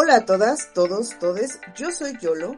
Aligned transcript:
Hola 0.00 0.18
a 0.18 0.24
todas, 0.24 0.72
todos, 0.74 1.18
todes. 1.18 1.58
Yo 1.76 1.90
soy 1.90 2.16
Yolo. 2.20 2.54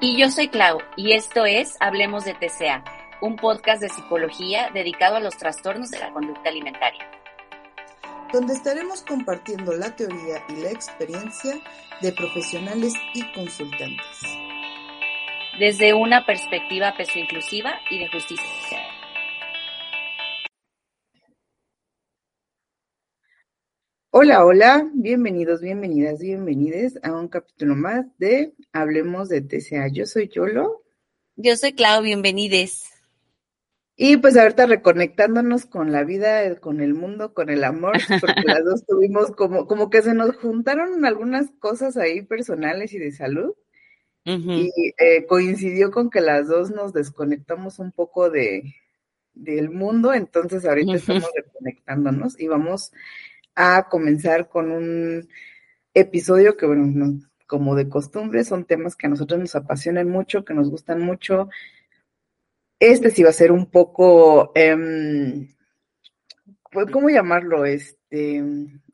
Y 0.00 0.18
yo 0.18 0.28
soy 0.32 0.48
Clau. 0.48 0.80
Y 0.96 1.12
esto 1.12 1.46
es 1.46 1.76
Hablemos 1.78 2.24
de 2.24 2.34
TCA 2.34 2.82
un 3.20 3.36
podcast 3.36 3.80
de 3.80 3.88
psicología 3.88 4.68
dedicado 4.74 5.14
a 5.14 5.20
los 5.20 5.36
trastornos 5.36 5.92
de 5.92 6.00
la 6.00 6.12
conducta 6.12 6.48
alimentaria. 6.48 7.08
Donde 8.32 8.54
estaremos 8.54 9.02
compartiendo 9.02 9.72
la 9.74 9.94
teoría 9.94 10.42
y 10.48 10.56
la 10.56 10.72
experiencia 10.72 11.54
de 12.00 12.12
profesionales 12.12 12.94
y 13.14 13.32
consultantes. 13.32 14.20
Desde 15.60 15.94
una 15.94 16.26
perspectiva 16.26 16.94
peso 16.96 17.16
inclusiva 17.20 17.74
y 17.92 18.00
de 18.00 18.08
justicia. 18.08 18.81
Hola, 24.14 24.44
hola, 24.44 24.90
bienvenidos, 24.92 25.62
bienvenidas, 25.62 26.20
bienvenides 26.20 27.00
a 27.02 27.14
un 27.14 27.28
capítulo 27.28 27.74
más 27.74 28.04
de 28.18 28.52
Hablemos 28.70 29.30
de 29.30 29.40
TCA. 29.40 29.88
Yo 29.88 30.04
soy 30.04 30.28
Yolo. 30.28 30.82
Yo 31.36 31.56
soy 31.56 31.72
Clau, 31.72 32.02
bienvenides. 32.02 32.90
Y 33.96 34.18
pues 34.18 34.36
ahorita 34.36 34.66
reconectándonos 34.66 35.64
con 35.64 35.92
la 35.92 36.04
vida, 36.04 36.54
con 36.56 36.82
el 36.82 36.92
mundo, 36.92 37.32
con 37.32 37.48
el 37.48 37.64
amor, 37.64 37.94
porque 38.20 38.42
las 38.44 38.62
dos 38.66 38.84
tuvimos 38.84 39.30
como, 39.30 39.66
como 39.66 39.88
que 39.88 40.02
se 40.02 40.12
nos 40.12 40.36
juntaron 40.36 41.06
algunas 41.06 41.50
cosas 41.58 41.96
ahí 41.96 42.20
personales 42.20 42.92
y 42.92 42.98
de 42.98 43.12
salud. 43.12 43.54
Y 44.26 44.70
eh, 44.98 45.24
coincidió 45.26 45.90
con 45.90 46.10
que 46.10 46.20
las 46.20 46.48
dos 46.48 46.70
nos 46.70 46.92
desconectamos 46.92 47.78
un 47.78 47.92
poco 47.92 48.28
de 48.28 48.74
del 49.32 49.70
mundo, 49.70 50.12
entonces 50.12 50.66
ahorita 50.66 50.96
estamos 50.96 51.30
reconectándonos 51.34 52.38
y 52.38 52.46
vamos 52.48 52.92
a 53.54 53.88
comenzar 53.88 54.48
con 54.48 54.70
un 54.70 55.28
episodio 55.94 56.56
que, 56.56 56.66
bueno, 56.66 57.20
como 57.46 57.74
de 57.74 57.88
costumbre, 57.88 58.44
son 58.44 58.64
temas 58.64 58.96
que 58.96 59.06
a 59.06 59.10
nosotros 59.10 59.38
nos 59.38 59.54
apasionan 59.54 60.08
mucho, 60.08 60.44
que 60.44 60.54
nos 60.54 60.70
gustan 60.70 61.00
mucho, 61.00 61.48
este 62.82 63.10
sí 63.10 63.22
va 63.22 63.30
a 63.30 63.34
ser 63.34 63.52
un 63.52 63.66
poco, 63.66 64.50
eh, 64.56 64.76
¿cómo 66.90 67.10
llamarlo? 67.10 67.64
Este, 67.64 68.42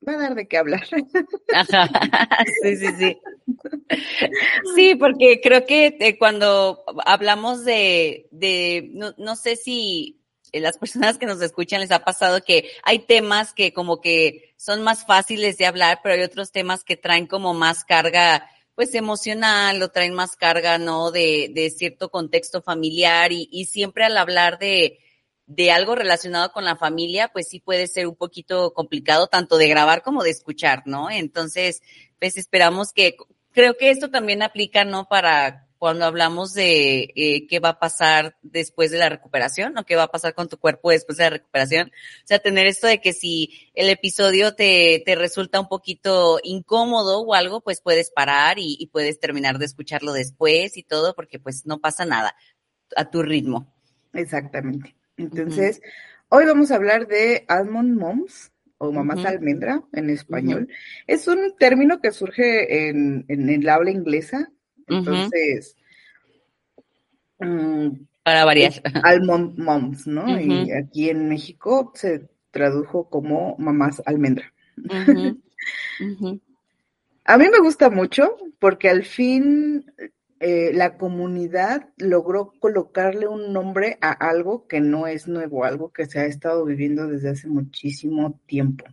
va 0.06 0.12
a 0.12 0.18
dar 0.18 0.34
de 0.34 0.46
qué 0.46 0.58
hablar. 0.58 0.82
Sí, 2.62 2.76
sí, 2.76 2.86
sí. 2.98 3.18
Sí, 4.74 4.94
porque 4.94 5.40
creo 5.42 5.64
que 5.64 5.96
eh, 6.00 6.18
cuando 6.18 6.84
hablamos 7.06 7.64
de, 7.64 8.28
de 8.30 8.90
no, 8.92 9.14
no 9.16 9.36
sé 9.36 9.56
si 9.56 10.17
las 10.52 10.78
personas 10.78 11.18
que 11.18 11.26
nos 11.26 11.40
escuchan 11.42 11.80
les 11.80 11.90
ha 11.90 12.04
pasado 12.04 12.42
que 12.42 12.70
hay 12.82 13.00
temas 13.00 13.52
que 13.52 13.72
como 13.72 14.00
que 14.00 14.54
son 14.56 14.82
más 14.82 15.06
fáciles 15.06 15.58
de 15.58 15.66
hablar, 15.66 16.00
pero 16.02 16.14
hay 16.14 16.22
otros 16.22 16.52
temas 16.52 16.84
que 16.84 16.96
traen 16.96 17.26
como 17.26 17.54
más 17.54 17.84
carga 17.84 18.50
pues 18.74 18.94
emocional 18.94 19.82
o 19.82 19.90
traen 19.90 20.14
más 20.14 20.36
carga, 20.36 20.78
¿no? 20.78 21.10
De, 21.10 21.50
de 21.52 21.68
cierto 21.70 22.10
contexto 22.10 22.62
familiar 22.62 23.32
y, 23.32 23.48
y 23.50 23.64
siempre 23.64 24.04
al 24.04 24.16
hablar 24.16 24.60
de, 24.60 25.00
de 25.46 25.72
algo 25.72 25.94
relacionado 25.94 26.52
con 26.52 26.64
la 26.64 26.76
familia, 26.76 27.28
pues 27.28 27.48
sí 27.48 27.58
puede 27.58 27.88
ser 27.88 28.06
un 28.06 28.14
poquito 28.14 28.74
complicado 28.74 29.26
tanto 29.26 29.56
de 29.56 29.66
grabar 29.66 30.02
como 30.02 30.22
de 30.22 30.30
escuchar, 30.30 30.82
¿no? 30.84 31.10
Entonces, 31.10 31.82
pues 32.20 32.36
esperamos 32.36 32.92
que, 32.92 33.16
creo 33.52 33.76
que 33.76 33.90
esto 33.90 34.10
también 34.10 34.42
aplica, 34.42 34.84
¿no? 34.84 35.08
Para 35.08 35.66
cuando 35.78 36.04
hablamos 36.04 36.54
de 36.54 37.12
eh, 37.14 37.46
qué 37.46 37.60
va 37.60 37.70
a 37.70 37.78
pasar 37.78 38.36
después 38.42 38.90
de 38.90 38.98
la 38.98 39.08
recuperación 39.08 39.78
o 39.78 39.84
qué 39.84 39.96
va 39.96 40.04
a 40.04 40.10
pasar 40.10 40.34
con 40.34 40.48
tu 40.48 40.58
cuerpo 40.58 40.90
después 40.90 41.18
de 41.18 41.24
la 41.24 41.30
recuperación. 41.30 41.88
O 41.88 42.26
sea, 42.26 42.40
tener 42.40 42.66
esto 42.66 42.86
de 42.86 43.00
que 43.00 43.12
si 43.12 43.70
el 43.74 43.88
episodio 43.88 44.54
te, 44.54 45.02
te 45.06 45.14
resulta 45.14 45.60
un 45.60 45.68
poquito 45.68 46.40
incómodo 46.42 47.20
o 47.20 47.34
algo, 47.34 47.60
pues 47.60 47.80
puedes 47.80 48.10
parar 48.10 48.58
y, 48.58 48.76
y, 48.78 48.88
puedes 48.88 49.20
terminar 49.20 49.58
de 49.58 49.66
escucharlo 49.66 50.12
después 50.12 50.76
y 50.76 50.82
todo, 50.82 51.14
porque 51.14 51.38
pues 51.38 51.64
no 51.64 51.78
pasa 51.78 52.04
nada 52.04 52.34
a 52.96 53.10
tu 53.10 53.22
ritmo. 53.22 53.72
Exactamente. 54.12 54.96
Entonces, 55.16 55.78
uh 55.78 55.80
-huh. 55.80 56.38
hoy 56.38 56.46
vamos 56.46 56.70
a 56.70 56.76
hablar 56.76 57.06
de 57.06 57.44
almond 57.48 57.98
moms 57.98 58.50
o 58.78 58.90
mamás 58.92 59.18
uh 59.18 59.22
-huh. 59.22 59.28
almendra 59.28 59.82
en 59.92 60.10
español. 60.10 60.62
Uh 60.68 60.72
-huh. 60.72 61.04
Es 61.06 61.28
un 61.28 61.56
término 61.56 62.00
que 62.00 62.10
surge 62.10 62.88
en, 62.88 63.24
en 63.28 63.48
el 63.48 63.68
habla 63.68 63.90
inglesa 63.90 64.50
entonces, 64.88 65.76
uh 67.38 67.44
-huh. 67.44 67.88
um, 67.88 68.06
para 68.22 68.44
variar. 68.44 68.72
Almond 69.04 69.58
moms, 69.58 70.06
¿no? 70.06 70.24
Uh 70.24 70.36
-huh. 70.36 70.66
Y 70.66 70.72
aquí 70.72 71.08
en 71.10 71.28
México 71.28 71.92
se 71.94 72.28
tradujo 72.50 73.08
como 73.08 73.56
mamás 73.58 74.02
almendra. 74.04 74.52
A 77.24 77.36
mí 77.36 77.44
me 77.52 77.58
gusta 77.58 77.90
mucho 77.90 78.36
porque 78.58 78.88
al 78.88 79.04
fin 79.04 79.84
eh, 80.40 80.70
la 80.72 80.96
comunidad 80.96 81.90
logró 81.98 82.52
colocarle 82.58 83.26
un 83.28 83.52
nombre 83.52 83.98
a 84.00 84.12
algo 84.12 84.66
que 84.66 84.80
no 84.80 85.06
es 85.06 85.28
nuevo, 85.28 85.64
algo 85.64 85.92
que 85.92 86.06
se 86.06 86.20
ha 86.20 86.24
estado 86.24 86.64
viviendo 86.64 87.06
desde 87.06 87.30
hace 87.30 87.48
muchísimo 87.48 88.40
tiempo. 88.46 88.86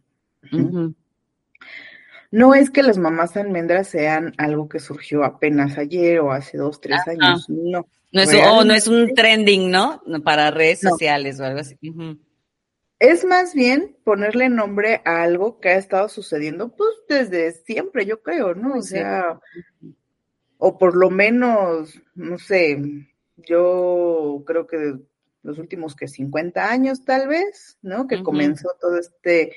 No 2.36 2.54
es 2.54 2.70
que 2.70 2.84
las 2.84 2.98
mamás 2.98 3.38
almendras 3.38 3.88
sean 3.88 4.34
algo 4.38 4.68
que 4.68 4.80
surgió 4.80 5.24
apenas 5.24 5.78
ayer 5.78 6.20
o 6.20 6.34
hace 6.34 6.58
dos, 6.58 6.82
tres 6.82 7.00
Ajá. 7.00 7.12
años, 7.12 7.50
no. 7.50 7.88
No 8.12 8.22
es, 8.22 8.30
oh, 8.46 8.66
no 8.66 8.74
es 8.74 8.90
un 8.90 9.14
trending, 9.14 9.72
¿no? 9.72 10.02
Para 10.22 10.52
redes 10.52 10.84
no. 10.84 10.90
sociales 10.90 11.40
o 11.40 11.46
algo 11.46 11.62
así. 11.62 11.78
Uh 11.82 11.94
-huh. 11.94 12.20
Es 13.00 13.24
más 13.24 13.54
bien 13.54 13.96
ponerle 14.04 14.50
nombre 14.50 15.02
a 15.06 15.24
algo 15.24 15.62
que 15.62 15.70
ha 15.70 15.78
estado 15.78 16.10
sucediendo, 16.10 16.76
pues 16.76 16.90
desde 17.08 17.54
siempre, 17.54 18.06
yo 18.06 18.22
creo, 18.22 18.54
¿no? 18.54 18.80
O 18.80 18.82
sea, 18.82 19.40
o 20.58 20.78
por 20.78 20.98
lo 20.98 21.10
menos, 21.10 22.02
no 22.16 22.38
sé, 22.38 22.82
yo 23.38 24.44
creo 24.46 24.68
que 24.68 24.96
los 25.42 25.58
últimos 25.58 25.96
que 25.96 26.10
50 26.10 26.70
años 26.70 27.06
tal 27.06 27.30
vez, 27.30 27.78
¿no? 27.82 28.08
Que 28.08 28.16
uh 28.16 28.20
-huh. 28.20 28.24
comenzó 28.24 28.76
todo 28.82 28.98
este 28.98 29.54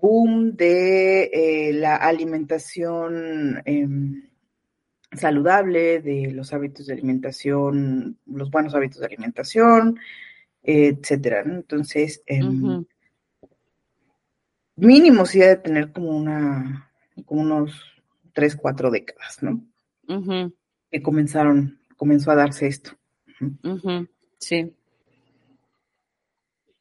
boom 0.00 0.56
de 0.56 1.24
eh, 1.32 1.72
la 1.72 1.96
alimentación 1.96 3.62
eh, 3.64 3.88
saludable, 5.12 6.00
de 6.00 6.32
los 6.32 6.52
hábitos 6.52 6.86
de 6.86 6.94
alimentación, 6.94 8.18
los 8.26 8.50
buenos 8.50 8.74
hábitos 8.74 9.00
de 9.00 9.06
alimentación, 9.06 9.98
etcétera. 10.62 11.44
¿no? 11.44 11.54
Entonces, 11.54 12.22
uh 12.28 12.34
-huh. 12.34 12.86
mínimo 14.76 15.26
sí 15.26 15.42
ha 15.42 15.48
de 15.48 15.56
tener 15.56 15.92
como 15.92 16.16
una, 16.16 16.90
como 17.24 17.42
unos 17.42 17.72
tres, 18.32 18.56
cuatro 18.56 18.90
décadas, 18.90 19.42
¿no? 19.42 19.62
Uh 20.08 20.14
-huh. 20.14 20.54
Que 20.90 21.02
comenzaron, 21.02 21.80
comenzó 21.96 22.30
a 22.30 22.36
darse 22.36 22.66
esto. 22.66 22.92
Sí 24.38 24.74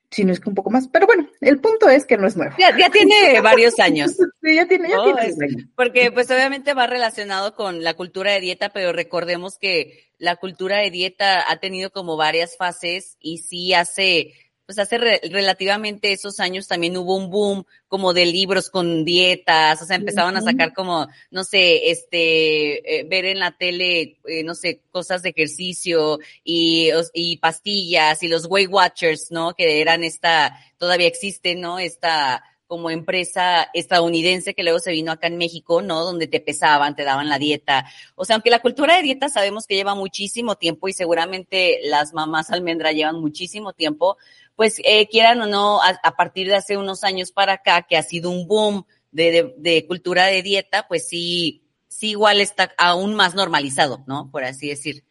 si 0.10 0.24
no 0.24 0.32
es 0.32 0.40
que 0.40 0.50
un 0.50 0.56
poco 0.56 0.70
más, 0.70 0.88
pero 0.88 1.06
bueno, 1.06 1.28
el 1.42 1.60
punto 1.60 1.90
es 1.90 2.06
que 2.06 2.18
no 2.18 2.28
es 2.28 2.38
nuevo. 2.38 2.56
Ya, 2.58 2.78
ya 2.78 2.90
tiene 2.90 3.40
varios 3.42 3.80
años. 3.80 4.12
sí, 4.12 4.56
ya 4.56 4.68
tiene, 4.68 4.90
ya 4.90 5.02
oh, 5.02 5.04
tiene 5.04 5.30
es, 5.30 5.42
años. 5.42 5.70
Porque 5.76 6.12
pues 6.12 6.30
obviamente 6.32 6.74
va 6.74 6.88
relacionado 6.88 7.56
con 7.56 7.84
la 7.84 7.94
cultura 7.94 8.32
de 8.32 8.40
dieta, 8.40 8.70
pero 8.70 8.94
recordemos 8.94 9.58
que 9.58 10.12
la 10.18 10.38
cultura 10.38 10.78
de 10.78 10.92
dieta 10.92 11.44
ha 11.52 11.58
tenido 11.60 11.92
como 11.92 12.16
varias 12.18 12.58
fases 12.58 13.18
y 13.20 13.40
sí 13.40 13.74
hace 13.74 14.34
pues 14.68 14.80
hace 14.80 14.98
re 14.98 15.22
relativamente 15.32 16.12
esos 16.12 16.42
años 16.42 16.68
también 16.68 16.98
hubo 16.98 17.16
un 17.16 17.32
boom 17.32 17.66
como 17.88 18.14
de 18.14 18.26
libros 18.26 18.70
con 18.70 19.06
dietas, 19.06 19.82
o 19.82 19.86
sea, 19.86 19.96
empezaban 19.96 20.36
uh 20.36 20.40
-huh. 20.40 20.42
a 20.42 20.52
sacar 20.52 20.74
como, 20.74 21.08
no 21.32 21.46
sé, 21.46 21.90
este, 21.90 23.00
eh, 23.00 23.04
ver 23.06 23.24
en 23.24 23.40
la 23.40 23.58
tele, 23.58 24.20
eh, 24.26 24.44
no 24.44 24.54
sé, 24.56 24.82
cosas 24.92 25.22
de 25.24 25.30
ejercicio 25.30 26.20
y, 26.44 26.90
y 27.14 27.38
pastillas 27.38 28.22
y 28.24 28.28
los 28.28 28.46
Weight 28.46 28.70
Watchers, 28.70 29.32
¿no? 29.32 29.54
Que 29.54 29.80
eran 29.80 30.04
esta, 30.04 30.60
todavía 30.78 31.08
existe, 31.08 31.56
¿no? 31.56 31.80
Esta, 31.80 32.44
como 32.68 32.90
empresa 32.90 33.70
estadounidense 33.74 34.54
que 34.54 34.64
luego 34.64 34.80
se 34.80 34.92
vino 34.92 35.12
acá 35.12 35.28
en 35.28 35.38
México, 35.38 35.82
¿no? 35.82 36.04
Donde 36.04 36.28
te 36.28 36.42
pesaban, 36.42 36.96
te 36.96 37.04
daban 37.04 37.30
la 37.30 37.40
dieta. 37.40 37.86
O 38.16 38.26
sea, 38.26 38.36
aunque 38.36 38.50
la 38.50 38.60
cultura 38.60 38.98
de 38.98 39.04
dieta 39.04 39.30
sabemos 39.30 39.66
que 39.66 39.76
lleva 39.76 39.96
muchísimo 39.96 40.56
tiempo 40.56 40.90
y 40.90 40.94
seguramente 40.94 41.80
las 41.84 42.14
mamás 42.14 42.52
almendra 42.52 42.92
llevan 42.92 43.22
muchísimo 43.22 43.72
tiempo, 43.74 44.18
pues 44.58 44.82
eh, 44.84 45.08
quieran 45.08 45.40
o 45.40 45.46
no, 45.46 45.80
a, 45.82 46.18
partir 46.18 46.48
de 46.48 46.56
hace 46.56 46.78
unos 46.78 47.04
años 47.04 47.32
para 47.32 47.54
acá, 47.54 47.84
que 47.84 47.96
ha 47.96 48.02
sido 48.02 48.32
un 48.32 48.48
boom 48.48 48.86
de, 49.12 49.54
de, 49.56 49.86
cultura 49.86 50.26
de 50.26 50.42
dieta, 50.42 50.88
pues 50.88 51.08
sí, 51.08 51.64
sí 51.88 52.10
igual 52.10 52.42
está 52.42 52.74
aún 52.80 53.14
más 53.14 53.36
normalizado, 53.36 54.04
¿no? 54.08 54.32
Por 54.32 54.44
así 54.44 54.68
decir. 54.68 55.06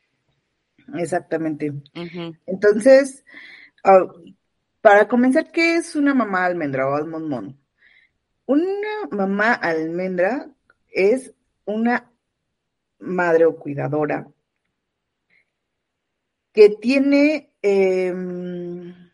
Exactamente. 0.94 1.72
Entonces, 2.44 3.24
ah, 3.84 4.06
para 4.80 5.06
comenzar, 5.06 5.52
¿qué 5.52 5.76
es 5.76 5.94
una 5.94 6.12
mamá 6.12 6.44
almendra 6.44 6.88
o 6.88 6.96
almond 6.96 7.56
Una 8.46 9.06
mamá 9.12 9.52
almendra 9.52 10.50
es 10.90 11.32
una 11.64 12.10
madre 12.98 13.44
o 13.44 13.56
cuidadora 13.56 14.26
que 16.52 16.70
tiene 16.70 17.52
em, 17.62 19.05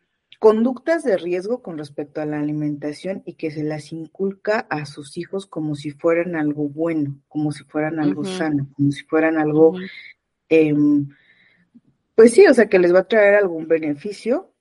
conductas 0.43 1.05
de 1.05 1.17
riesgo 1.17 1.63
con 1.63 1.79
respecto 1.79 2.21
a 2.21 2.27
la 2.27 2.41
alimentación 2.41 3.23
y 3.25 3.35
que 3.35 3.53
se 3.53 3.63
las 3.63 3.93
inculca 3.93 4.67
a 4.71 4.87
sus 4.87 5.17
hijos 5.17 5.47
como 5.47 5.77
si 5.77 5.93
fueran 5.93 6.35
algo 6.35 6.69
bueno, 6.69 7.17
como 7.29 7.53
si 7.53 7.63
fueran 7.63 8.01
algo 8.01 8.25
sano, 8.25 8.67
como 8.75 8.91
si 8.91 9.05
fueran 9.05 9.39
algo, 9.39 9.77
em, 10.49 11.11
pues 12.17 12.33
sí, 12.33 12.45
o 12.49 12.55
sea, 12.55 12.69
que 12.69 12.81
les 12.81 12.93
va 12.93 12.99
a 12.99 13.09
traer 13.09 13.37
algún 13.37 13.69
beneficio. 13.69 14.53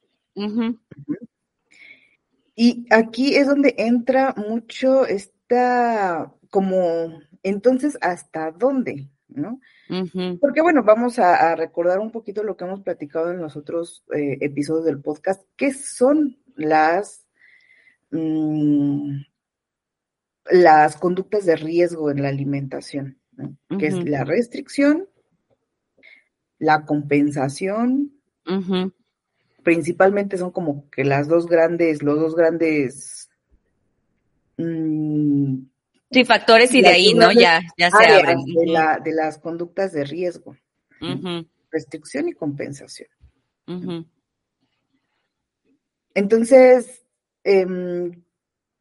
Y 2.55 2.85
aquí 2.91 3.33
es 3.33 3.47
donde 3.47 3.73
entra 3.79 4.35
mucho 4.37 5.07
esta, 5.07 6.31
como, 6.51 7.23
entonces, 7.41 7.97
¿hasta 8.01 8.51
dónde? 8.51 9.09
¿No? 9.33 9.59
Porque 10.39 10.61
bueno, 10.61 10.83
vamos 10.83 11.17
a, 11.17 11.55
recordar 11.55 11.99
un 11.99 12.11
poquito 12.11 12.43
lo 12.43 12.57
que 12.57 12.65
hemos 12.65 12.81
platicado 12.81 13.31
en 13.31 13.39
los 13.39 13.55
otros 13.55 14.03
eh, 14.13 14.37
episodios 14.41 14.85
del 14.85 15.01
podcast, 15.01 15.43
¿qué 15.55 15.73
son 15.73 16.37
las, 16.55 17.25
mm, 18.11 19.21
las 20.51 20.97
conductas 20.97 21.45
de 21.45 21.55
riesgo 21.55 22.11
en 22.11 22.21
la 22.21 22.29
alimentación? 22.29 23.17
Que 23.79 23.87
es 23.87 24.05
la 24.05 24.23
restricción, 24.23 25.07
la 26.59 26.85
compensación, 26.85 28.13
principalmente 29.63 30.37
son 30.37 30.51
como 30.51 30.89
que 30.89 31.03
las 31.03 31.27
dos 31.27 31.47
grandes, 31.47 32.03
los 32.03 32.19
dos 32.19 32.35
grandes 32.35 33.29
mm, 34.57 35.70
Sí, 36.11 36.25
factores 36.25 36.73
y 36.73 36.81
de 36.81 36.89
ahí, 36.89 37.13
¿no? 37.13 37.31
Ya, 37.31 37.61
ya 37.77 37.89
se 37.89 38.05
abren. 38.05 38.43
De, 38.43 38.65
la, 38.65 38.99
de 38.99 39.13
las 39.13 39.37
conductas 39.37 39.93
de 39.93 40.03
riesgo. 40.03 40.57
Restricción 41.71 42.27
y 42.27 42.33
compensación. 42.33 43.09
Entonces, 46.13 47.05
em, 47.43 48.23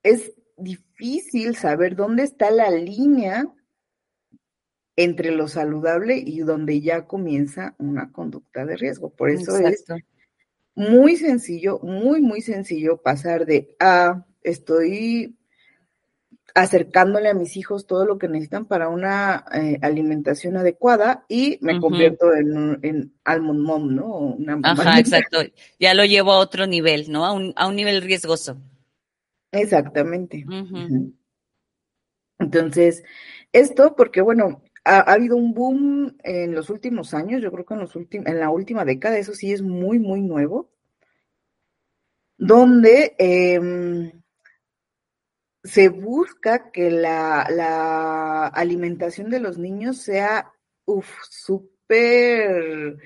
es 0.02 0.32
difícil 0.56 1.56
saber 1.56 1.94
dónde 1.94 2.24
está 2.24 2.50
la 2.50 2.70
línea 2.70 3.46
entre 4.96 5.30
lo 5.30 5.48
saludable 5.48 6.18
y 6.18 6.40
donde 6.40 6.80
ya 6.80 7.06
comienza 7.06 7.74
una 7.78 8.10
conducta 8.10 8.66
de 8.66 8.76
riesgo. 8.76 9.10
Por 9.10 9.30
eso 9.30 9.56
es 9.56 9.84
muy 10.74 11.16
sencillo, 11.16 11.78
muy, 11.78 12.20
muy 12.20 12.42
sencillo 12.42 13.00
pasar 13.00 13.46
de, 13.46 13.76
ah, 13.78 14.26
estoy 14.42 15.38
acercándole 16.54 17.28
a 17.28 17.34
mis 17.34 17.56
hijos 17.56 17.86
todo 17.86 18.04
lo 18.04 18.18
que 18.18 18.28
necesitan 18.28 18.66
para 18.66 18.88
una 18.88 19.44
eh, 19.52 19.78
alimentación 19.82 20.56
adecuada 20.56 21.24
y 21.28 21.58
me 21.60 21.78
convierto 21.80 22.34
en, 22.34 22.78
en 22.82 23.14
almond 23.24 23.60
mom, 23.60 23.94
¿no? 23.94 24.36
Ajá, 24.62 24.98
exacto. 24.98 25.38
Ya 25.78 25.94
lo 25.94 26.04
llevo 26.04 26.32
a 26.32 26.38
otro 26.38 26.66
nivel, 26.66 27.10
¿no? 27.10 27.24
A 27.24 27.32
un, 27.32 27.52
a 27.56 27.66
un 27.68 27.76
nivel 27.76 28.02
riesgoso. 28.02 28.58
Exactamente. 29.52 30.44
Entonces, 32.38 33.04
esto 33.52 33.94
porque, 33.96 34.20
bueno, 34.20 34.62
ha, 34.84 35.00
habido 35.12 35.36
un 35.36 35.52
boom 35.54 36.16
en 36.22 36.54
los 36.54 36.70
últimos 36.70 37.14
años, 37.14 37.42
yo 37.42 37.52
creo 37.52 37.66
que 37.66 37.74
en, 37.74 37.80
los 37.80 37.96
en 37.96 38.40
la 38.40 38.50
última 38.50 38.84
década, 38.84 39.18
eso 39.18 39.34
sí 39.34 39.52
es 39.52 39.62
muy, 39.62 39.98
muy 39.98 40.22
nuevo, 40.22 40.70
donde... 42.36 43.14
Eh, 43.18 44.19
se 45.62 45.88
busca 45.88 46.70
que 46.70 46.90
la, 46.90 48.46
alimentación 48.48 49.30
de 49.30 49.40
los 49.40 49.58
niños 49.58 49.98
sea 49.98 50.52
súper 51.28 52.96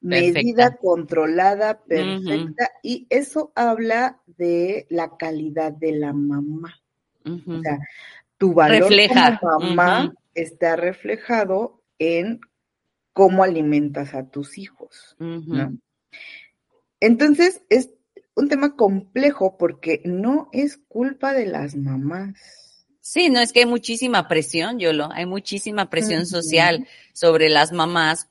medida, 0.00 0.76
controlada, 0.76 1.82
perfecta, 1.84 2.70
y 2.82 3.06
eso 3.08 3.52
habla 3.54 4.20
de 4.26 4.86
la 4.90 5.16
calidad 5.16 5.72
de 5.72 5.92
la 5.92 6.12
mamá. 6.12 6.80
O 7.24 7.62
sea, 7.62 7.78
tu 8.36 8.52
valor 8.52 8.92
como 9.40 9.60
mamá 9.60 10.12
está 10.34 10.76
reflejado 10.76 11.82
en 11.98 12.40
cómo 13.12 13.44
alimentas 13.44 14.14
a 14.14 14.28
tus 14.28 14.58
hijos. 14.58 15.16
Entonces, 17.00 17.62
es 17.68 17.90
un 18.34 18.48
tema 18.48 18.76
complejo 18.76 19.56
porque 19.58 20.02
no 20.04 20.48
es 20.52 20.78
culpa 20.88 21.32
de 21.32 21.46
las 21.46 21.76
mamás. 21.76 22.86
Sí, 23.00 23.30
no 23.30 23.40
es 23.40 23.52
que 23.52 23.60
hay 23.60 23.66
muchísima 23.66 24.28
presión, 24.28 24.78
Yolo, 24.78 25.10
hay 25.12 25.26
muchísima 25.26 25.90
presión 25.90 26.24
social 26.24 26.86
sobre 27.12 27.48
las 27.48 27.72
mamás 27.72 28.28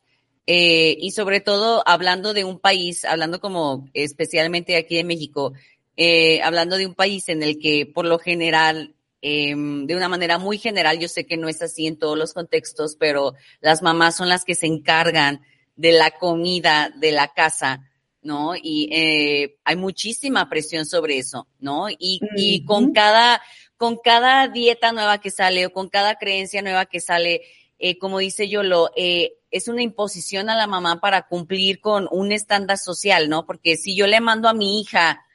eh, 0.47 0.95
y 0.99 1.11
sobre 1.11 1.41
todo 1.41 1.83
hablando 1.85 2.33
de 2.33 2.45
un 2.45 2.57
país, 2.57 3.05
hablando 3.05 3.41
como 3.41 3.89
especialmente 3.93 4.77
aquí 4.77 4.97
en 4.97 5.07
México, 5.07 5.53
eh, 5.97 6.41
hablando 6.41 6.77
de 6.77 6.87
un 6.87 6.95
país 6.95 7.27
en 7.29 7.43
el 7.43 7.59
que 7.59 7.85
por 7.85 8.05
lo 8.05 8.17
general, 8.17 8.95
em, 9.21 9.85
de 9.85 9.95
una 9.95 10.07
manera 10.07 10.37
muy 10.37 10.57
general, 10.57 10.99
yo 10.99 11.09
sé 11.09 11.25
que 11.25 11.37
no 11.37 11.49
es 11.49 11.61
así 11.61 11.85
en 11.85 11.99
todos 11.99 12.17
los 12.17 12.33
contextos, 12.33 12.95
pero 12.95 13.33
las 13.59 13.81
mamás 13.81 14.15
son 14.15 14.29
las 14.29 14.45
que 14.45 14.55
se 14.55 14.67
encargan 14.67 15.41
de 15.75 15.91
la 15.91 16.11
comida 16.11 16.91
de 16.95 17.11
la 17.11 17.33
casa 17.33 17.90
¿no? 18.21 18.53
Y 18.55 18.89
eh, 18.91 19.57
hay 19.63 19.75
muchísima 19.75 20.49
presión 20.49 20.85
sobre 20.85 21.17
eso, 21.17 21.47
¿no? 21.59 21.89
Y, 21.89 22.19
y 22.35 22.65
con 22.65 22.93
cada, 22.93 23.41
con 23.77 23.97
cada 23.97 24.47
dieta 24.47 24.91
nueva 24.91 25.19
que 25.19 25.31
sale 25.31 25.65
o 25.65 25.73
con 25.73 25.89
cada 25.89 26.15
creencia 26.15 26.61
nueva 26.61 26.85
que 26.85 26.99
sale, 26.99 27.41
eh, 27.79 27.97
como 27.97 28.19
dice 28.19 28.47
Yolo, 28.47 28.91
eh, 28.95 29.33
es 29.49 29.67
una 29.67 29.81
imposición 29.81 30.49
a 30.49 30.55
la 30.55 30.67
mamá 30.67 31.01
para 31.01 31.27
cumplir 31.27 31.79
con 31.81 32.07
un 32.11 32.31
estándar 32.31 32.77
social, 32.77 33.29
¿no? 33.29 33.45
Porque 33.45 33.75
si 33.75 33.95
yo 33.95 34.07
le 34.07 34.21
mando 34.21 34.47
a 34.47 34.53
mi 34.53 34.79
hija 34.81 35.25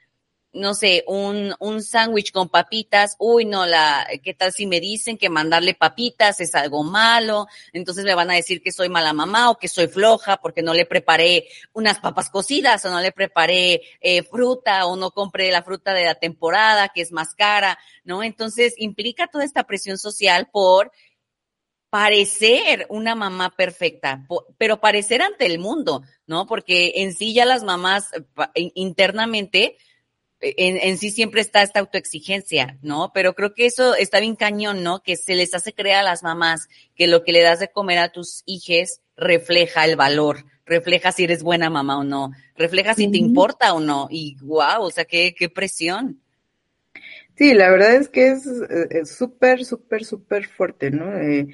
no 0.57 0.73
sé, 0.73 1.03
un, 1.07 1.53
un 1.59 1.81
sándwich 1.81 2.31
con 2.31 2.49
papitas, 2.49 3.15
uy, 3.19 3.45
no, 3.45 3.65
la, 3.65 4.07
¿qué 4.23 4.33
tal 4.33 4.51
si 4.51 4.65
me 4.65 4.79
dicen 4.79 5.17
que 5.17 5.29
mandarle 5.29 5.73
papitas 5.73 6.39
es 6.41 6.55
algo 6.55 6.83
malo? 6.83 7.47
Entonces 7.73 8.03
me 8.03 8.15
van 8.15 8.31
a 8.31 8.35
decir 8.35 8.61
que 8.61 8.71
soy 8.71 8.89
mala 8.89 9.13
mamá 9.13 9.49
o 9.49 9.57
que 9.57 9.67
soy 9.67 9.87
floja 9.87 10.37
porque 10.37 10.61
no 10.61 10.73
le 10.73 10.85
preparé 10.85 11.47
unas 11.73 11.99
papas 11.99 12.29
cocidas 12.29 12.83
o 12.85 12.89
no 12.89 12.99
le 12.99 13.11
preparé 13.11 13.81
eh, 14.01 14.23
fruta 14.23 14.85
o 14.85 14.95
no 14.95 15.11
compré 15.11 15.51
la 15.51 15.63
fruta 15.63 15.93
de 15.93 16.05
la 16.05 16.15
temporada 16.15 16.89
que 16.89 17.01
es 17.01 17.11
más 17.11 17.35
cara, 17.35 17.77
¿no? 18.03 18.23
Entonces 18.23 18.73
implica 18.77 19.27
toda 19.27 19.45
esta 19.45 19.63
presión 19.63 19.97
social 19.97 20.49
por 20.51 20.91
parecer 21.89 22.85
una 22.89 23.15
mamá 23.15 23.55
perfecta, 23.55 24.25
pero 24.57 24.81
parecer 24.81 25.21
ante 25.21 25.45
el 25.45 25.59
mundo, 25.59 26.03
¿no? 26.25 26.45
Porque 26.45 26.93
en 26.97 27.13
sí 27.13 27.33
ya 27.33 27.45
las 27.45 27.63
mamás 27.63 28.11
eh, 28.55 28.71
internamente 28.75 29.77
en, 30.39 30.97
sí 30.97 31.09
siempre 31.11 31.41
está 31.41 31.63
esta 31.63 31.79
autoexigencia, 31.79 32.77
¿no? 32.81 33.11
Pero 33.13 33.33
creo 33.33 33.53
que 33.53 33.65
eso 33.65 33.95
está 33.95 34.19
bien 34.19 34.35
cañón, 34.35 34.83
¿no? 34.83 35.01
Que 35.01 35.15
se 35.15 35.35
les 35.35 35.53
hace 35.53 35.73
creer 35.73 35.97
a 35.97 36.03
las 36.03 36.23
mamás 36.23 36.67
que 36.95 37.07
lo 37.07 37.23
que 37.23 37.31
le 37.31 37.41
das 37.41 37.59
de 37.59 37.69
comer 37.69 37.99
a 37.99 38.11
tus 38.11 38.43
hijos 38.45 39.01
refleja 39.15 39.85
el 39.85 39.95
valor, 39.95 40.45
refleja 40.65 41.11
si 41.11 41.23
eres 41.23 41.41
buena 41.41 41.69
mamá 41.69 41.97
o 41.97 42.03
no, 42.03 42.31
refleja 42.55 42.93
si 42.93 43.09
te 43.09 43.17
importa 43.17 43.73
o 43.73 43.79
no. 43.79 44.07
Y 44.11 44.37
wow, 44.41 44.81
o 44.81 44.91
sea, 44.91 45.05
qué, 45.05 45.33
qué 45.37 45.49
presión. 45.49 46.21
Sí, 47.35 47.53
la 47.53 47.69
verdad 47.69 47.95
es 47.95 48.09
que 48.09 48.31
es 48.31 49.09
súper, 49.09 49.63
súper, 49.65 50.05
súper 50.05 50.47
fuerte, 50.47 50.91
¿no? 50.91 51.15
Eh, 51.17 51.47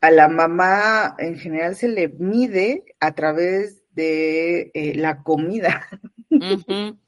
a 0.00 0.10
la 0.10 0.28
mamá 0.28 1.16
en 1.18 1.38
general 1.38 1.76
se 1.76 1.88
le 1.88 2.08
mide 2.08 2.84
a 3.00 3.14
través 3.14 3.82
de 3.92 4.70
eh, 4.74 4.94
la 4.94 5.22
comida 5.22 5.88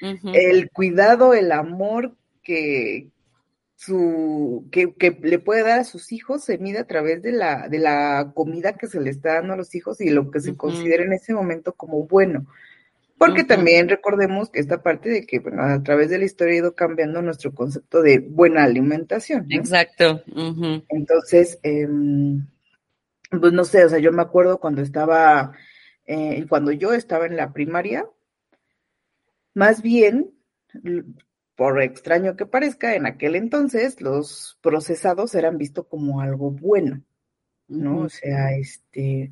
el 0.00 0.70
cuidado, 0.70 1.34
el 1.34 1.52
amor 1.52 2.14
que, 2.42 3.08
su, 3.76 4.68
que, 4.70 4.92
que, 4.94 5.18
le 5.22 5.38
puede 5.38 5.62
dar 5.62 5.80
a 5.80 5.84
sus 5.84 6.12
hijos 6.12 6.44
se 6.44 6.58
mide 6.58 6.78
a 6.78 6.86
través 6.86 7.22
de 7.22 7.32
la, 7.32 7.68
de 7.68 7.78
la 7.78 8.32
comida 8.34 8.74
que 8.74 8.86
se 8.86 9.00
le 9.00 9.10
está 9.10 9.34
dando 9.34 9.54
a 9.54 9.56
los 9.56 9.74
hijos 9.74 10.00
y 10.00 10.10
lo 10.10 10.30
que 10.30 10.40
se 10.40 10.56
considera 10.56 11.02
en 11.02 11.14
ese 11.14 11.32
momento 11.32 11.72
como 11.72 12.06
bueno. 12.06 12.46
Porque 13.16 13.44
también 13.44 13.88
recordemos 13.88 14.48
que 14.48 14.60
esta 14.60 14.82
parte 14.82 15.10
de 15.10 15.26
que, 15.26 15.40
bueno, 15.40 15.62
a 15.62 15.82
través 15.82 16.08
de 16.08 16.18
la 16.18 16.24
historia 16.24 16.54
ha 16.54 16.58
ido 16.58 16.74
cambiando 16.74 17.20
nuestro 17.20 17.54
concepto 17.54 18.00
de 18.00 18.18
buena 18.18 18.64
alimentación. 18.64 19.46
Exacto. 19.50 20.22
Entonces, 20.88 21.58
eh, 21.62 21.86
pues 23.30 23.52
no 23.52 23.64
sé, 23.64 23.84
o 23.84 23.88
sea, 23.88 23.98
yo 23.98 24.10
me 24.12 24.22
acuerdo 24.22 24.58
cuando 24.58 24.82
estaba, 24.82 25.52
eh, 26.06 26.46
cuando 26.48 26.72
yo 26.72 26.92
estaba 26.92 27.26
en 27.26 27.36
la 27.36 27.52
primaria, 27.52 28.06
Más 29.54 29.82
bien, 29.82 30.32
por 31.56 31.82
extraño 31.82 32.36
que 32.36 32.46
parezca, 32.46 32.94
en 32.94 33.06
aquel 33.06 33.36
entonces 33.36 34.00
los 34.00 34.58
procesados 34.62 35.34
eran 35.34 35.58
vistos 35.58 35.86
como 35.88 36.20
algo 36.20 36.50
bueno, 36.50 37.02
¿no? 37.68 38.00
O 38.00 38.08
sea, 38.08 38.52
este, 38.56 39.30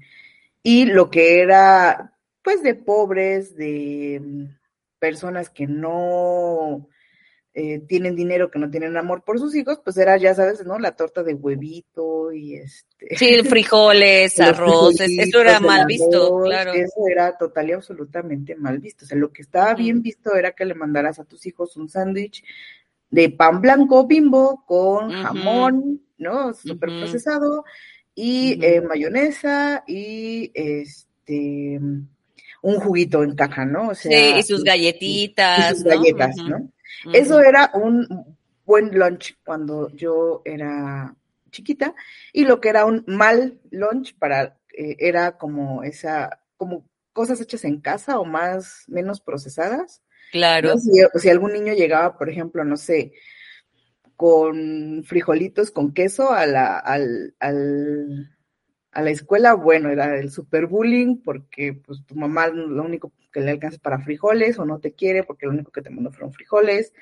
y 0.63 0.85
lo 0.85 1.11
que 1.11 1.41
era, 1.41 2.19
pues, 2.43 2.63
de 2.63 2.75
pobres, 2.75 3.57
de 3.57 4.21
mm, 4.23 4.45
personas 4.99 5.51
que 5.51 5.67
no 5.67 6.89
eh, 7.55 7.81
tienen 7.89 8.15
dinero, 8.15 8.51
que 8.51 8.59
no 8.59 8.71
tienen 8.71 8.97
amor 8.97 9.25
por 9.25 9.39
sus 9.39 9.55
hijos, 9.55 9.81
pues 9.83 9.97
era, 9.97 10.17
ya 10.17 10.35
sabes, 10.35 10.65
¿no? 10.65 10.79
La 10.79 10.95
torta 10.95 11.23
de 11.23 11.35
huevito 11.35 12.33
y 12.33 12.55
este. 12.55 13.17
Sí, 13.17 13.43
frijoles, 13.45 14.39
arroz, 14.39 15.01
eso 15.01 15.41
era 15.41 15.59
mal 15.59 15.87
visto, 15.87 16.43
claro. 16.45 16.73
Eso 16.73 17.09
era 17.11 17.37
total 17.37 17.71
y 17.71 17.73
absolutamente 17.73 18.55
mal 18.55 18.79
visto. 18.79 19.05
O 19.05 19.09
sea, 19.09 19.19
lo 19.19 19.33
que 19.33 19.43
estaba 19.43 19.75
bien 19.75 20.03
visto 20.03 20.35
era 20.37 20.53
que 20.53 20.65
le 20.65 20.75
mandaras 20.75 21.19
a 21.19 21.25
tus 21.25 21.47
hijos 21.47 21.77
un 21.77 21.89
sándwich 21.89 22.45
de 23.11 23.31
pan 23.31 23.61
blanco 23.61 24.07
bimbo 24.07 24.65
con 24.67 25.11
jamón, 25.11 26.03
¿no? 26.19 26.53
Súper 26.55 26.91
procesado 26.91 27.65
y 28.15 28.65
eh, 28.65 28.81
mayonesa 28.83 29.85
y 29.87 30.51
este 30.55 31.81
un 32.61 32.81
juguito 32.81 33.23
en 33.23 33.35
caja, 33.35 33.65
¿no? 33.65 33.89
O 33.89 33.95
sea, 33.95 34.35
sí, 34.35 34.39
y 34.39 34.43
sus 34.43 34.65
galletitas. 34.65 35.73
Y 35.73 35.75
sus 35.77 35.85
galletas, 35.85 36.37
¿no? 36.37 36.71
Eso 37.13 37.41
era 37.41 37.71
un 37.75 38.37
buen 38.65 38.91
lunch 38.99 39.37
cuando 39.45 39.89
yo 39.91 40.43
era 40.45 41.15
chiquita 41.51 41.95
y 42.33 42.45
lo 42.45 42.61
que 42.61 42.69
era 42.69 42.85
un 42.85 43.05
mal 43.07 43.59
lunch 43.71 44.15
para 44.19 44.59
eh, 44.77 44.97
era 44.99 45.39
como 45.39 45.83
esa 45.83 46.41
como 46.57 46.85
cosas 47.13 47.41
hechas 47.41 47.65
en 47.65 47.81
casa 47.81 48.19
o 48.19 48.25
más 48.25 48.85
menos 48.87 49.21
procesadas. 49.21 50.03
Claro. 50.31 50.75
Si, 50.79 51.29
algún 51.29 51.53
niño 51.53 51.73
llegaba, 51.73 52.17
por 52.19 52.29
ejemplo, 52.29 52.63
no 52.65 52.77
sé, 52.77 53.13
con 54.15 55.03
frijolitos 55.05 55.71
con 55.71 55.95
queso 55.95 56.33
a 56.33 56.47
la, 56.47 56.79
al, 56.79 57.35
al, 57.41 58.37
a 58.93 59.03
la 59.03 59.11
escuela, 59.11 59.55
bueno, 59.55 59.91
era 59.91 60.19
el 60.19 60.31
super 60.31 60.67
bullying 60.67 61.23
porque 61.25 61.73
pues 61.73 62.05
tu 62.07 62.15
mamá 62.15 62.49
lo 62.49 62.85
único 62.85 63.13
que 63.39 63.45
le 63.45 63.53
alcanza 63.53 63.79
para 63.79 64.01
frijoles 64.01 64.59
o 64.59 64.65
no 64.65 64.81
te 64.81 64.93
quiere 64.93 65.23
porque 65.23 65.47
lo 65.47 65.53
único 65.53 65.71
que 65.71 65.83
te 65.83 65.91
mandó 65.91 66.11
fueron 66.11 66.33
frijoles. 66.33 66.93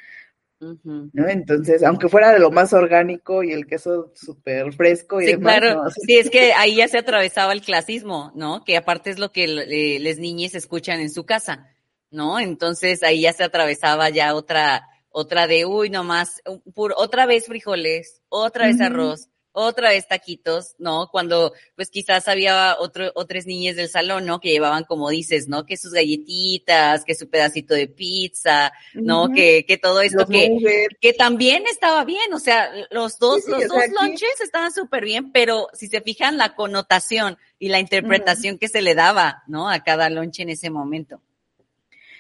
¿no? 0.59 1.29
Entonces, 1.29 1.83
aunque 1.83 2.09
fuera 2.09 2.33
de 2.33 2.39
lo 2.39 2.51
más 2.51 2.73
orgánico 2.73 3.43
y 3.43 3.53
el 3.53 3.67
queso 3.67 4.11
súper 4.15 4.73
fresco 4.73 5.21
y 5.21 5.27
sí, 5.27 5.37
Claro, 5.37 5.85
sí, 5.91 6.17
es 6.17 6.31
que 6.31 6.55
ahí 6.55 6.77
ya 6.77 6.89
se 6.89 6.99
atravesaba 6.99 7.53
el 7.53 7.61
clasismo, 7.61 8.33
¿no? 8.35 8.65
Que 8.65 8.77
aparte 8.79 9.11
es 9.11 9.19
lo 9.19 9.33
que 9.33 9.47
les 9.47 10.01
las 10.01 10.19
niñas 10.19 10.55
escuchan 10.55 11.01
en 11.01 11.11
su 11.11 11.27
casa, 11.27 11.69
¿no? 12.11 12.41
Entonces 12.41 13.03
ahí 13.03 13.23
ya 13.23 13.35
se 13.35 13.45
atravesaba 13.45 14.09
ya 14.09 14.35
otra, 14.35 14.89
otra 15.11 15.47
de, 15.47 15.67
uy, 15.67 15.91
nomás, 15.91 16.43
otra 16.75 17.27
vez 17.27 17.47
frijoles, 17.47 18.23
otra 18.31 18.67
vez 18.67 18.81
arroz, 18.81 19.29
otra 19.59 19.89
vez 19.89 20.07
taquitos, 20.07 20.75
¿no? 20.79 21.09
Cuando 21.11 21.55
pues 21.75 21.89
quizás 21.89 22.29
había 22.29 22.77
otro, 22.79 23.11
otras 23.15 23.47
niñas 23.47 23.77
del 23.77 23.89
salón, 23.89 24.27
¿no? 24.27 24.39
Que 24.39 24.51
llevaban, 24.51 24.85
como 24.85 25.09
dices, 25.09 25.49
¿no? 25.49 25.65
Que 25.65 25.79
sus 25.79 25.93
galletitas, 25.93 27.05
que 27.07 27.15
su 27.15 27.31
pedacito 27.31 27.73
de 27.73 27.89
pizza, 27.89 28.71
¿no? 28.93 29.31
que, 29.33 29.65
que 29.67 29.79
todo 29.79 30.03
esto 30.03 30.27
que, 30.27 30.87
que 31.01 31.13
también 31.15 31.65
estaba 31.67 32.05
bien, 32.05 32.35
o 32.35 32.39
sea, 32.39 32.71
los 32.91 33.19
dos, 33.19 33.49
los 33.49 33.67
dos 33.67 33.83
lunches 33.99 34.41
estaban 34.43 34.73
súper 34.73 35.05
bien, 35.05 35.33
pero 35.33 35.69
si 35.73 35.89
se 35.89 36.03
fijan 36.03 36.37
la 36.37 36.55
connotación 36.55 37.39
y 37.59 37.71
la 37.71 37.81
interpretación 37.81 38.59
que 38.59 38.69
se 38.69 38.83
le 38.83 38.95
daba, 38.95 39.43
¿no? 39.47 39.71
A 39.71 39.83
cada 39.83 40.11
lunch 40.11 40.41
en 40.41 40.51
ese 40.51 40.69
momento. 40.69 41.23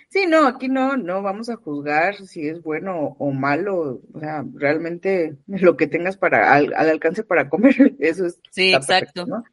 Sí, 0.08 0.26
no, 0.28 0.46
aquí 0.46 0.68
no, 0.68 0.96
no 0.96 1.22
vamos 1.22 1.48
a 1.48 1.56
juzgar 1.56 2.16
si 2.16 2.48
es 2.48 2.62
bueno 2.62 3.16
o 3.18 3.32
malo, 3.32 4.00
o 4.12 4.20
sea, 4.20 4.44
realmente 4.54 5.36
lo 5.46 5.76
que 5.76 5.86
tengas 5.86 6.16
para 6.16 6.52
al, 6.54 6.72
alcance 6.74 7.24
para 7.24 7.48
comer, 7.48 7.74
eso 7.98 8.26
es. 8.26 8.40
Sí, 8.50 8.72
exacto. 8.72 9.26
¿no? 9.26 9.44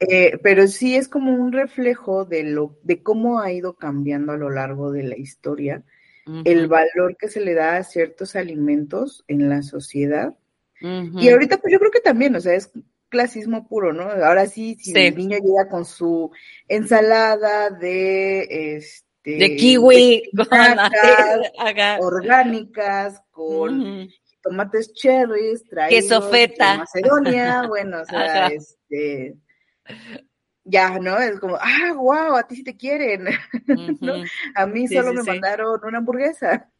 eh, 0.00 0.38
pero 0.42 0.66
sí 0.66 0.96
es 0.96 1.08
como 1.08 1.34
un 1.34 1.52
reflejo 1.52 2.24
de 2.24 2.44
lo, 2.44 2.78
de 2.82 3.02
cómo 3.02 3.40
ha 3.40 3.52
ido 3.52 3.74
cambiando 3.74 4.32
a 4.32 4.38
lo 4.38 4.50
largo 4.50 4.92
de 4.92 5.02
la 5.02 5.16
historia 5.16 5.84
el 6.44 6.68
valor 6.68 7.16
que 7.16 7.28
se 7.28 7.40
le 7.40 7.54
da 7.54 7.76
a 7.76 7.82
ciertos 7.82 8.36
alimentos 8.36 9.24
en 9.26 9.48
la 9.48 9.62
sociedad. 9.62 10.36
Y 10.80 11.28
ahorita, 11.28 11.58
pues 11.58 11.72
yo 11.72 11.78
creo 11.78 11.90
que 11.90 12.00
también, 12.00 12.34
o 12.36 12.40
sea, 12.40 12.54
es 12.54 12.70
clasismo 13.08 13.68
puro, 13.68 13.92
¿no? 13.92 14.04
Ahora 14.04 14.46
sí, 14.46 14.76
si 14.80 14.92
el 14.92 15.16
niño 15.16 15.38
llega 15.38 15.68
con 15.68 15.84
su 15.84 16.30
ensalada 16.68 17.70
de 17.70 18.76
este 18.76 19.09
de 19.24 19.56
kiwi, 19.56 20.30
orgánicas, 22.00 23.22
con 23.30 24.08
tomates 24.42 24.92
cherries, 24.92 25.64
traídos 25.64 26.30
de 26.30 26.54
Macedonia, 26.58 27.62
bueno, 27.68 28.00
o 28.00 28.04
sea, 28.04 28.46
este, 28.48 29.36
ya, 30.64 30.98
¿no? 30.98 31.18
Es 31.18 31.38
como, 31.38 31.56
ah, 31.56 31.92
wow, 31.94 32.36
a 32.36 32.46
ti 32.46 32.56
sí 32.56 32.64
te 32.64 32.76
quieren, 32.76 33.26
A 34.54 34.66
mí 34.66 34.88
solo 34.88 35.12
me 35.12 35.22
mandaron 35.22 35.80
una 35.84 35.98
hamburguesa. 35.98 36.70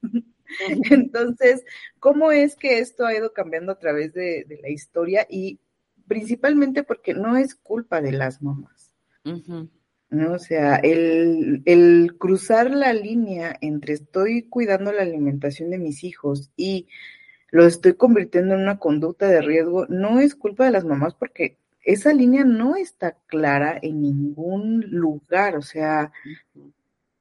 Entonces, 0.91 1.65
¿cómo 1.99 2.33
es 2.33 2.57
que 2.57 2.79
esto 2.79 3.07
ha 3.07 3.15
ido 3.15 3.33
cambiando 3.33 3.73
a 3.73 3.79
través 3.79 4.13
de, 4.13 4.47
la 4.63 4.69
historia? 4.69 5.27
Y 5.29 5.61
principalmente 6.09 6.83
porque 6.83 7.15
no 7.15 7.37
es 7.37 7.55
culpa 7.55 8.01
de 8.01 8.13
las 8.13 8.43
mamás. 8.43 8.93
¿No? 10.11 10.35
O 10.35 10.39
sea, 10.39 10.77
el, 10.77 11.63
el, 11.65 12.17
cruzar 12.19 12.71
la 12.71 12.93
línea 12.93 13.57
entre 13.61 13.95
estoy 13.95 14.43
cuidando 14.43 14.93
la 14.93 15.03
alimentación 15.03 15.71
de 15.71 15.79
mis 15.79 16.05
hijos 16.05 16.51
y 16.57 16.89
lo 17.51 17.67
estoy 17.67 17.95
convirtiendo 17.95 18.55
en 18.55 18.61
una 18.61 18.79
conducta 18.79 19.29
de 19.29 19.41
riesgo, 19.41 19.87
no 19.89 20.21
es 20.21 20.35
culpa 20.35 20.65
de 20.65 20.71
las 20.71 20.85
mamás 20.85 21.15
porque 21.15 21.59
esa 21.83 22.13
línea 22.13 22.45
no 22.45 22.77
está 22.77 23.17
clara 23.27 23.79
en 23.81 24.03
ningún 24.03 24.85
lugar. 24.91 25.57
O 25.57 25.63
sea, 25.63 26.13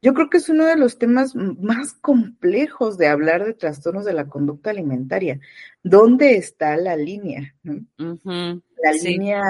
yo 0.02 0.14
creo 0.14 0.30
que 0.30 0.38
es 0.38 0.50
uno 0.50 0.66
de 0.66 0.76
los 0.76 0.98
temas 0.98 1.36
más 1.36 1.94
complejos 1.94 2.98
de 2.98 3.08
hablar 3.08 3.46
de 3.46 3.54
trastornos 3.54 4.06
de 4.06 4.14
la 4.14 4.28
conducta 4.28 4.70
alimentaria. 4.70 5.40
¿Dónde 5.84 6.38
está 6.38 6.76
la 6.78 6.96
línea? 6.96 7.56
La 7.98 8.92
línea 9.02 9.42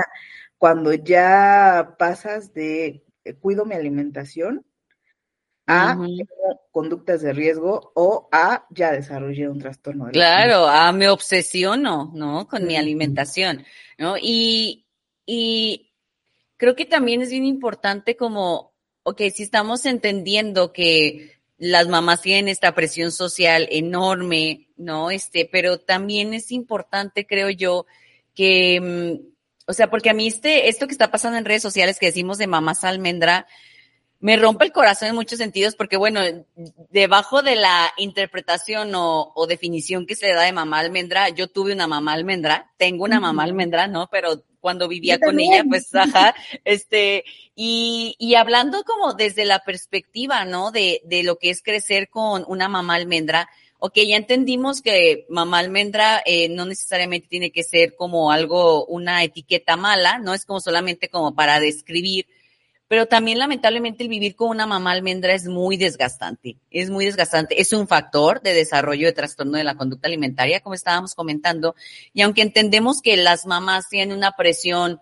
cuando 0.58 0.94
ya 0.94 1.96
pasas 1.98 2.54
de 2.54 3.04
eh, 3.24 3.34
cuido 3.34 3.66
mi 3.66 3.76
alimentación, 3.76 4.66
a 5.70 5.96
conductas 6.72 7.22
de 7.22 7.32
riesgo 7.32 7.92
o 7.94 8.28
a 8.32 8.66
ya 8.72 8.92
desarrollé 8.92 9.48
un 9.48 9.60
trastorno. 9.60 10.08
De 10.08 10.12
claro, 10.12 10.68
a 10.68 10.92
me 10.92 11.10
obsesiono, 11.10 12.12
¿no? 12.16 12.48
Con 12.48 12.66
mi 12.66 12.76
alimentación, 12.76 13.64
¿no? 13.98 14.16
Y, 14.20 14.88
y 15.28 15.92
creo 16.58 16.76
que 16.76 16.86
también 16.86 17.22
es 17.22 17.30
bien 17.30 17.46
importante 17.46 18.16
como, 18.18 18.74
ok, 19.04 19.22
si 19.32 19.44
estamos 19.44 19.86
entendiendo 19.86 20.74
que 20.74 21.40
las 21.60 21.88
mamás 21.88 22.22
tienen 22.22 22.48
esta 22.48 22.74
presión 22.74 23.12
social 23.12 23.68
enorme, 23.70 24.70
¿no? 24.76 25.12
Este, 25.12 25.48
pero 25.52 25.80
también 25.80 26.34
es 26.34 26.52
importante, 26.52 27.28
creo 27.28 27.50
yo, 27.50 27.86
que 28.34 28.80
mm, 28.82 29.39
o 29.70 29.74
sea, 29.74 29.88
porque 29.88 30.10
a 30.10 30.16
mí 30.16 30.26
este, 30.26 30.68
esto 30.68 30.88
que 30.88 30.94
está 30.94 31.12
pasando 31.12 31.38
en 31.38 31.46
redes 31.46 31.62
sociales 31.62 32.00
que 32.00 32.08
decimos 32.08 32.40
de 32.40 32.48
mamás 32.48 32.84
almendra, 32.84 33.46
me 34.20 34.36
rompe 34.36 34.66
el 34.66 34.72
corazón 34.72 35.10
en 35.10 35.16
muchos 35.16 35.38
sentidos 35.38 35.76
porque, 35.76 35.96
bueno, 35.96 36.22
debajo 36.90 37.44
de 37.44 37.56
la 37.56 37.94
interpretación 37.98 38.92
o, 38.96 39.46
definición 39.48 40.08
que 40.08 40.16
se 40.16 40.26
le 40.26 40.34
da 40.34 40.42
de 40.42 40.54
mamá 40.54 40.80
almendra, 40.80 41.30
yo 41.30 41.48
tuve 41.48 41.72
una 41.72 41.86
mamá 41.86 42.14
almendra, 42.14 42.72
tengo 42.78 43.04
una 43.04 43.20
mamá 43.20 43.44
almendra, 43.44 43.88
¿no? 43.88 44.10
Pero 44.12 44.44
cuando 44.60 44.88
vivía 44.88 45.20
con 45.20 45.40
ella, 45.40 45.64
pues, 45.70 45.94
ajá, 45.94 46.34
este, 46.66 47.24
y, 47.54 48.16
y 48.18 48.34
hablando 48.34 48.84
como 48.84 49.14
desde 49.14 49.46
la 49.46 49.60
perspectiva, 49.60 50.46
¿no? 50.46 50.72
De, 50.72 51.02
de 51.06 51.22
lo 51.22 51.38
que 51.38 51.52
es 51.52 51.62
crecer 51.62 52.10
con 52.10 52.44
una 52.48 52.70
mamá 52.70 52.96
almendra, 52.96 53.48
ok, 53.80 53.96
ya 54.08 54.18
entendimos 54.18 54.82
que 54.82 55.26
mamá 55.30 55.60
almendra 55.60 56.22
eh, 56.26 56.50
no 56.50 56.66
necesariamente 56.66 57.28
tiene 57.30 57.52
que 57.52 57.64
ser 57.64 57.96
como 57.96 58.32
algo, 58.32 58.86
una 58.86 59.24
etiqueta 59.24 59.78
mala, 59.78 60.20
no 60.20 60.34
es 60.34 60.46
como 60.46 60.60
solamente 60.60 61.10
como 61.10 61.34
para 61.34 61.60
describir, 61.60 62.28
pero 62.90 63.06
también 63.06 63.38
lamentablemente 63.38 64.04
el 64.04 64.10
vivir 64.10 64.36
con 64.36 64.50
una 64.50 64.66
mamá 64.66 64.92
almendra 64.92 65.34
es 65.34 65.46
muy 65.46 65.78
desgastante, 65.78 66.58
es 66.72 66.90
muy 66.90 67.06
desgastante, 67.06 67.62
es 67.62 67.72
un 67.72 67.88
factor 67.88 68.42
de 68.42 68.54
desarrollo 68.54 69.08
de 69.08 69.14
trastorno 69.14 69.58
de 69.58 69.64
la 69.64 69.76
conducta 69.76 70.08
alimentaria, 70.08 70.60
como 70.60 70.74
estábamos 70.74 71.16
comentando, 71.16 71.76
y 72.14 72.22
aunque 72.22 72.42
entendemos 72.42 73.02
que 73.02 73.16
las 73.16 73.46
mamás 73.46 73.88
tienen 73.90 74.18
una 74.18 74.34
presión 74.34 75.00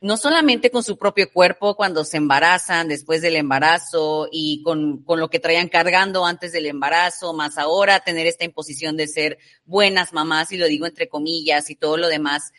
no 0.00 0.16
solamente 0.16 0.70
con 0.70 0.82
su 0.82 0.98
propio 0.98 1.30
cuerpo 1.32 1.74
cuando 1.74 2.04
se 2.04 2.16
embarazan, 2.16 2.88
después 2.88 3.22
del 3.22 3.36
embarazo 3.36 4.28
y 4.30 4.62
con, 4.62 5.02
con, 5.02 5.20
lo 5.20 5.30
que 5.30 5.40
traían 5.40 5.68
cargando 5.68 6.26
antes 6.26 6.52
del 6.52 6.66
embarazo, 6.66 7.32
más 7.32 7.58
ahora 7.58 8.00
tener 8.00 8.26
esta 8.26 8.44
imposición 8.44 8.96
de 8.96 9.08
ser 9.08 9.38
buenas 9.64 10.12
mamás, 10.12 10.52
y 10.52 10.58
lo 10.58 10.66
digo 10.66 10.86
entre 10.86 11.08
comillas, 11.08 11.70
y 11.70 11.76
todo 11.76 11.96
lo 11.96 12.08
demás. 12.08 12.52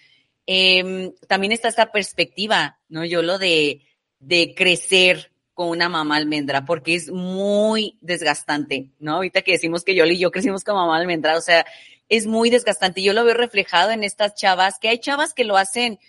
Eh, 0.48 1.14
también 1.28 1.52
está 1.52 1.68
esta 1.68 1.92
perspectiva, 1.92 2.80
¿no? 2.90 3.06
Yo 3.06 3.22
lo 3.22 3.38
de, 3.38 3.86
de 4.20 4.54
crecer 4.56 5.32
con 5.54 5.70
una 5.70 5.90
mamá 5.90 6.18
almendra, 6.18 6.66
porque 6.66 6.96
es 6.96 7.10
muy 7.10 7.98
desgastante, 8.02 8.92
¿no? 9.00 9.16
Ahorita 9.16 9.42
que 9.42 9.54
decimos 9.54 9.84
que 9.84 9.96
Yoli 9.96 10.14
y 10.14 10.20
yo 10.20 10.32
crecimos 10.32 10.64
con 10.64 10.76
mamá 10.76 10.98
almendra, 10.98 11.36
o 11.36 11.42
sea, 11.42 11.66
es 12.10 12.28
muy 12.28 12.50
desgastante. 12.50 13.02
Yo 13.02 13.14
lo 13.14 13.26
veo 13.26 13.34
reflejado 13.34 13.92
en 13.92 14.04
estas 14.04 14.36
chavas, 14.36 14.78
que 14.80 14.90
hay 14.90 15.00
chavas 15.00 15.34
que 15.34 15.44
lo 15.44 15.58
hacen, 15.58 16.00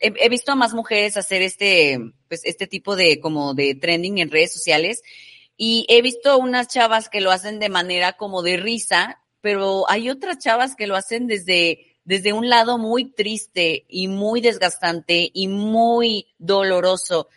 he, 0.00 0.28
visto 0.28 0.52
a 0.52 0.56
más 0.56 0.74
mujeres 0.74 1.16
hacer 1.16 1.42
este, 1.42 1.98
pues, 2.28 2.42
este 2.44 2.66
tipo 2.66 2.96
de, 2.96 3.20
como 3.20 3.54
de 3.54 3.74
trending 3.74 4.18
en 4.18 4.30
redes 4.30 4.52
sociales, 4.52 5.02
y 5.56 5.86
he 5.88 6.02
visto 6.02 6.38
unas 6.38 6.68
chavas 6.68 7.08
que 7.08 7.20
lo 7.20 7.30
hacen 7.30 7.58
de 7.58 7.68
manera 7.68 8.12
como 8.12 8.42
de 8.42 8.56
risa, 8.56 9.20
pero 9.40 9.90
hay 9.90 10.08
otras 10.10 10.38
chavas 10.38 10.76
que 10.76 10.86
lo 10.86 10.96
hacen 10.96 11.26
desde, 11.26 11.96
desde 12.04 12.32
un 12.32 12.48
lado 12.48 12.78
muy 12.78 13.12
triste 13.12 13.84
y 13.88 14.08
muy 14.08 14.40
desgastante 14.40 15.30
y 15.32 15.48
muy 15.48 16.28
doloroso 16.38 17.28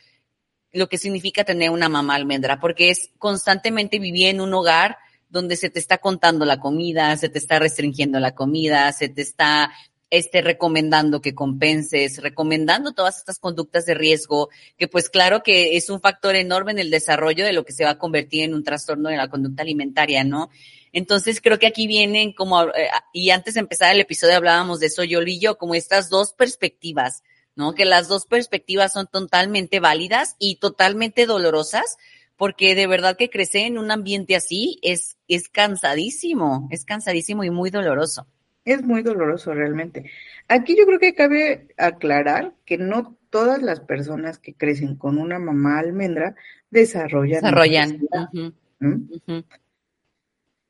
lo 0.74 0.88
que 0.88 0.98
significa 0.98 1.44
tener 1.44 1.70
una 1.70 1.90
mamá 1.90 2.16
almendra, 2.16 2.60
porque 2.60 2.90
es 2.90 3.10
constantemente 3.18 4.00
vivir 4.00 4.28
en 4.28 4.42
un 4.42 4.54
hogar 4.54 4.98
donde 5.30 5.56
se 5.56 5.70
te 5.70 5.80
está 5.80 5.98
contando 5.98 6.46
la 6.46 6.60
comida, 6.60 7.16
se 7.18 7.30
te 7.30 7.40
está 7.40 7.60
restringiendo 7.60 8.20
la 8.20 8.36
comida, 8.36 8.92
se 8.92 9.10
te 9.10 9.22
está 9.22 9.72
este, 10.12 10.42
recomendando 10.42 11.22
que 11.22 11.34
compenses, 11.34 12.22
recomendando 12.22 12.94
todas 12.94 13.18
estas 13.18 13.40
conductas 13.40 13.88
de 13.88 13.96
riesgo, 13.96 14.50
que 14.78 14.88
pues 14.88 15.10
claro 15.10 15.42
que 15.42 15.76
es 15.78 15.90
un 15.90 16.00
factor 16.00 16.36
enorme 16.36 16.74
en 16.74 16.80
el 16.80 16.92
desarrollo 16.92 17.44
de 17.44 17.54
lo 17.54 17.66
que 17.66 17.74
se 17.74 17.84
va 17.84 17.92
a 17.92 17.98
convertir 17.98 18.44
en 18.44 18.54
un 18.54 18.64
trastorno 18.64 19.10
de 19.10 19.18
la 19.18 19.30
conducta 19.30 19.64
alimentaria, 19.64 20.24
¿no? 20.24 20.52
Entonces 20.94 21.42
creo 21.42 21.58
que 21.58 21.68
aquí 21.68 21.88
vienen 21.88 22.34
como, 22.34 22.64
eh, 22.66 22.90
y 23.14 23.32
antes 23.32 23.56
de 23.56 23.62
empezar 23.62 23.92
el 23.96 24.02
episodio 24.02 24.36
hablábamos 24.36 24.80
de 24.80 24.88
eso, 24.88 25.04
yo 25.04 25.22
y 25.24 25.40
yo, 25.40 25.58
como 25.58 25.74
estas 25.74 26.10
dos 26.10 26.34
perspectivas 26.34 27.24
¿no? 27.56 27.74
Que 27.74 27.86
las 27.86 28.08
dos 28.08 28.26
perspectivas 28.26 28.94
son 28.94 29.08
totalmente 29.08 29.80
válidas 29.80 30.36
y 30.40 30.56
totalmente 30.56 31.26
dolorosas, 31.26 31.98
porque 32.38 32.76
de 32.76 32.88
verdad 32.88 33.18
que 33.18 33.30
crecer 33.30 33.68
en 33.68 33.78
un 33.78 33.92
ambiente 33.92 34.36
así 34.36 34.80
es, 34.82 35.18
es 35.28 35.50
cansadísimo, 35.50 36.68
es 36.72 36.86
cansadísimo 36.86 37.44
y 37.44 37.50
muy 37.50 37.70
doloroso. 37.70 38.26
Es 38.66 38.84
muy 38.84 39.02
doloroso 39.02 39.54
realmente. 39.54 40.10
Aquí 40.48 40.78
yo 40.78 40.86
creo 40.86 41.00
que 41.00 41.16
cabe 41.16 41.68
aclarar 41.78 42.54
que 42.66 42.78
no 42.78 43.18
todas 43.30 43.62
las 43.62 43.80
personas 43.80 44.38
que 44.38 44.54
crecen 44.54 44.96
con 44.96 45.18
una 45.18 45.40
mamá 45.40 45.80
almendra 45.80 46.36
desarrollan. 46.70 47.42
Desarrollan. 47.42 48.00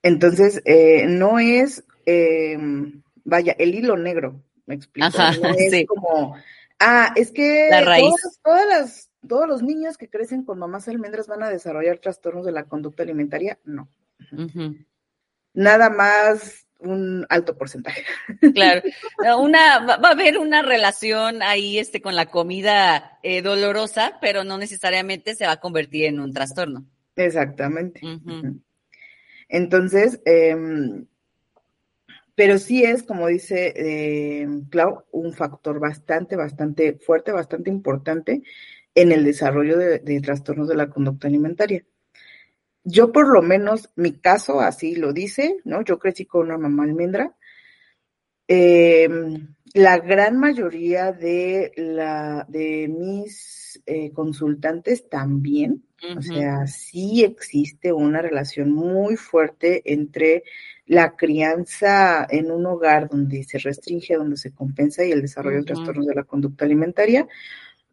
Entonces, 0.04 0.62
eh, 0.66 1.06
no 1.08 1.40
es, 1.40 1.84
eh, 2.06 2.58
vaya, 3.24 3.56
el 3.60 3.76
hilo 3.76 3.98
negro, 3.98 4.42
me 4.66 4.76
explico. 4.76 5.10
no 5.18 5.50
es 5.58 5.86
como 5.86 6.36
Ah, 6.84 7.14
es 7.16 7.32
que 7.32 7.70
Todas, 8.44 8.68
las, 8.68 9.10
todos 9.28 9.48
los 9.48 9.62
niños 9.62 9.98
que 10.00 10.10
crecen 10.10 10.44
con 10.44 10.58
mamás 10.58 10.88
almendras 10.88 11.28
van 11.28 11.44
a 11.44 11.50
desarrollar 11.50 12.00
trastornos 12.00 12.44
de 12.44 12.52
la 12.52 12.64
conducta 12.64 13.04
alimentaria. 13.04 13.60
No. 13.64 13.88
Nada 15.54 15.92
más 15.92 16.61
un 16.82 17.26
alto 17.30 17.58
porcentaje. 17.58 18.04
Claro, 18.54 18.82
una, 19.40 19.86
va 19.86 20.10
a 20.10 20.12
haber 20.12 20.38
una 20.38 20.62
relación 20.62 21.42
ahí 21.42 21.80
este, 21.80 22.02
con 22.02 22.16
la 22.16 22.28
comida 22.28 23.20
eh, 23.24 23.42
dolorosa, 23.42 24.18
pero 24.22 24.44
no 24.44 24.58
necesariamente 24.58 25.36
se 25.36 25.46
va 25.46 25.54
a 25.54 25.60
convertir 25.60 26.06
en 26.06 26.20
un 26.20 26.34
trastorno. 26.34 26.86
Exactamente. 27.16 28.02
Entonces, 29.48 30.22
eh, 30.26 30.56
pero 32.36 32.58
sí 32.58 32.84
es, 32.84 33.04
como 33.04 33.28
dice 33.28 33.74
eh, 33.76 34.48
Clau, 34.70 35.04
un 35.12 35.34
factor 35.34 35.80
bastante, 35.80 36.36
bastante 36.36 36.94
fuerte, 36.94 37.32
bastante 37.32 37.70
importante 37.70 38.42
en 38.96 39.12
el 39.12 39.24
desarrollo 39.24 39.78
de, 39.78 40.22
trastornos 40.22 40.68
de 40.68 40.76
la 40.76 40.90
conducta 40.90 41.28
alimentaria. 41.28 41.86
Yo 42.84 43.12
por 43.12 43.28
lo 43.28 43.42
menos, 43.42 43.90
mi 43.96 44.14
caso 44.14 44.60
así 44.60 44.96
lo 44.96 45.14
dice, 45.14 45.58
¿no? 45.66 45.84
Yo 45.84 46.00
crecí 46.00 46.26
con 46.26 46.48
una 46.48 46.58
mamá 46.58 46.84
almendra. 46.84 47.36
Em, 48.48 49.56
la 49.74 50.00
gran 50.00 50.38
mayoría 50.38 51.12
de, 51.14 51.72
la, 51.78 52.46
de 52.50 52.88
mis 52.90 53.82
eh, 53.86 54.12
consultantes 54.12 55.08
también, 55.08 55.86
o 56.18 56.22
sea, 56.22 56.66
sí 56.68 57.24
existe 57.24 57.94
una 57.94 58.22
relación 58.22 58.72
muy 58.72 59.16
fuerte 59.16 59.94
entre 59.94 60.44
la 60.86 61.16
crianza 61.16 62.28
en 62.30 62.52
un 62.52 62.66
hogar 62.66 63.08
donde 63.08 63.44
se 63.44 63.60
restringe, 63.60 64.16
donde 64.16 64.36
se 64.36 64.52
compensa 64.52 65.06
y 65.06 65.12
el 65.12 65.22
desarrollo 65.22 65.60
de 65.60 65.66
trastornos 65.66 66.08
de 66.08 66.16
la 66.16 66.24
conducta 66.24 66.66
alimentaria, 66.66 67.28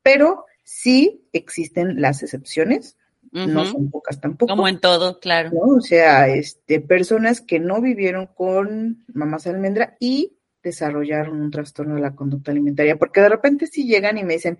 pero 0.02 0.46
sí 0.64 1.22
existen 1.32 2.00
las 2.00 2.22
excepciones, 2.22 2.96
no 3.32 3.64
son 3.64 3.90
pocas 3.90 4.20
tampoco. 4.20 4.50
Como 4.50 4.68
en 4.68 4.80
todo, 4.80 5.20
claro. 5.20 5.50
O 5.54 5.80
sea, 5.80 6.28
este, 6.28 6.80
personas 6.80 7.40
que 7.40 7.58
no 7.58 7.80
vivieron 7.80 8.26
con 8.26 9.04
mamás 9.12 9.46
almendra 9.46 9.96
y 10.00 10.38
desarrollaron 10.62 11.40
un 11.40 11.50
trastorno 11.50 11.94
de 11.94 12.00
la 12.00 12.14
conducta 12.14 12.50
alimentaria, 12.50 12.96
porque 12.96 13.20
de 13.20 13.28
repente 13.28 13.66
sí 13.66 13.86
llegan 13.86 14.18
y 14.18 14.24
me 14.24 14.34
dicen, 14.34 14.58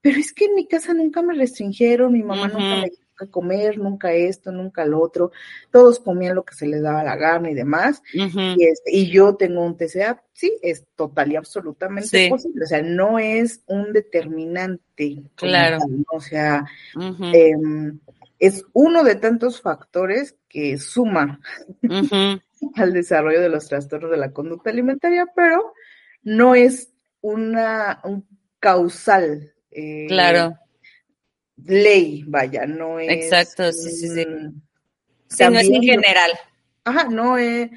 pero 0.00 0.18
es 0.18 0.32
que 0.32 0.46
en 0.46 0.54
mi 0.54 0.66
casa 0.66 0.94
nunca 0.94 1.22
me 1.22 1.34
restringieron, 1.34 2.12
mi 2.12 2.22
mamá 2.22 2.48
nunca 2.48 2.80
me 2.80 2.90
comer, 3.30 3.78
nunca 3.78 4.12
esto, 4.12 4.52
nunca 4.52 4.84
lo 4.84 5.00
otro, 5.00 5.32
todos 5.70 6.00
comían 6.00 6.34
lo 6.34 6.44
que 6.44 6.54
se 6.54 6.66
les 6.66 6.82
daba 6.82 7.04
la 7.04 7.16
gana 7.16 7.50
y 7.50 7.54
demás, 7.54 8.02
y, 8.12 8.64
este, 8.64 8.90
y 8.92 9.10
yo 9.10 9.36
tengo 9.36 9.64
un 9.64 9.76
TCA, 9.76 10.22
sí, 10.32 10.58
es 10.62 10.84
total 10.96 11.32
y 11.32 11.36
absolutamente 11.36 12.28
posible, 12.28 12.64
o 12.64 12.66
sea, 12.66 12.82
no 12.82 13.18
es 13.18 13.62
un 13.66 13.92
determinante, 13.92 15.22
claro, 15.34 15.78
o 16.12 16.20
sea, 16.20 16.64
em, 17.32 17.98
es 18.38 18.64
uno 18.72 19.04
de 19.04 19.14
tantos 19.14 19.60
factores 19.60 20.36
que 20.48 20.78
suma 20.78 21.40
al 22.74 22.92
desarrollo 22.92 23.40
de 23.40 23.48
los 23.48 23.68
trastornos 23.68 24.10
de 24.10 24.16
la 24.16 24.32
conducta 24.32 24.70
alimentaria, 24.70 25.26
pero 25.34 25.72
no 26.22 26.54
es 26.54 26.92
una, 27.20 28.00
un 28.04 28.26
causal. 28.58 29.54
Eh, 29.70 30.06
claro 30.08 30.58
ley, 31.66 32.24
vaya, 32.26 32.66
no 32.66 32.98
es. 32.98 33.10
Exacto, 33.10 33.72
sí, 33.72 33.90
sí, 33.90 34.08
sí. 34.08 34.26
Sí, 35.28 35.44
no 35.44 35.58
es 35.58 35.68
en 35.68 35.82
general. 35.82 36.30
Ajá, 36.84 37.08
no 37.08 37.38
es. 37.38 37.70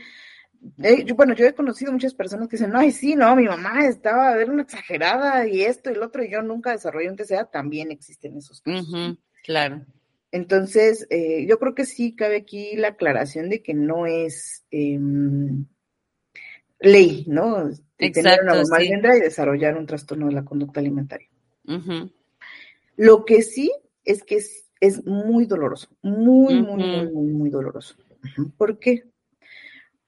Eh, 0.81 1.03
yo, 1.05 1.15
bueno, 1.15 1.35
yo 1.35 1.45
he 1.45 1.53
conocido 1.53 1.91
muchas 1.91 2.13
personas 2.13 2.47
que 2.47 2.57
dicen, 2.57 2.75
ay, 2.75 2.91
sí, 2.91 3.15
no, 3.15 3.35
mi 3.35 3.45
mamá 3.45 3.85
estaba, 3.87 4.33
era 4.33 4.51
una 4.51 4.63
exagerada 4.63 5.47
y 5.47 5.61
esto 5.61 5.91
y 5.91 5.95
lo 5.95 6.05
otro, 6.05 6.23
y 6.23 6.31
yo 6.31 6.41
nunca 6.41 6.71
desarrollé 6.71 7.09
un 7.09 7.15
TCA, 7.15 7.45
también 7.45 7.91
existen 7.91 8.37
esos 8.37 8.61
casos. 8.61 9.17
claro. 9.43 9.85
Entonces, 10.31 11.07
eh, 11.11 11.45
yo 11.47 11.59
creo 11.59 11.75
que 11.75 11.85
sí 11.85 12.13
cabe 12.13 12.35
aquí 12.35 12.75
la 12.75 12.89
aclaración 12.89 13.49
de 13.49 13.61
que 13.61 13.73
no 13.73 14.05
es 14.05 14.65
em, 14.69 15.65
ley, 16.79 17.23
¿no? 17.27 17.69
Exacto, 17.97 18.21
tener 18.21 18.41
una 18.43 18.55
mamá 18.55 18.79
sí. 18.79 18.91
y 18.91 19.21
desarrollar 19.21 19.77
un 19.77 19.85
trastorno 19.85 20.27
de 20.27 20.33
la 20.33 20.43
conducta 20.43 20.81
alimentaria. 20.81 21.29
Lo 22.95 23.25
que 23.25 23.41
sí 23.41 23.71
es 24.03 24.23
que 24.23 24.37
es, 24.79 25.03
muy 25.05 25.45
doloroso, 25.45 25.89
muy, 26.01 26.61
muy, 26.61 26.83
muy, 26.83 27.11
muy, 27.11 27.27
muy 27.27 27.49
doloroso. 27.49 27.95
¿Por 28.57 28.77
qué? 28.77 29.03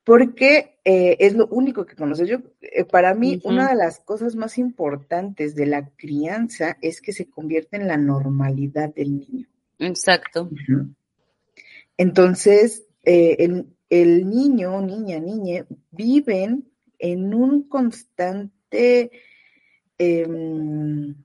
Porque 0.04 0.80
eh, 0.86 1.18
es 1.20 1.34
lo 1.34 1.48
único 1.48 1.86
que 1.86 1.96
conoces. 1.96 2.30
Yo, 2.30 2.38
eh, 2.62 2.86
para 2.86 3.14
mí, 3.14 3.42
una 3.44 3.70
de 3.70 3.76
las 3.76 4.00
cosas 4.00 4.36
más 4.36 4.58
importantes 4.58 5.56
de 5.56 5.66
la 5.66 5.90
crianza 5.98 6.78
es 6.82 7.02
que 7.02 7.12
se 7.12 7.30
convierte 7.30 7.78
en 7.78 7.88
la 7.88 7.98
normalidad 7.98 8.94
del 8.94 9.18
niño. 9.18 9.48
Exacto. 9.80 10.50
Entonces, 11.98 12.86
eh, 13.04 13.36
el, 13.40 13.68
el, 13.90 14.30
niño, 14.30 14.80
niña, 14.82 15.20
niña, 15.20 15.66
viven 15.92 16.72
en 17.00 17.34
un 17.34 17.68
constante 17.68 19.12
em, 19.98 21.16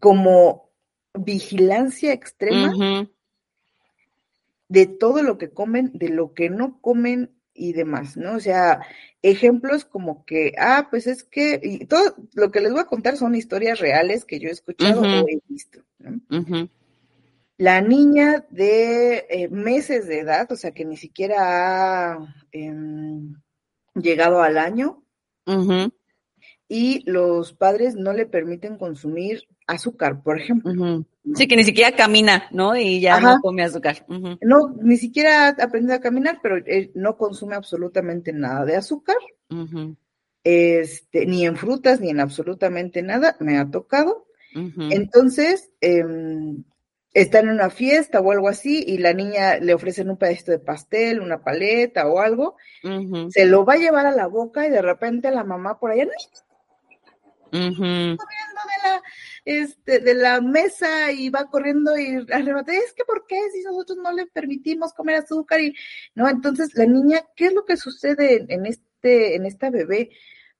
como 0.00 0.70
vigilancia 1.14 2.12
extrema 2.12 3.08
de 4.68 4.86
todo 4.86 5.22
lo 5.22 5.38
que 5.38 5.50
comen, 5.50 5.90
de 5.94 6.10
lo 6.10 6.34
que 6.34 6.50
no 6.50 6.80
comen 6.80 7.30
y 7.54 7.72
demás, 7.72 8.16
¿no? 8.16 8.36
O 8.36 8.40
sea, 8.40 8.80
ejemplos 9.22 9.84
como 9.84 10.24
que, 10.24 10.52
ah, 10.58 10.88
pues 10.90 11.06
es 11.06 11.24
que, 11.24 11.58
y 11.62 11.86
todo 11.86 12.14
lo 12.34 12.50
que 12.50 12.60
les 12.60 12.70
voy 12.70 12.80
a 12.80 12.86
contar 12.86 13.16
son 13.16 13.34
historias 13.34 13.80
reales 13.80 14.24
que 14.24 14.38
yo 14.38 14.48
he 14.48 14.52
escuchado 14.52 15.00
o 15.02 15.28
he 15.28 15.40
visto, 15.48 15.80
¿no? 15.98 16.20
La 17.56 17.80
niña 17.80 18.46
de 18.50 19.26
eh, 19.28 19.48
meses 19.48 20.06
de 20.06 20.20
edad, 20.20 20.52
o 20.52 20.56
sea, 20.56 20.70
que 20.70 20.84
ni 20.84 20.96
siquiera 20.96 22.12
ha 22.12 22.34
em, 22.52 23.34
llegado 23.94 24.42
al 24.42 24.58
año, 24.58 25.02
y 26.68 27.02
los 27.10 27.54
padres 27.54 27.94
no 27.94 28.12
le 28.12 28.26
permiten 28.26 28.76
consumir 28.76 29.44
azúcar, 29.66 30.22
por 30.22 30.38
ejemplo. 30.38 31.04
Sí, 31.34 31.48
que 31.48 31.56
ni 31.56 31.64
siquiera 31.64 31.96
camina, 31.96 32.48
¿no? 32.52 32.76
Y 32.76 33.00
ya 33.00 33.20
no 33.20 33.40
come 33.40 33.62
azúcar. 33.62 34.04
No, 34.08 34.74
ni 34.82 34.96
siquiera 34.96 35.48
ha 35.48 35.48
aprendido 35.48 35.94
a 35.94 36.00
caminar, 36.00 36.40
pero 36.42 36.56
no 36.94 37.16
consume 37.16 37.56
absolutamente 37.56 38.32
nada 38.32 38.64
de 38.64 38.76
azúcar. 38.76 39.16
Este, 40.44 41.26
ni 41.26 41.46
en 41.46 41.56
frutas, 41.56 42.00
ni 42.00 42.10
en 42.10 42.20
absolutamente 42.20 43.02
nada, 43.02 43.36
me 43.40 43.58
ha 43.58 43.70
tocado. 43.70 44.26
Entonces, 44.54 45.70
eh, 45.80 46.04
está 47.14 47.40
en 47.40 47.48
una 47.48 47.70
fiesta 47.70 48.20
o 48.20 48.30
algo 48.32 48.48
así 48.48 48.84
y 48.86 48.98
la 48.98 49.12
niña 49.12 49.58
le 49.58 49.74
ofrecen 49.74 50.10
un 50.10 50.16
pedacito 50.16 50.52
de 50.52 50.58
pastel, 50.58 51.20
una 51.20 51.42
paleta 51.42 52.06
o 52.06 52.20
algo, 52.20 52.56
se 53.30 53.46
lo 53.46 53.64
va 53.64 53.74
a 53.74 53.78
llevar 53.78 54.06
a 54.06 54.12
la 54.12 54.26
boca 54.26 54.66
y 54.66 54.70
de 54.70 54.82
repente 54.82 55.30
la 55.30 55.44
mamá 55.44 55.78
por 55.78 55.90
allá, 55.90 56.06
de 57.50 58.16
la, 58.82 59.02
este, 59.44 59.98
de 60.00 60.14
la 60.14 60.40
mesa 60.40 61.12
y 61.12 61.30
va 61.30 61.46
corriendo 61.46 61.96
y 61.98 62.26
arrebata, 62.32 62.72
es 62.72 62.92
que 62.92 63.04
¿por 63.04 63.26
qué 63.26 63.36
si 63.52 63.62
nosotros 63.62 63.98
no 64.02 64.12
le 64.12 64.26
permitimos 64.26 64.92
comer 64.92 65.16
azúcar? 65.16 65.60
y 65.60 65.74
No, 66.14 66.28
entonces 66.28 66.74
la 66.74 66.86
niña, 66.86 67.22
¿qué 67.34 67.46
es 67.46 67.54
lo 67.54 67.64
que 67.64 67.76
sucede 67.76 68.46
en 68.48 68.66
este, 68.66 69.36
en 69.36 69.46
esta 69.46 69.70
bebé? 69.70 70.10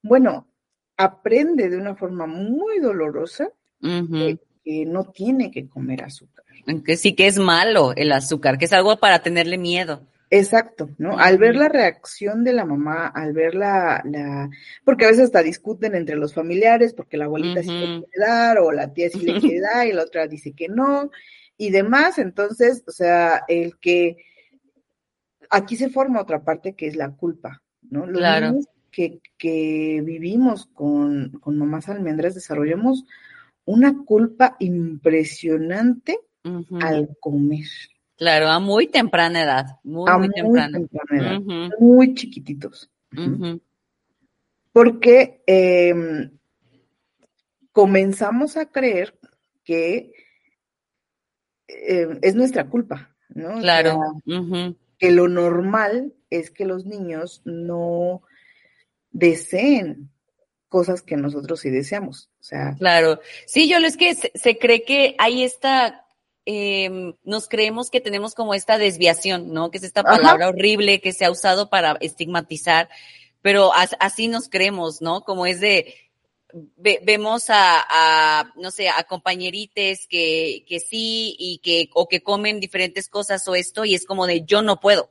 Bueno, 0.02 0.48
aprende 0.96 1.68
de 1.68 1.76
una 1.76 1.94
forma 1.94 2.26
muy 2.26 2.80
dolorosa 2.80 3.48
que 3.80 4.84
no 4.86 5.04
tiene 5.04 5.50
que 5.50 5.68
comer 5.68 6.04
azúcar. 6.04 6.44
Que 6.84 6.96
sí 6.96 7.14
que 7.14 7.26
es 7.26 7.38
malo 7.38 7.94
el 7.96 8.12
azúcar, 8.12 8.58
que 8.58 8.66
es 8.66 8.72
algo 8.72 8.98
para 8.98 9.22
tenerle 9.22 9.56
miedo. 9.56 10.02
Exacto, 10.30 10.90
¿no? 10.98 11.18
Al 11.18 11.38
ver 11.38 11.56
la 11.56 11.68
reacción 11.68 12.44
de 12.44 12.52
la 12.52 12.66
mamá, 12.66 13.06
al 13.06 13.32
ver 13.32 13.54
la, 13.54 14.02
la, 14.04 14.50
porque 14.84 15.06
a 15.06 15.08
veces 15.08 15.24
hasta 15.24 15.42
discuten 15.42 15.94
entre 15.94 16.16
los 16.16 16.34
familiares, 16.34 16.92
porque 16.92 17.16
la 17.16 17.24
abuelita 17.24 17.62
sí 17.62 17.70
le 17.70 17.86
quiere 17.86 18.18
dar, 18.18 18.58
o 18.58 18.70
la 18.70 18.92
tía 18.92 19.08
sí 19.08 19.20
le 19.20 19.40
quiere 19.40 19.60
dar, 19.60 19.86
y 19.86 19.92
la 19.92 20.02
otra 20.02 20.26
dice 20.26 20.52
que 20.52 20.68
no, 20.68 21.10
y 21.56 21.70
demás, 21.70 22.18
entonces, 22.18 22.84
o 22.86 22.90
sea, 22.90 23.42
el 23.48 23.78
que 23.78 24.16
aquí 25.50 25.76
se 25.76 25.88
forma 25.88 26.20
otra 26.20 26.44
parte 26.44 26.74
que 26.74 26.86
es 26.86 26.96
la 26.96 27.10
culpa, 27.10 27.62
¿no? 27.90 28.06
Los 28.06 28.18
claro. 28.18 28.58
que, 28.90 29.20
que 29.38 30.02
vivimos 30.04 30.66
con, 30.66 31.38
con 31.40 31.58
mamás 31.58 31.88
almendras 31.88 32.34
desarrollamos 32.34 33.04
una 33.64 34.04
culpa 34.04 34.56
impresionante 34.60 36.18
al 36.80 37.16
comer. 37.20 37.66
Claro, 38.18 38.48
a 38.48 38.58
muy 38.58 38.88
temprana 38.88 39.42
edad, 39.42 39.66
muy, 39.84 40.10
muy, 40.18 40.28
temprana. 40.30 40.78
edad, 41.10 41.40
muy 41.78 42.14
chiquititos. 42.14 42.90
Porque 44.72 45.42
em, 45.46 46.30
comenzamos 47.72 48.56
a 48.56 48.66
creer 48.66 49.16
que 49.64 50.12
em, 51.68 52.18
es 52.20 52.34
nuestra 52.34 52.68
culpa, 52.68 53.14
¿no? 53.28 53.60
Claro. 53.60 54.00
que 54.98 55.12
lo 55.12 55.28
normal 55.28 56.12
es 56.28 56.50
que 56.50 56.64
los 56.64 56.84
niños 56.84 57.42
no 57.44 58.22
deseen 59.12 60.10
cosas 60.68 61.02
que 61.02 61.16
nosotros 61.16 61.60
sí 61.60 61.70
deseamos. 61.70 62.30
O 62.40 62.42
sea. 62.42 62.74
Claro. 62.78 63.20
Sí, 63.46 63.68
yo 63.68 63.80
lo 63.80 63.86
es 63.86 63.96
que 63.96 64.14
se, 64.14 64.58
cree 64.58 64.84
que 64.84 65.14
hay 65.18 65.42
esta, 65.42 66.06
em, 66.50 67.12
nos 67.24 67.46
creemos 67.46 67.90
que 67.90 68.00
tenemos 68.00 68.34
como 68.34 68.54
esta 68.54 68.78
desviación, 68.78 69.52
¿no? 69.52 69.70
Que 69.70 69.76
es 69.76 69.84
esta 69.84 70.02
palabra 70.02 70.48
horrible 70.48 70.98
que 70.98 71.12
se 71.12 71.26
ha 71.26 71.30
usado 71.30 71.68
para 71.68 71.98
estigmatizar, 72.00 72.88
pero 73.42 73.70
así 73.74 74.28
nos 74.28 74.48
creemos, 74.48 75.02
¿no? 75.02 75.24
Como 75.24 75.44
es 75.44 75.60
de, 75.60 75.94
vemos 77.04 77.44
a, 77.50 78.50
no 78.56 78.70
sé, 78.70 78.88
a 78.88 79.04
compañerites 79.04 80.06
que, 80.08 80.64
que 80.66 80.80
sí 80.80 81.36
y 81.38 81.58
que, 81.58 81.90
o 81.92 82.08
que 82.08 82.22
comen 82.22 82.60
diferentes 82.60 83.10
cosas 83.10 83.46
o 83.46 83.54
esto 83.54 83.84
y 83.84 83.94
es 83.94 84.06
como 84.06 84.26
de 84.26 84.46
yo 84.46 84.62
no 84.62 84.80
puedo, 84.80 85.10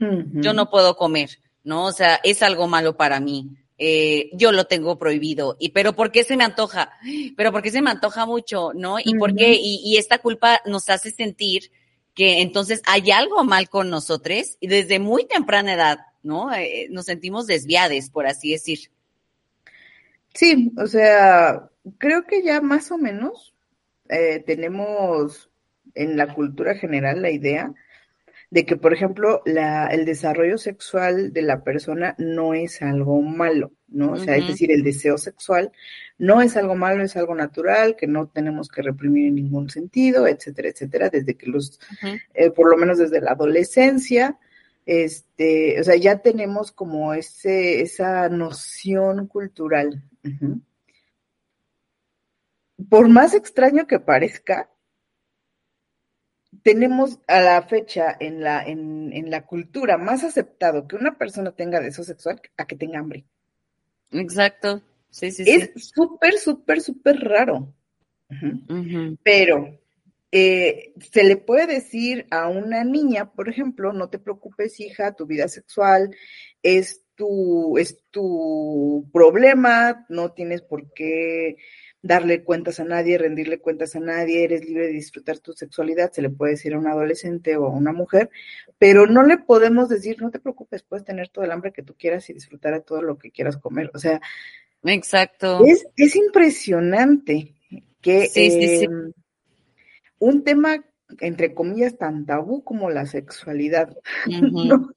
yo 0.00 0.54
no 0.54 0.70
puedo 0.70 0.96
comer, 0.96 1.38
¿no? 1.62 1.84
O 1.84 1.92
sea, 1.92 2.20
es 2.24 2.42
algo 2.42 2.66
malo 2.66 2.96
para 2.96 3.20
mí. 3.20 3.48
Eh, 3.76 4.30
yo 4.32 4.52
lo 4.52 4.64
tengo 4.64 4.98
prohibido. 4.98 5.56
Y 5.58 5.70
pero 5.70 5.94
¿por 5.94 6.12
qué 6.12 6.24
se 6.24 6.36
me 6.36 6.44
antoja? 6.44 6.92
Pero 7.36 7.52
¿por 7.52 7.62
qué 7.62 7.70
se 7.70 7.82
me 7.82 7.90
antoja 7.90 8.26
mucho? 8.26 8.72
¿No? 8.74 8.98
¿Y 9.02 9.14
por 9.16 9.34
qué? 9.34 9.56
Y, 9.60 9.96
esta 9.96 10.18
culpa 10.18 10.60
nos 10.66 10.88
hace 10.88 11.10
sentir 11.10 11.70
que 12.14 12.42
entonces 12.42 12.80
hay 12.86 13.10
algo 13.10 13.42
mal 13.44 13.68
con 13.68 13.90
nosotros 13.90 14.56
y 14.60 14.68
desde 14.68 15.00
muy 15.00 15.26
temprana 15.26 15.74
edad, 15.74 15.98
¿no? 16.22 16.54
Eh, 16.54 16.86
nos 16.90 17.06
sentimos 17.06 17.46
desviades, 17.46 18.10
por 18.10 18.26
así 18.26 18.52
decir. 18.52 18.90
Sí, 20.32 20.72
o 20.76 20.86
sea, 20.86 21.70
creo 21.98 22.24
que 22.26 22.42
ya 22.42 22.60
más 22.60 22.92
o 22.92 22.98
menos 22.98 23.54
eh, 24.08 24.42
tenemos 24.46 25.50
en 25.94 26.16
la 26.16 26.32
cultura 26.34 26.74
general 26.74 27.22
la 27.22 27.30
idea 27.30 27.72
de 28.54 28.64
que, 28.64 28.76
por 28.76 28.92
ejemplo, 28.92 29.42
la, 29.46 29.88
el 29.88 30.04
desarrollo 30.04 30.58
sexual 30.58 31.32
de 31.32 31.42
la 31.42 31.64
persona 31.64 32.14
no 32.18 32.54
es 32.54 32.82
algo 32.82 33.20
malo, 33.20 33.72
¿no? 33.88 34.12
O 34.12 34.16
sea, 34.16 34.36
es 34.36 34.46
decir, 34.46 34.70
el 34.70 34.84
deseo 34.84 35.18
sexual 35.18 35.72
no 36.18 36.40
es 36.40 36.56
algo 36.56 36.76
malo, 36.76 37.02
es 37.02 37.16
algo 37.16 37.34
natural, 37.34 37.96
que 37.96 38.06
no 38.06 38.28
tenemos 38.28 38.68
que 38.68 38.82
reprimir 38.82 39.26
en 39.26 39.34
ningún 39.34 39.70
sentido, 39.70 40.28
etcétera, 40.28 40.68
etcétera, 40.68 41.10
desde 41.10 41.34
que 41.34 41.48
los, 41.48 41.80
eh, 42.32 42.52
por 42.52 42.70
lo 42.70 42.76
menos 42.76 42.98
desde 42.98 43.20
la 43.20 43.32
adolescencia, 43.32 44.38
este, 44.86 45.80
o 45.80 45.82
sea, 45.82 45.96
ya 45.96 46.18
tenemos 46.18 46.70
como 46.70 47.12
ese, 47.12 47.82
esa 47.82 48.28
noción 48.28 49.26
cultural. 49.26 50.04
Por 52.88 53.08
más 53.08 53.34
extraño 53.34 53.88
que 53.88 53.98
parezca, 53.98 54.70
tenemos 56.64 57.20
a 57.28 57.40
la 57.40 57.62
fecha 57.62 58.16
en 58.18 58.42
la, 58.42 58.64
en, 58.64 59.12
en, 59.12 59.30
la 59.30 59.46
cultura 59.46 59.98
más 59.98 60.24
aceptado 60.24 60.88
que 60.88 60.96
una 60.96 61.16
persona 61.16 61.52
tenga 61.52 61.78
deseo 61.78 62.04
sexual 62.04 62.40
a 62.56 62.66
que 62.66 62.74
tenga 62.74 62.98
hambre. 62.98 63.24
Exacto. 64.10 64.82
Sí, 65.10 65.30
sí, 65.30 65.44
es 65.46 65.70
súper, 65.94 66.38
súper, 66.38 66.80
súper 66.80 67.20
raro. 67.20 67.72
Pero 69.22 69.78
eh, 70.32 70.94
se 71.12 71.22
le 71.22 71.36
puede 71.36 71.66
decir 71.66 72.26
a 72.30 72.48
una 72.48 72.82
niña, 72.82 73.30
por 73.30 73.48
ejemplo, 73.48 73.92
no 73.92 74.08
te 74.08 74.18
preocupes, 74.18 74.80
hija, 74.80 75.14
tu 75.14 75.26
vida 75.26 75.46
sexual 75.48 76.16
es 76.62 77.04
tu, 77.14 77.76
es 77.76 78.02
tu 78.10 79.08
problema, 79.12 80.06
no 80.08 80.32
tienes 80.32 80.62
por 80.62 80.92
qué 80.94 81.56
darle 82.04 82.44
cuentas 82.44 82.80
a 82.80 82.84
nadie, 82.84 83.16
rendirle 83.16 83.60
cuentas 83.60 83.96
a 83.96 84.00
nadie, 84.00 84.44
eres 84.44 84.62
libre 84.62 84.88
de 84.88 84.92
disfrutar 84.92 85.38
tu 85.38 85.54
sexualidad, 85.54 86.12
se 86.12 86.20
le 86.20 86.28
puede 86.28 86.52
decir 86.52 86.74
a 86.74 86.78
un 86.78 86.86
adolescente 86.86 87.56
o 87.56 87.64
a 87.64 87.70
una 87.70 87.94
mujer, 87.94 88.28
pero 88.78 89.06
no 89.06 89.22
le 89.22 89.38
podemos 89.38 89.88
decir, 89.88 90.20
no 90.20 90.30
te 90.30 90.38
preocupes, 90.38 90.82
puedes 90.82 91.06
tener 91.06 91.30
todo 91.30 91.46
el 91.46 91.50
hambre 91.50 91.72
que 91.72 91.82
tú 91.82 91.94
quieras 91.98 92.28
y 92.28 92.34
disfrutar 92.34 92.74
de 92.74 92.82
todo 92.82 93.00
lo 93.00 93.16
que 93.16 93.30
quieras 93.30 93.56
comer. 93.56 93.90
O 93.94 93.98
sea, 93.98 94.20
exacto. 94.82 95.64
Es, 95.64 95.86
es 95.96 96.14
impresionante 96.14 97.54
que 98.02 98.28
em, 98.34 99.12
un 100.18 100.44
tema 100.44 100.84
entre 101.20 101.54
comillas, 101.54 101.96
tan 101.96 102.26
tabú 102.26 102.64
como 102.64 102.90
la 102.90 103.06
sexualidad. 103.06 103.96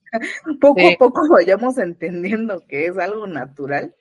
Poco 0.61 0.87
a 0.87 0.97
poco 0.97 1.27
vayamos 1.29 1.77
entendiendo 1.77 2.65
que 2.67 2.87
es 2.87 2.97
algo 2.97 3.27
natural 3.27 3.93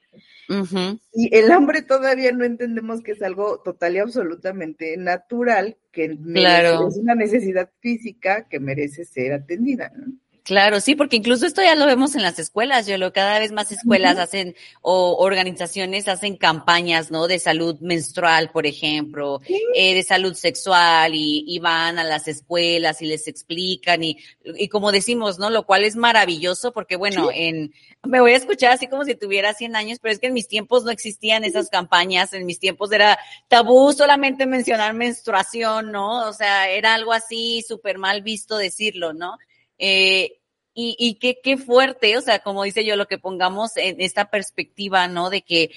y 1.13 1.37
el 1.37 1.51
hambre 1.51 1.83
todavía 1.83 2.33
no 2.33 2.45
entendemos 2.45 3.03
que 3.03 3.13
es 3.13 3.23
algo 3.23 3.61
total 3.63 3.97
y 3.97 3.99
absolutamente 3.99 4.97
natural, 4.97 5.77
que 5.93 6.05
es 6.05 6.97
una 6.97 7.15
necesidad 7.15 7.71
física 7.81 8.49
que 8.49 8.61
merece 8.61 9.05
ser 9.05 9.33
atendida. 9.33 9.93
¿no? 9.97 10.13
Claro, 10.47 10.81
sí, 10.81 10.95
porque 10.95 11.17
incluso 11.17 11.45
esto 11.45 11.61
ya 11.61 11.75
lo 11.75 11.87
vemos 11.87 12.15
en 12.15 12.23
las 12.23 12.39
escuelas, 12.39 12.87
yo 12.87 12.99
lo 12.99 13.13
cada 13.13 13.41
vez 13.41 13.51
más 13.51 13.73
escuelas 13.73 14.17
hacen 14.17 14.55
o 14.81 15.17
organizaciones 15.17 16.07
hacen 16.07 16.37
campañas, 16.37 17.11
¿no? 17.11 17.27
De 17.27 17.41
salud 17.41 17.81
menstrual, 17.81 18.53
por 18.53 18.65
ejemplo, 18.65 19.41
eh, 19.75 19.95
de 19.95 20.05
salud 20.05 20.35
sexual 20.35 21.15
y, 21.17 21.59
van 21.59 21.99
a 21.99 22.05
las 22.05 22.29
escuelas 22.29 23.03
y 23.03 23.07
les 23.07 23.27
explican 23.27 24.05
y, 24.05 24.19
y 24.45 24.69
como 24.69 24.93
decimos, 24.93 25.41
¿no? 25.41 25.51
Lo 25.51 25.67
cual 25.67 25.83
es 25.83 25.97
maravilloso 25.97 26.73
porque 26.73 26.95
bueno, 26.95 27.29
en 27.35 27.73
me 28.05 28.21
voy 28.21 28.31
a 28.31 28.37
escuchar 28.37 28.71
así 28.71 28.87
como 28.87 29.05
si 29.05 29.17
tuviera 29.17 29.53
100 29.53 29.75
años, 29.75 29.99
pero 30.01 30.13
es 30.13 30.21
que 30.21 30.29
en 30.29 30.35
mis 30.35 30.47
tiempos 30.47 30.85
no 30.85 30.93
existían 30.93 31.43
esas 31.43 31.71
campañas, 31.71 32.33
en 32.35 32.47
mis 32.47 32.61
tiempos 32.61 32.93
era 32.93 33.19
tabú 33.49 33.93
solamente 33.93 34.47
mencionar 34.47 34.95
menstruación, 34.95 35.91
¿no? 35.91 36.29
O 36.29 36.33
sea, 36.33 36.71
era 36.71 36.95
algo 36.95 37.13
así 37.13 37.65
súper 37.67 37.99
mal 37.99 38.23
visto 38.23 38.57
decirlo, 38.57 39.13
¿no? 39.13 39.39
Eh, 39.79 40.41
y, 40.75 40.95
y 40.99 41.15
qué, 41.15 41.41
qué 41.43 41.57
fuerte, 41.57 42.19
o 42.19 42.21
sea, 42.21 42.41
como 42.41 42.63
dice 42.63 42.85
yo, 42.85 42.97
lo 42.97 43.09
que 43.09 43.19
pongamos 43.19 43.77
en 43.77 44.01
esta 44.01 44.31
perspectiva, 44.31 45.09
¿no? 45.09 45.31
De 45.31 45.41
que 45.41 45.71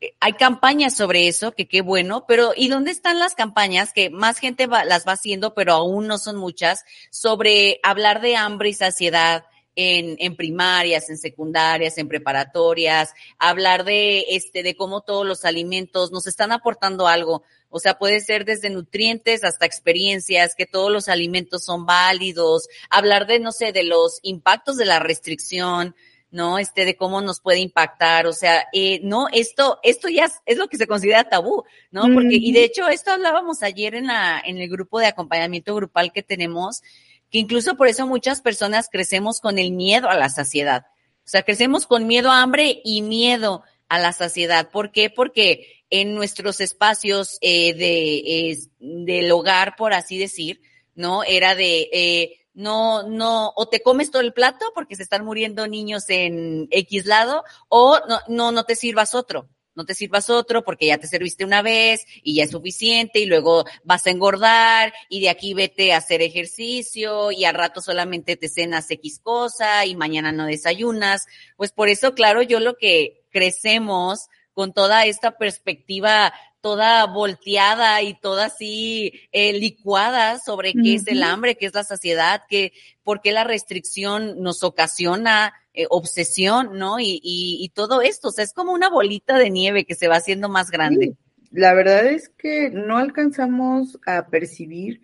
eh, 0.00 0.14
hay 0.20 0.34
campañas 0.34 0.96
sobre 0.96 1.26
eso, 1.26 1.52
que 1.52 1.66
qué 1.66 1.80
bueno, 1.80 2.24
pero 2.26 2.52
¿y 2.56 2.68
dónde 2.68 2.92
están 2.92 3.18
las 3.18 3.34
campañas 3.34 3.92
que 3.92 4.10
más 4.10 4.38
gente 4.38 4.66
va, 4.68 4.84
las 4.84 5.06
va 5.06 5.12
haciendo, 5.12 5.54
pero 5.54 5.72
aún 5.72 6.06
no 6.06 6.18
son 6.18 6.36
muchas, 6.36 6.84
sobre 7.10 7.80
hablar 7.82 8.20
de 8.20 8.36
hambre 8.36 8.70
y 8.70 8.74
saciedad? 8.74 9.44
En, 9.80 10.16
en, 10.18 10.34
primarias, 10.34 11.08
en 11.08 11.18
secundarias, 11.18 11.98
en 11.98 12.08
preparatorias, 12.08 13.14
hablar 13.38 13.84
de 13.84 14.24
este, 14.30 14.64
de 14.64 14.74
cómo 14.74 15.02
todos 15.02 15.24
los 15.24 15.44
alimentos 15.44 16.10
nos 16.10 16.26
están 16.26 16.50
aportando 16.50 17.06
algo. 17.06 17.44
O 17.70 17.80
sea, 17.80 17.98
puede 17.98 18.20
ser 18.20 18.44
desde 18.44 18.70
nutrientes 18.70 19.44
hasta 19.44 19.66
experiencias, 19.66 20.54
que 20.54 20.66
todos 20.66 20.90
los 20.90 21.08
alimentos 21.08 21.64
son 21.64 21.84
válidos, 21.86 22.68
hablar 22.90 23.26
de, 23.26 23.40
no 23.40 23.52
sé, 23.52 23.72
de 23.72 23.84
los 23.84 24.20
impactos 24.22 24.76
de 24.76 24.86
la 24.86 24.98
restricción, 24.98 25.94
¿no? 26.30 26.58
Este, 26.58 26.84
de 26.84 26.96
cómo 26.96 27.20
nos 27.20 27.40
puede 27.40 27.60
impactar, 27.60 28.26
o 28.26 28.32
sea, 28.32 28.66
eh, 28.72 29.00
no, 29.02 29.28
esto, 29.32 29.78
esto 29.82 30.08
ya 30.08 30.30
es, 30.46 30.58
lo 30.58 30.68
que 30.68 30.76
se 30.76 30.86
considera 30.86 31.28
tabú, 31.28 31.64
¿no? 31.90 32.02
Porque, 32.12 32.36
y 32.36 32.52
de 32.52 32.64
hecho, 32.64 32.88
esto 32.88 33.12
hablábamos 33.12 33.62
ayer 33.62 33.94
en 33.94 34.08
la, 34.08 34.42
en 34.44 34.58
el 34.58 34.68
grupo 34.68 34.98
de 34.98 35.06
acompañamiento 35.06 35.74
grupal 35.74 36.12
que 36.12 36.22
tenemos, 36.22 36.82
que 37.30 37.38
incluso 37.38 37.76
por 37.76 37.88
eso 37.88 38.06
muchas 38.06 38.40
personas 38.40 38.88
crecemos 38.90 39.40
con 39.40 39.58
el 39.58 39.72
miedo 39.72 40.08
a 40.08 40.16
la 40.16 40.28
saciedad. 40.28 40.86
O 41.24 41.30
sea, 41.30 41.42
crecemos 41.42 41.86
con 41.86 42.06
miedo 42.06 42.30
a 42.30 42.42
hambre 42.42 42.80
y 42.84 43.02
miedo 43.02 43.62
a 43.88 43.98
la 43.98 44.12
saciedad. 44.12 44.70
¿Por 44.70 44.92
qué? 44.92 45.10
Porque 45.10 45.77
en 45.90 46.14
nuestros 46.14 46.60
espacios 46.60 47.38
eh, 47.40 47.74
de, 47.74 48.58
del 48.78 49.30
hogar, 49.32 49.76
por 49.76 49.92
así 49.92 50.18
decir, 50.18 50.60
¿no? 50.94 51.24
Era 51.24 51.54
de, 51.54 51.88
eh, 51.92 52.40
no, 52.54 53.08
no, 53.08 53.52
o 53.56 53.68
te 53.68 53.82
comes 53.82 54.10
todo 54.10 54.22
el 54.22 54.32
plato 54.32 54.66
porque 54.74 54.96
se 54.96 55.02
están 55.02 55.24
muriendo 55.24 55.66
niños 55.66 56.04
en 56.08 56.68
X 56.70 57.06
lado, 57.06 57.44
o 57.68 58.00
no, 58.08 58.20
no, 58.28 58.52
no 58.52 58.64
te 58.64 58.74
sirvas 58.74 59.14
otro. 59.14 59.48
No 59.78 59.84
te 59.84 59.94
sirvas 59.94 60.28
otro 60.28 60.64
porque 60.64 60.86
ya 60.86 60.98
te 60.98 61.06
serviste 61.06 61.44
una 61.44 61.62
vez 61.62 62.04
y 62.24 62.34
ya 62.34 62.42
es 62.42 62.50
suficiente 62.50 63.20
y 63.20 63.26
luego 63.26 63.64
vas 63.84 64.08
a 64.08 64.10
engordar 64.10 64.92
y 65.08 65.20
de 65.20 65.28
aquí 65.28 65.54
vete 65.54 65.92
a 65.92 65.98
hacer 65.98 66.20
ejercicio 66.20 67.30
y 67.30 67.44
al 67.44 67.54
rato 67.54 67.80
solamente 67.80 68.36
te 68.36 68.48
cenas 68.48 68.90
X 68.90 69.20
cosa 69.22 69.86
y 69.86 69.94
mañana 69.94 70.32
no 70.32 70.46
desayunas. 70.46 71.26
Pues 71.56 71.70
por 71.70 71.88
eso, 71.88 72.12
claro, 72.14 72.42
yo 72.42 72.58
lo 72.58 72.76
que 72.76 73.22
crecemos 73.30 74.26
con 74.58 74.72
toda 74.72 75.06
esta 75.06 75.38
perspectiva 75.38 76.32
toda 76.60 77.06
volteada 77.06 78.02
y 78.02 78.18
toda 78.18 78.46
así 78.46 79.12
eh, 79.30 79.52
licuada 79.52 80.40
sobre 80.40 80.72
qué 80.72 80.94
es 80.94 81.06
el 81.06 81.22
hambre, 81.22 81.54
qué 81.54 81.66
es 81.66 81.74
la 81.74 81.84
saciedad, 81.84 82.42
qué, 82.48 82.72
por 83.04 83.20
qué 83.20 83.30
la 83.30 83.44
restricción 83.44 84.42
nos 84.42 84.64
ocasiona 84.64 85.54
eh, 85.74 85.86
obsesión, 85.90 86.76
¿no? 86.76 86.98
Y, 86.98 87.20
y, 87.22 87.68
todo 87.72 88.02
esto, 88.02 88.30
o 88.30 88.32
sea, 88.32 88.42
es 88.42 88.52
como 88.52 88.72
una 88.72 88.90
bolita 88.90 89.38
de 89.38 89.48
nieve 89.48 89.84
que 89.84 89.94
se 89.94 90.08
va 90.08 90.16
haciendo 90.16 90.48
más 90.48 90.72
grande. 90.72 91.14
La 91.52 91.72
verdad 91.72 92.06
es 92.06 92.28
que 92.28 92.70
no 92.70 92.96
alcanzamos 92.96 93.96
a 94.06 94.26
percibir 94.26 95.02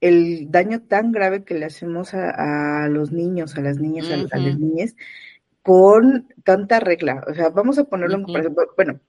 el 0.00 0.48
daño 0.48 0.82
tan 0.82 1.10
grave 1.10 1.42
que 1.42 1.54
le 1.54 1.64
hacemos 1.64 2.14
a, 2.14 2.86
los 2.88 3.10
niños, 3.10 3.56
a 3.56 3.62
las 3.62 3.78
niñas, 3.78 4.08
a, 4.10 4.38
las 4.38 4.58
niñas, 4.60 4.94
con 5.62 6.28
tanta 6.44 6.80
regla. 6.80 7.24
O 7.28 7.34
sea, 7.34 7.48
vamos 7.50 7.78
a 7.78 7.84
ponerlo 7.84 8.16
en 8.16 8.22
comparación. 8.24 8.56
Bueno, 8.76 9.00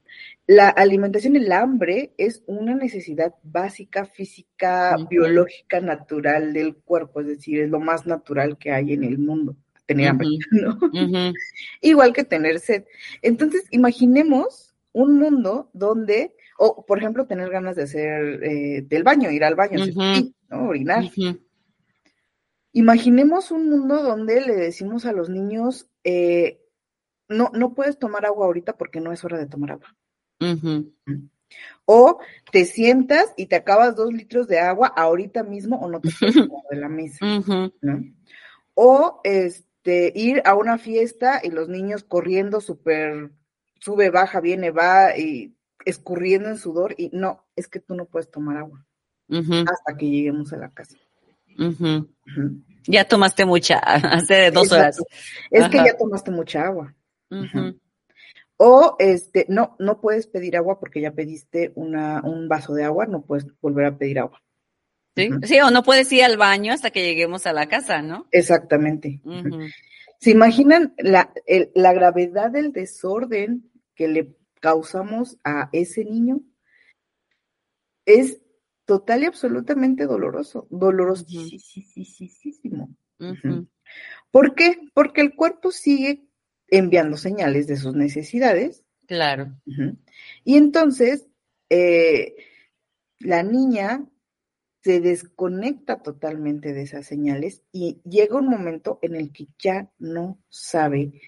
la 0.48 0.70
alimentación, 0.70 1.36
el 1.36 1.52
hambre, 1.52 2.14
es 2.18 2.44
una 2.46 2.76
necesidad 2.76 3.34
básica, 3.44 4.06
física, 4.06 4.98
biológica, 5.10 5.82
natural 5.82 6.54
del 6.54 6.76
cuerpo, 6.76 7.22
es 7.22 7.28
decir, 7.28 7.62
es 7.62 7.70
lo 7.70 7.80
más 7.80 8.06
natural 8.06 8.58
que 8.58 8.72
hay 8.72 8.94
en 8.94 9.04
el 9.04 9.18
mundo, 9.18 9.56
tener 9.86 10.10
hambre, 10.10 10.28
¿no? 10.52 10.80
Igual 11.82 12.14
que 12.14 12.24
tener 12.24 12.60
sed. 12.60 12.84
Entonces, 13.22 13.64
imaginemos 13.72 14.76
un 14.92 15.18
mundo 15.18 15.70
donde, 15.74 16.36
o 16.60 16.86
por 16.86 17.00
ejemplo, 17.00 17.26
tener 17.26 17.50
ganas 17.50 17.76
de 17.76 17.84
hacer 17.84 18.44
eh, 18.44 18.86
del 18.88 19.04
baño, 19.04 19.32
ir 19.32 19.44
al 19.44 19.56
baño, 19.56 19.84
¿no? 20.50 20.68
orinar. 20.68 21.10
Imaginemos 22.74 23.52
un 23.52 23.70
mundo 23.70 24.02
donde 24.02 24.42
le 24.42 24.56
decimos 24.56 25.06
a 25.06 25.14
los 25.14 25.30
niños, 25.30 25.88
eh, 26.04 26.60
no, 27.30 27.52
no 27.54 27.74
puedes 27.74 28.00
tomar 28.00 28.26
agua 28.26 28.48
ahorita 28.48 28.78
porque 28.78 29.00
no 29.00 29.14
es 29.14 29.24
hora 29.24 29.38
de 29.38 29.46
tomar 29.46 29.74
agua. 29.74 29.96
O 31.86 32.20
te 32.52 32.66
sientas 32.66 33.32
y 33.38 33.46
te 33.46 33.56
acabas 33.56 33.96
dos 33.96 34.12
litros 34.12 34.48
de 34.48 34.60
agua 34.60 34.88
ahorita 34.88 35.44
mismo 35.44 35.78
o 35.80 35.88
no 35.88 36.02
te 36.02 36.10
puedes 36.20 36.36
de 36.36 36.76
la 36.76 36.90
mesa. 36.90 37.26
O 38.74 39.22
este, 39.24 40.12
ir 40.16 40.42
a 40.46 40.56
una 40.56 40.80
fiesta 40.80 41.42
y 41.44 41.52
los 41.52 41.70
niños 41.70 42.04
corriendo 42.04 42.60
súper, 42.60 43.32
sube, 43.80 44.10
baja, 44.10 44.42
viene, 44.42 44.72
va 44.72 45.16
y 45.16 45.56
escurriendo 45.86 46.50
en 46.50 46.58
sudor 46.58 46.96
y 46.98 47.12
no, 47.14 47.46
es 47.56 47.68
que 47.68 47.80
tú 47.80 47.94
no 47.94 48.06
puedes 48.06 48.32
tomar 48.32 48.58
agua 48.58 48.86
hasta 49.30 49.98
que 49.98 50.10
lleguemos 50.10 50.54
a 50.54 50.58
la 50.58 50.72
casa. 50.72 50.98
Ya 52.86 53.08
tomaste 53.08 53.46
mucha, 53.46 53.78
hace 53.80 54.52
dos 54.52 54.72
horas. 54.72 55.02
Es 55.50 55.70
que 55.70 55.78
ya 55.78 55.98
tomaste 55.98 56.32
mucha 56.32 56.66
agua. 56.66 56.96
O 58.58 58.96
este, 59.00 59.46
no, 59.50 59.76
no 59.80 60.00
puedes 60.00 60.28
pedir 60.28 60.56
agua 60.56 60.80
porque 60.80 61.02
ya 61.02 61.12
pediste 61.12 61.72
una, 61.76 62.22
un 62.24 62.48
vaso 62.48 62.74
de 62.74 62.84
agua, 62.84 63.08
no 63.08 63.24
puedes 63.24 63.48
volver 63.60 63.86
a 63.86 63.98
pedir 63.98 64.20
agua. 64.20 64.42
Sí, 65.16 65.30
sí, 65.44 65.60
o 65.62 65.70
no 65.70 65.84
puedes 65.84 66.12
ir 66.12 66.24
al 66.24 66.38
baño 66.38 66.74
hasta 66.74 66.92
que 66.92 67.04
lleguemos 67.04 67.46
a 67.46 67.54
la 67.54 67.68
casa, 67.68 68.02
¿no? 68.02 68.28
Exactamente. 68.32 69.22
¿Se 70.20 70.32
imaginan 70.32 70.94
la, 70.98 71.34
la 71.76 71.94
gravedad 71.94 72.52
del 72.52 72.72
desorden 72.72 73.70
que 73.96 74.08
le 74.08 74.36
causamos 74.60 75.38
a 75.44 75.70
ese 75.72 76.06
niño? 76.06 76.42
Es 78.06 78.43
total 78.86 79.24
y 79.24 79.26
absolutamente 79.26 80.06
doloroso, 80.06 80.68
dolorosísimo. 80.70 82.96
¿Por 84.32 84.56
qué? 84.56 84.78
Porque 84.94 85.22
el 85.22 85.36
cuerpo 85.36 85.72
sigue 85.72 86.26
enviando 86.68 87.18
señales 87.18 87.68
de 87.68 87.78
sus 87.78 87.94
necesidades. 87.94 88.84
Claro. 89.08 89.56
Y 90.44 90.58
entonces, 90.58 91.28
eh, 91.70 92.36
la 93.20 93.44
niña 93.44 94.06
se 94.82 95.00
desconecta 95.00 96.02
totalmente 96.02 96.74
de 96.74 96.82
esas 96.82 97.06
señales 97.06 97.64
y 97.72 98.02
llega 98.04 98.38
un 98.38 98.48
momento 98.48 99.00
en 99.02 99.16
el 99.16 99.32
que 99.32 99.48
ya 99.58 99.90
no 99.98 100.40
sabe 100.50 101.22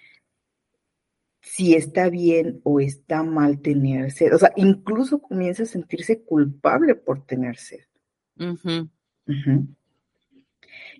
si 1.45 1.75
está 1.75 2.09
bien 2.09 2.59
o 2.63 2.79
está 2.79 3.21
mal 3.21 3.59
tener 3.61 4.11
sed. 4.11 4.33
O 4.33 4.39
sea, 4.39 4.51
incluso 4.55 5.19
comienza 5.19 5.61
a 5.63 5.67
sentirse 5.67 6.23
culpable 6.23 6.95
por 6.95 7.23
tener 7.23 7.57
sed. 7.57 7.85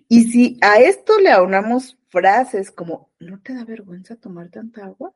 Y 0.08 0.22
si 0.30 0.56
a 0.62 0.76
esto 0.76 1.18
le 1.18 1.32
aunamos 1.32 1.98
frases 2.08 2.70
como, 2.70 3.10
¿no 3.18 3.40
te 3.40 3.54
da 3.54 3.64
vergüenza 3.64 4.14
tomar 4.14 4.48
tanta 4.48 4.84
agua? 4.86 5.12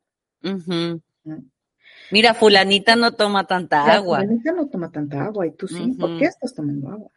Mira, 2.11 2.35
fulanita 2.35 2.97
no 2.97 3.13
toma 3.13 3.47
tanta 3.47 3.85
agua. 3.95 4.19
Fulanita 4.19 4.53
no 4.53 4.69
toma 4.69 4.91
tanta 4.91 5.25
agua 5.25 5.47
y 5.47 5.53
tú 5.53 5.69
sí, 5.69 5.93
¿por 5.93 6.19
qué 6.19 6.25
estás 6.25 6.53
tomando 6.55 6.89
agua? 6.89 7.11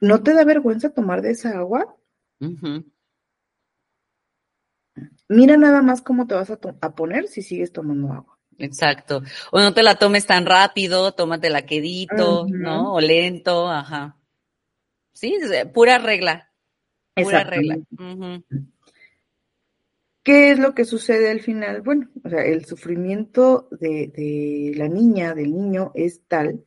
¿No 0.00 0.22
te 0.24 0.34
da 0.34 0.44
vergüenza 0.44 0.90
tomar 0.90 1.22
de 1.22 1.30
esa 1.30 1.56
agua? 1.56 1.96
Mira 5.28 5.56
nada 5.56 5.82
más 5.82 6.02
cómo 6.02 6.26
te 6.26 6.34
vas 6.34 6.50
a, 6.50 6.58
a, 6.80 6.94
poner 6.94 7.26
si 7.28 7.42
sigues 7.42 7.72
tomando 7.72 8.12
agua. 8.12 8.38
Exacto. 8.58 9.22
O 9.50 9.60
no 9.60 9.74
te 9.74 9.82
la 9.82 9.96
tomes 9.96 10.26
tan 10.26 10.46
rápido, 10.46 11.12
tómatela 11.12 11.66
quedito, 11.66 12.46
¿no? 12.48 12.94
O 12.94 13.00
lento, 13.00 13.68
ajá. 13.68 14.16
Sí, 15.12 15.36
pura 15.72 15.98
regla. 15.98 16.50
Pura 17.14 17.44
regla. 17.44 17.78
¿Qué 20.22 20.50
es 20.50 20.58
lo 20.58 20.74
que 20.74 20.84
sucede 20.84 21.30
al 21.30 21.40
final? 21.40 21.82
Bueno, 21.82 22.08
o 22.24 22.28
sea, 22.28 22.44
el 22.44 22.64
sufrimiento 22.64 23.68
de, 23.70 24.08
de 24.08 24.72
la 24.76 24.88
niña, 24.88 25.34
del 25.34 25.54
niño, 25.54 25.92
es 25.94 26.22
tal 26.26 26.64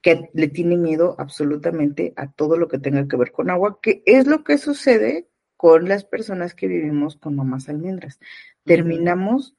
que 0.00 0.30
le 0.34 0.48
tiene 0.48 0.76
miedo 0.76 1.16
absolutamente 1.18 2.12
a 2.16 2.30
todo 2.30 2.56
lo 2.56 2.68
que 2.68 2.78
tenga 2.78 3.08
que 3.08 3.16
ver 3.16 3.32
con 3.32 3.50
agua, 3.50 3.80
que 3.82 4.02
es 4.06 4.26
lo 4.26 4.44
que 4.44 4.56
sucede 4.56 5.28
con 5.56 5.88
las 5.88 6.04
personas 6.04 6.54
que 6.54 6.66
vivimos 6.66 7.16
con 7.16 7.36
mamás 7.36 7.68
almendras. 7.68 8.18
Terminamos 8.64 9.54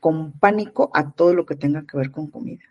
con 0.00 0.32
pánico 0.38 0.90
a 0.94 1.12
todo 1.12 1.34
lo 1.34 1.46
que 1.46 1.56
tenga 1.56 1.84
que 1.86 1.96
ver 1.96 2.10
con 2.10 2.30
comida. 2.30 2.64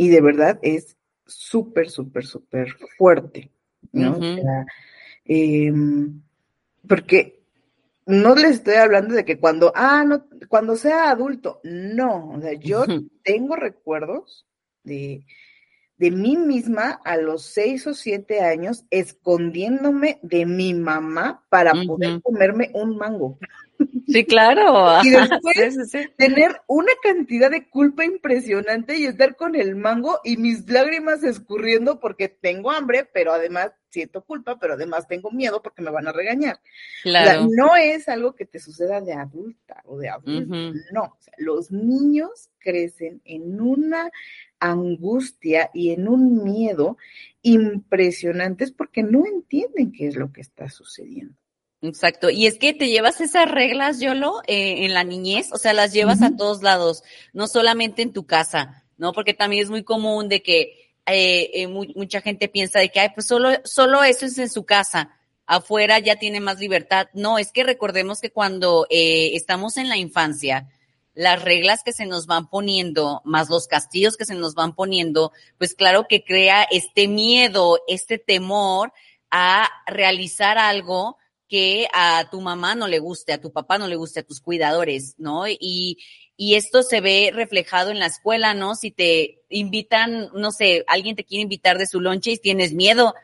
y 0.00 0.08
de 0.08 0.22
verdad 0.22 0.58
es 0.62 0.96
súper, 1.26 1.90
súper, 1.90 2.24
súper 2.24 2.74
fuerte, 2.96 3.50
¿no? 3.92 4.16
o 4.16 4.18
sea, 4.18 4.64
em, 5.26 6.22
porque 6.88 7.42
no 8.06 8.34
les 8.34 8.52
estoy 8.52 8.76
hablando 8.76 9.14
de 9.14 9.26
que 9.26 9.38
cuando, 9.38 9.72
ah, 9.74 10.02
no, 10.06 10.26
cuando 10.48 10.76
sea 10.76 11.10
adulto, 11.10 11.60
no, 11.64 12.30
o 12.30 12.40
sea, 12.40 12.54
yo 12.54 12.86
tengo 13.22 13.56
recuerdos 13.56 14.46
de, 14.84 15.26
de 16.00 16.10
mí 16.10 16.34
misma 16.34 16.98
a 17.04 17.18
los 17.18 17.42
seis 17.42 17.86
o 17.86 17.92
siete 17.92 18.40
años 18.40 18.86
escondiéndome 18.88 20.18
de 20.22 20.46
mi 20.46 20.72
mamá 20.72 21.44
para 21.50 21.74
poder 21.86 22.22
comerme 22.22 22.70
un 22.72 22.96
mango. 22.96 23.38
Sí, 24.06 24.24
claro. 24.24 25.02
Y 25.04 25.10
después 25.10 25.92
tener 26.16 26.60
una 26.66 26.92
cantidad 27.02 27.50
de 27.50 27.68
culpa 27.68 28.04
impresionante 28.04 28.96
y 28.96 29.04
estar 29.04 29.36
con 29.36 29.54
el 29.54 29.76
mango 29.76 30.18
y 30.24 30.36
mis 30.36 30.68
lágrimas 30.68 31.22
escurriendo 31.22 32.00
porque 32.00 32.28
tengo 32.28 32.70
hambre, 32.70 33.08
pero 33.12 33.32
además 33.32 33.72
siento 33.88 34.24
culpa, 34.24 34.58
pero 34.58 34.74
además 34.74 35.06
tengo 35.08 35.30
miedo 35.30 35.62
porque 35.62 35.82
me 35.82 35.90
van 35.90 36.08
a 36.08 36.12
regañar. 36.12 36.60
Claro. 37.02 37.46
no 37.50 37.76
es 37.76 38.08
algo 38.08 38.34
que 38.34 38.46
te 38.46 38.58
suceda 38.58 39.00
de 39.00 39.12
adulta 39.12 39.82
o 39.84 39.98
de 39.98 40.08
adulto, 40.08 40.54
no. 40.92 41.16
los 41.38 41.70
niños 41.70 42.50
crecen 42.58 43.20
en 43.24 43.60
una 43.60 44.10
angustia 44.58 45.70
y 45.72 45.90
en 45.90 46.08
un 46.08 46.44
miedo 46.44 46.98
impresionantes 47.42 48.72
porque 48.72 49.02
no 49.02 49.24
entienden 49.26 49.92
qué 49.92 50.08
es 50.08 50.16
lo 50.16 50.32
que 50.32 50.42
está 50.42 50.68
sucediendo. 50.68 51.34
Exacto. 51.82 52.28
Y 52.28 52.46
es 52.46 52.58
que 52.58 52.74
te 52.74 52.88
llevas 52.88 53.20
esas 53.20 53.50
reglas, 53.50 54.00
Yolo, 54.00 54.42
eh, 54.46 54.84
en 54.84 54.92
la 54.92 55.04
niñez, 55.04 55.50
o 55.52 55.56
sea, 55.56 55.72
las 55.72 55.92
llevas 55.92 56.20
a 56.22 56.36
todos 56.36 56.62
lados, 56.62 57.02
no 57.32 57.46
solamente 57.46 58.02
en 58.02 58.12
tu 58.12 58.26
casa, 58.26 58.84
¿no? 58.98 59.12
Porque 59.12 59.32
también 59.32 59.62
es 59.62 59.70
muy 59.70 59.82
común 59.82 60.28
de 60.28 60.42
que 60.42 60.92
eh, 61.06 61.50
eh 61.54 61.66
mucha 61.68 62.20
gente 62.20 62.48
piensa 62.48 62.80
de 62.80 62.90
que, 62.90 63.00
ay, 63.00 63.08
pues 63.14 63.26
solo, 63.26 63.48
solo 63.64 64.04
eso 64.04 64.26
es 64.26 64.36
en 64.38 64.50
su 64.50 64.64
casa, 64.66 65.16
afuera 65.46 65.98
ya 65.98 66.16
tiene 66.16 66.40
más 66.40 66.60
libertad. 66.60 67.08
No, 67.14 67.38
es 67.38 67.50
que 67.50 67.64
recordemos 67.64 68.20
que 68.20 68.30
cuando 68.30 68.86
eh, 68.90 69.30
estamos 69.34 69.78
en 69.78 69.88
la 69.88 69.96
infancia, 69.96 70.68
las 71.14 71.42
reglas 71.42 71.82
que 71.82 71.92
se 71.92 72.06
nos 72.06 72.26
van 72.26 72.48
poniendo, 72.48 73.22
más 73.24 73.48
los 73.48 73.66
castillos 73.66 74.16
que 74.16 74.26
se 74.26 74.34
nos 74.34 74.54
van 74.54 74.74
poniendo, 74.74 75.32
pues 75.58 75.74
claro 75.74 76.06
que 76.08 76.24
crea 76.24 76.62
este 76.70 77.08
miedo, 77.08 77.80
este 77.88 78.18
temor 78.18 78.92
a 79.30 79.68
realizar 79.86 80.58
algo 80.58 81.16
que 81.50 81.88
a 81.92 82.28
tu 82.30 82.40
mamá 82.40 82.76
no 82.76 82.86
le 82.86 83.00
guste, 83.00 83.32
a 83.32 83.40
tu 83.40 83.52
papá 83.52 83.76
no 83.76 83.88
le 83.88 83.96
guste, 83.96 84.20
a 84.20 84.22
tus 84.22 84.40
cuidadores, 84.40 85.16
¿no? 85.18 85.48
Y, 85.48 85.98
y 86.36 86.54
esto 86.54 86.84
se 86.84 87.00
ve 87.00 87.32
reflejado 87.34 87.90
en 87.90 87.98
la 87.98 88.06
escuela, 88.06 88.54
¿no? 88.54 88.76
Si 88.76 88.92
te 88.92 89.40
invitan, 89.50 90.30
no 90.32 90.52
sé, 90.52 90.84
alguien 90.86 91.16
te 91.16 91.24
quiere 91.24 91.42
invitar 91.42 91.76
de 91.76 91.88
su 91.88 92.00
lonche 92.00 92.30
y 92.30 92.38
tienes 92.38 92.72
miedo, 92.72 93.14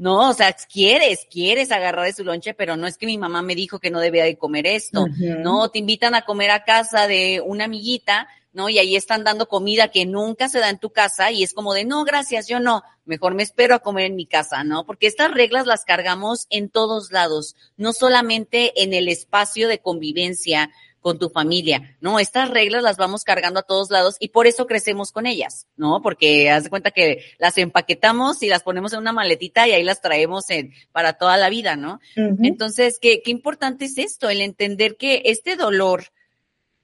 ¿no? 0.00 0.30
O 0.30 0.32
sea, 0.32 0.54
quieres, 0.54 1.26
quieres 1.30 1.70
agarrar 1.70 2.06
de 2.06 2.14
su 2.14 2.24
lonche, 2.24 2.54
pero 2.54 2.74
no 2.74 2.86
es 2.86 2.96
que 2.96 3.04
mi 3.04 3.18
mamá 3.18 3.42
me 3.42 3.54
dijo 3.54 3.78
que 3.78 3.90
no 3.90 4.00
debía 4.00 4.24
de 4.24 4.38
comer 4.38 4.66
esto, 4.66 5.04
¿no? 5.18 5.68
Te 5.68 5.78
invitan 5.78 6.14
a 6.14 6.22
comer 6.22 6.50
a 6.52 6.64
casa 6.64 7.06
de 7.06 7.42
una 7.44 7.66
amiguita, 7.66 8.26
¿no? 8.54 8.70
Y 8.70 8.78
ahí 8.78 8.96
están 8.96 9.24
dando 9.24 9.46
comida 9.46 9.88
que 9.88 10.06
nunca 10.06 10.48
se 10.48 10.58
da 10.58 10.70
en 10.70 10.78
tu 10.78 10.88
casa 10.88 11.30
y 11.32 11.42
es 11.42 11.52
como 11.52 11.74
de, 11.74 11.84
no, 11.84 12.04
gracias, 12.04 12.48
yo 12.48 12.60
no, 12.60 12.82
mejor 13.04 13.34
me 13.34 13.42
espero 13.42 13.74
a 13.74 13.80
comer 13.80 14.06
en 14.06 14.16
mi 14.16 14.24
casa, 14.24 14.64
¿no? 14.64 14.86
Porque 14.86 15.06
estas 15.06 15.32
reglas 15.32 15.66
las 15.66 15.84
cargamos 15.84 16.46
en 16.48 16.70
todos 16.70 17.12
lados, 17.12 17.54
no 17.76 17.92
solamente 17.92 18.82
en 18.82 18.94
el 18.94 19.06
espacio 19.06 19.68
de 19.68 19.80
convivencia 19.80 20.70
con 21.00 21.18
tu 21.18 21.30
familia, 21.30 21.96
¿no? 22.00 22.18
Estas 22.18 22.50
reglas 22.50 22.82
las 22.82 22.96
vamos 22.96 23.24
cargando 23.24 23.60
a 23.60 23.64
todos 23.64 23.90
lados 23.90 24.16
y 24.20 24.28
por 24.28 24.46
eso 24.46 24.66
crecemos 24.66 25.12
con 25.12 25.26
ellas, 25.26 25.66
¿no? 25.76 26.02
Porque 26.02 26.50
haz 26.50 26.64
de 26.64 26.70
cuenta 26.70 26.90
que 26.90 27.24
las 27.38 27.56
empaquetamos 27.58 28.42
y 28.42 28.48
las 28.48 28.62
ponemos 28.62 28.92
en 28.92 29.00
una 29.00 29.12
maletita 29.12 29.66
y 29.66 29.72
ahí 29.72 29.82
las 29.82 30.02
traemos 30.02 30.50
en, 30.50 30.72
para 30.92 31.14
toda 31.14 31.36
la 31.36 31.48
vida, 31.48 31.76
¿no? 31.76 32.00
Entonces, 32.16 32.98
¿qué, 33.00 33.22
qué 33.22 33.30
importante 33.30 33.86
es 33.86 33.98
esto, 33.98 34.28
el 34.28 34.42
entender 34.42 34.96
que 34.96 35.22
este 35.26 35.56
dolor, 35.56 36.04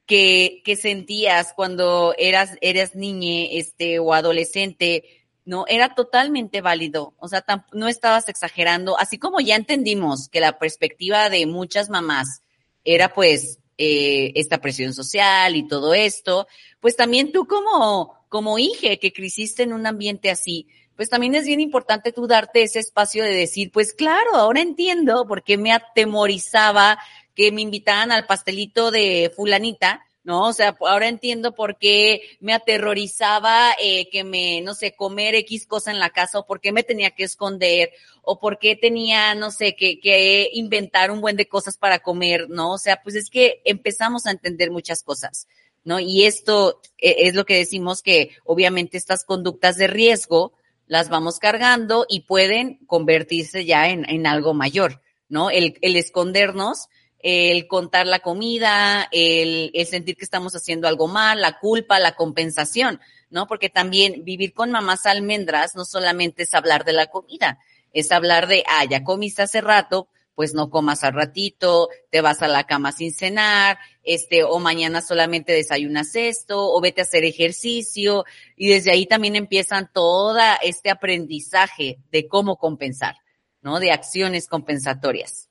que, 0.07 0.63
que 0.65 0.77
sentías 0.77 1.53
cuando 1.55 2.15
eras, 2.17 2.57
eras 2.61 2.95
niña, 2.95 3.49
este, 3.51 3.99
o 3.99 4.15
adolescente, 4.15 5.27
no, 5.45 5.65
era 5.69 5.95
totalmente 5.95 6.61
válido. 6.61 7.15
O 7.19 7.29
sea, 7.29 7.45
no 7.73 7.89
estabas 7.89 8.29
exagerando. 8.29 8.99
Así 8.99 9.19
como 9.19 9.41
ya 9.41 9.57
entendimos 9.57 10.29
que 10.29 10.41
la 10.41 10.59
perspectiva 10.59 11.29
de 11.29 11.47
muchas 11.47 11.91
mamás 11.91 12.43
era 12.85 13.13
pues 13.13 13.59
eh, 13.79 14.33
esta 14.35 14.59
presión 14.61 14.95
social 14.95 15.55
y 15.57 15.69
todo 15.69 15.95
esto, 15.95 16.47
pues 16.81 16.97
también 16.97 17.33
tú 17.33 17.47
como, 17.47 18.15
como 18.29 18.59
hija 18.59 18.97
que 18.97 19.13
creciste 19.13 19.63
en 19.63 19.73
un 19.73 19.87
ambiente 19.87 20.31
así, 20.31 20.67
pues 20.97 21.11
también 21.11 21.35
es 21.35 21.45
bien 21.45 21.61
importante 21.61 22.11
tú 22.11 22.27
darte 22.27 22.63
ese 22.63 22.79
espacio 22.79 23.23
de 23.23 23.35
decir, 23.35 23.71
pues 23.71 23.93
claro, 23.93 24.35
ahora 24.35 24.63
entiendo 24.63 25.27
por 25.27 25.45
qué 25.45 25.59
me 25.59 25.73
atemorizaba 25.73 26.99
que 27.35 27.53
me 27.53 27.61
invitaban 27.61 28.13
al 28.13 28.27
pastelito 28.27 28.91
de 28.91 29.31
fulanita, 29.37 30.06
¿no? 30.27 30.49
O 30.49 30.53
sea, 30.53 30.77
ahora 30.81 31.07
entiendo 31.07 31.55
por 31.55 31.79
qué 31.79 32.21
me 32.41 32.53
aterrorizaba 32.53 33.71
eh, 33.81 34.11
que 34.11 34.25
me, 34.25 34.61
no 34.61 34.75
sé, 34.75 34.93
comer 34.93 35.37
X 35.37 35.69
cosa 35.69 35.93
en 35.93 36.01
la 36.01 36.11
casa 36.11 36.41
o 36.41 36.47
por 36.47 36.61
qué 36.61 36.73
me 36.73 36.83
tenía 36.83 37.13
que 37.13 37.23
esconder 37.23 37.93
o 38.23 38.41
por 38.41 38.59
qué 38.59 38.75
tenía, 38.75 39.37
no 39.37 39.53
sé, 39.53 39.77
que, 39.77 40.01
que 40.01 40.51
inventar 40.53 41.13
un 41.13 41.21
buen 41.21 41.37
de 41.37 41.47
cosas 41.47 41.77
para 41.77 42.01
comer, 42.01 42.51
¿no? 42.51 42.73
O 42.73 42.79
sea, 42.79 43.01
pues 43.05 43.15
es 43.15 43.31
que 43.31 43.63
empezamos 43.65 44.27
a 44.27 44.33
entender 44.33 44.73
muchas 44.73 45.05
cosas, 45.05 45.47
¿no? 45.85 46.01
Y 46.01 46.25
esto 46.25 46.81
e, 46.99 47.29
es 47.29 47.37
lo 47.37 47.45
que 47.45 47.59
decimos 47.59 48.03
que 48.03 48.31
obviamente 48.45 48.97
estas 48.97 49.25
conductas 49.25 49.77
de 49.77 49.87
riesgo 49.87 50.55
las 50.89 51.09
vamos 51.09 51.39
cargando 51.39 52.05
y 52.09 52.23
pueden 52.23 52.85
convertirse 52.87 53.65
ya 53.65 53.91
en, 53.91 54.05
en 54.11 54.27
algo 54.27 54.55
mayor, 54.55 55.01
¿no? 55.29 55.51
El, 55.51 55.79
el 55.83 55.95
escondernos 55.95 56.89
el 57.29 57.67
contar 57.67 58.07
la 58.07 58.21
comida, 58.21 59.09
el, 59.11 59.73
sentir 59.91 60.17
que 60.17 60.23
estamos 60.23 60.55
haciendo 60.55 60.87
algo 60.87 61.09
mal, 61.09 61.41
la 61.41 61.59
culpa, 61.59 61.99
la 61.99 62.15
compensación, 62.15 63.01
¿no? 63.31 63.49
Porque 63.49 63.69
también 63.69 64.23
vivir 64.23 64.55
con 64.55 64.71
mamás 64.71 65.07
almendras 65.07 65.75
no 65.75 65.85
solamente 65.85 66.45
es 66.45 66.55
hablar 66.55 66.85
de 66.85 66.93
la 66.93 67.07
comida, 67.07 67.59
es 67.93 68.13
hablar 68.13 68.47
de, 68.47 68.63
ah, 68.69 68.85
ya 68.85 69.03
comiste 69.03 69.43
hace 69.43 69.61
rato, 69.61 70.09
pues 70.37 70.55
no 70.55 70.71
comas 70.71 71.03
al 71.03 71.15
ratito, 71.15 71.89
te 72.11 72.21
vas 72.21 72.43
a 72.43 72.47
la 72.47 72.63
cama 72.63 72.93
sin 72.93 73.13
cenar, 73.13 73.77
este, 74.05 74.45
o 74.45 74.61
mañana 74.61 75.03
solamente 75.03 75.53
desayunas 75.53 76.15
esto, 76.15 76.73
o 76.73 76.81
vete 76.81 77.01
a 77.01 77.05
hacer 77.05 77.25
ejercicio, 77.25 78.25
y 78.55 78.69
desde 78.69 78.93
ahí 78.93 79.05
también 79.07 79.35
empiezan 79.35 79.91
todo 79.93 80.39
este 80.63 80.91
aprendizaje 80.91 81.99
de 82.13 82.29
cómo 82.29 82.57
compensar, 82.57 83.17
¿no? 83.63 83.81
De 83.81 83.91
acciones 83.91 84.47
compensatorias. 84.47 85.46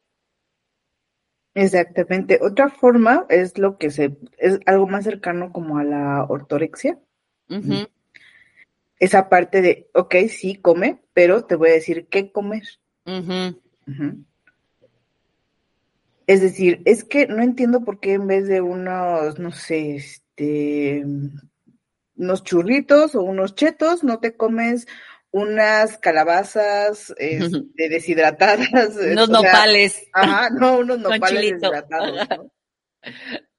Exactamente. 1.55 2.39
Otra 2.41 2.69
forma 2.69 3.25
es 3.29 3.57
lo 3.57 3.77
que 3.77 3.89
se, 3.89 4.17
es 4.37 4.59
algo 4.65 4.87
más 4.87 5.05
cercano 5.05 5.51
como 5.53 5.77
a 5.77 5.83
la 5.85 6.25
ortorexia. 6.25 6.99
Esa 8.99 9.29
parte 9.29 9.61
de, 9.61 9.89
ok, 9.93 10.15
sí, 10.29 10.55
come, 10.55 11.01
pero 11.13 11.45
te 11.45 11.55
voy 11.55 11.69
a 11.69 11.73
decir 11.73 12.07
qué 12.07 12.31
comer. 12.31 12.63
Es 16.27 16.41
decir, 16.41 16.81
es 16.85 17.03
que 17.03 17.27
no 17.27 17.41
entiendo 17.41 17.85
por 17.85 17.99
qué 17.99 18.13
en 18.13 18.27
vez 18.27 18.47
de 18.47 18.59
unos, 18.59 19.39
no 19.39 19.51
sé, 19.51 19.95
este, 19.95 21.05
unos 22.17 22.43
churritos 22.43 23.15
o 23.15 23.21
unos 23.21 23.55
chetos, 23.55 24.03
no 24.03 24.19
te 24.19 24.35
comes 24.35 24.87
unas 25.35 25.97
calabazas 25.97 27.13
este, 27.17 27.89
deshidratadas. 27.89 28.95
Unos 29.11 29.29
nopales. 29.29 30.07
ajá, 30.13 30.49
no, 30.49 30.79
unos 30.79 30.99
nopales 30.99 31.59
deshidratados. 31.59 32.25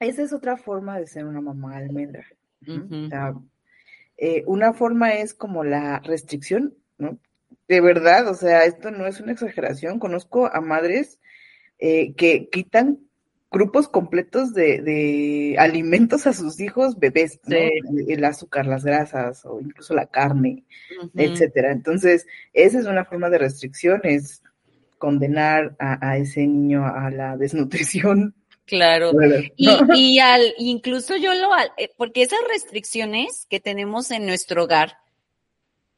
esa 0.00 0.22
es 0.22 0.32
otra 0.32 0.56
forma 0.56 0.98
de 0.98 1.06
ser 1.06 1.26
una 1.26 1.42
mamá 1.42 1.76
almendra. 1.76 2.26
Eh, 4.16 4.42
una 4.46 4.72
forma 4.72 5.12
es 5.12 5.34
como 5.34 5.64
la 5.64 5.98
restricción, 5.98 6.74
¿no? 6.96 7.18
De 7.68 7.82
verdad, 7.82 8.26
o 8.28 8.34
sea, 8.34 8.64
esto 8.64 8.90
no 8.90 9.06
es 9.06 9.20
una 9.20 9.32
exageración. 9.32 9.98
Conozco 9.98 10.46
a 10.46 10.62
madres 10.62 11.20
eh, 11.78 12.14
que 12.14 12.48
quitan 12.48 13.03
grupos 13.54 13.88
completos 13.88 14.52
de, 14.52 15.54
alimentos 15.60 16.26
a 16.26 16.32
sus 16.32 16.58
hijos 16.58 16.98
bebés, 16.98 17.38
¿no? 17.44 17.56
El 18.08 18.24
azúcar, 18.24 18.66
las 18.66 18.84
grasas 18.84 19.44
o 19.44 19.60
incluso 19.60 19.94
la 19.94 20.06
carne, 20.06 20.64
etcétera. 21.14 21.70
Entonces, 21.70 22.26
esa 22.52 22.80
es 22.80 22.86
una 22.86 23.04
forma 23.04 23.30
de 23.30 23.38
restricción, 23.38 24.00
es 24.02 24.42
condenar 24.98 25.76
a, 25.78 26.18
ese 26.18 26.40
niño 26.40 26.84
a 26.84 27.10
la 27.10 27.36
desnutrición. 27.36 28.34
Claro. 28.66 29.12
Y, 29.56 29.68
y 29.94 30.18
al, 30.18 30.42
incluso 30.58 31.14
yo 31.16 31.32
lo, 31.34 31.48
eh, 31.76 31.92
porque 31.96 32.22
esas 32.22 32.40
restricciones 32.48 33.46
que 33.48 33.60
tenemos 33.60 34.10
en 34.10 34.26
nuestro 34.26 34.64
hogar, 34.64 34.98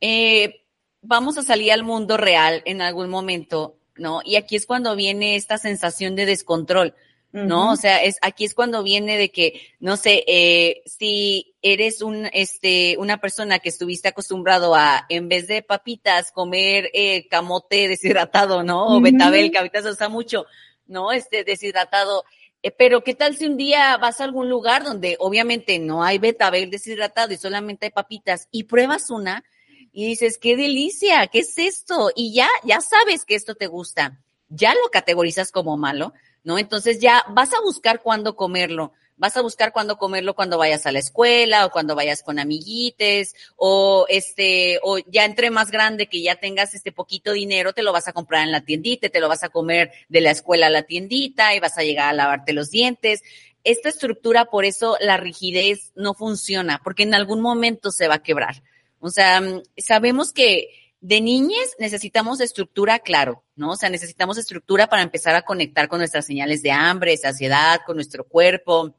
eh, 0.03 0.67
vamos 1.01 1.39
a 1.39 1.43
salir 1.43 1.73
al 1.73 1.85
mundo 1.85 2.19
real 2.19 2.61
en 2.67 2.83
algún 2.83 3.09
momento, 3.09 3.79
¿no? 3.97 4.21
Y 4.27 4.37
aquí 4.37 4.57
es 4.57 4.67
cuando 4.67 4.95
viene 4.95 5.37
esta 5.37 5.57
sensación 5.57 6.17
de 6.17 6.27
descontrol 6.27 6.95
¿no? 7.45 7.73
O 7.73 7.77
sea, 7.77 8.03
es, 8.03 8.17
aquí 8.23 8.45
es 8.45 8.55
cuando 8.55 8.83
viene 8.83 9.19
de 9.19 9.31
que, 9.31 9.75
no 9.79 9.97
sé, 9.97 10.25
eh, 10.27 10.83
si 10.87 11.55
eres 11.61 12.01
un, 12.01 12.29
este, 12.33 12.97
una 12.99 13.19
persona 13.19 13.59
que 13.59 13.69
estuviste 13.69 14.09
acostumbrado 14.09 14.75
a, 14.75 15.05
en 15.09 15.29
vez 15.29 15.47
de 15.47 15.63
papitas, 15.63 16.33
comer 16.33 16.91
eh, 16.95 17.29
camote 17.29 17.89
deshidratado, 17.89 18.63
¿no? 18.63 18.97
O 18.97 19.01
betabel, 19.01 19.51
que 19.51 19.59
ahorita 19.59 19.83
se 19.83 19.91
usa 19.91 20.09
mucho, 20.09 20.47
¿no? 20.87 21.13
Este, 21.13 21.45
deshidratado. 21.45 22.25
Eh, 22.63 22.71
pero 22.71 23.05
¿qué 23.05 23.15
tal 23.15 23.37
si 23.37 23.47
un 23.47 23.57
día 23.57 23.97
vas 23.99 24.21
a 24.21 24.25
algún 24.25 24.49
lugar 24.49 24.83
donde 24.83 25.17
obviamente 25.19 25.79
no 25.79 26.03
hay 26.03 26.19
betabel 26.19 26.71
deshidratado 26.71 27.35
y 27.35 27.37
solamente 27.37 27.87
hay 27.87 27.93
papitas 27.93 28.49
y 28.51 28.65
pruebas 28.65 29.11
una 29.11 29.45
y 29.93 30.07
dices, 30.07 30.39
qué 30.39 30.57
delicia, 30.57 31.27
¿qué 31.27 31.39
es 31.41 31.57
esto? 31.59 32.11
Y 32.15 32.35
ya, 32.35 32.49
ya 32.65 32.81
sabes 32.81 33.25
que 33.25 33.35
esto 33.35 33.55
te 33.55 33.67
gusta. 33.67 34.21
Ya 34.49 34.75
lo 34.75 34.91
categorizas 34.93 35.51
como 35.51 35.77
malo, 35.77 36.13
¿no? 36.47 36.61
Entonces 36.61 37.01
ya 37.01 37.25
vas 37.31 37.53
a 37.53 37.61
buscar 37.61 38.01
cuándo 38.01 38.37
comerlo. 38.37 38.93
Vas 39.17 39.37
a 39.37 39.43
buscar 39.43 39.73
cuándo 39.73 39.97
comerlo 39.99 40.35
cuando 40.35 40.59
vayas 40.59 40.87
a 40.87 40.93
la 40.93 41.01
escuela 41.01 41.67
o 41.67 41.71
cuando 41.71 41.97
vayas 41.97 42.23
con 42.23 42.39
amiguites 42.39 43.35
o 43.57 44.07
este, 44.09 44.79
o 44.83 44.99
ya 44.99 45.25
entre 45.25 45.51
más 45.51 45.71
grande 45.71 46.07
que 46.07 46.23
ya 46.23 46.37
tengas 46.37 46.75
este 46.75 46.93
poquito 46.93 47.33
dinero, 47.33 47.73
te 47.73 47.83
lo 47.83 47.93
vas 47.93 48.07
a 48.07 48.13
comprar 48.13 48.45
en 48.45 48.53
la 48.53 48.61
tiendita, 48.61 49.09
te 49.09 49.21
lo 49.21 49.29
vas 49.29 49.43
a 49.43 49.49
comer 49.49 49.91
de 50.09 50.21
la 50.21 50.31
escuela 50.31 50.69
a 50.69 50.71
la 50.71 50.83
tiendita 50.83 51.55
y 51.55 51.61
vas 51.61 51.79
a 51.79 51.83
llegar 51.83 52.11
a 52.11 52.13
lavarte 52.13 52.53
los 52.53 52.71
dientes 52.71 53.23
esta 53.65 53.89
estructura, 53.89 54.45
por 54.45 54.65
eso 54.65 54.97
la 55.01 55.17
rigidez 55.17 55.91
no 55.97 56.15
funciona, 56.15 56.81
porque 56.85 57.03
en 57.03 57.15
algún 57.15 57.41
momento 57.41 57.91
se 57.91 58.07
va 58.07 58.15
a 58.15 58.23
quebrar. 58.23 58.63
O 59.01 59.11
sea, 59.11 59.41
mm, 59.41 59.63
sabemos 59.77 60.33
que 60.33 60.69
de 61.07 61.21
niñez 61.21 61.77
necesitamos 61.79 62.41
estructura, 62.41 62.99
claro, 62.99 63.45
¿no? 63.55 63.71
O 63.71 63.77
sea, 63.77 63.89
necesitamos 63.89 64.39
estructura 64.39 64.89
para 64.89 65.05
empezar 65.05 65.37
a 65.37 65.43
conectar 65.43 65.87
con 65.87 66.01
nuestras 66.01 66.27
señales 66.27 66.65
de 66.65 66.73
hambre, 66.73 67.17
saciedad, 67.17 67.79
con 67.87 67.95
nuestro 67.95 68.25
cuerpo, 68.25 68.97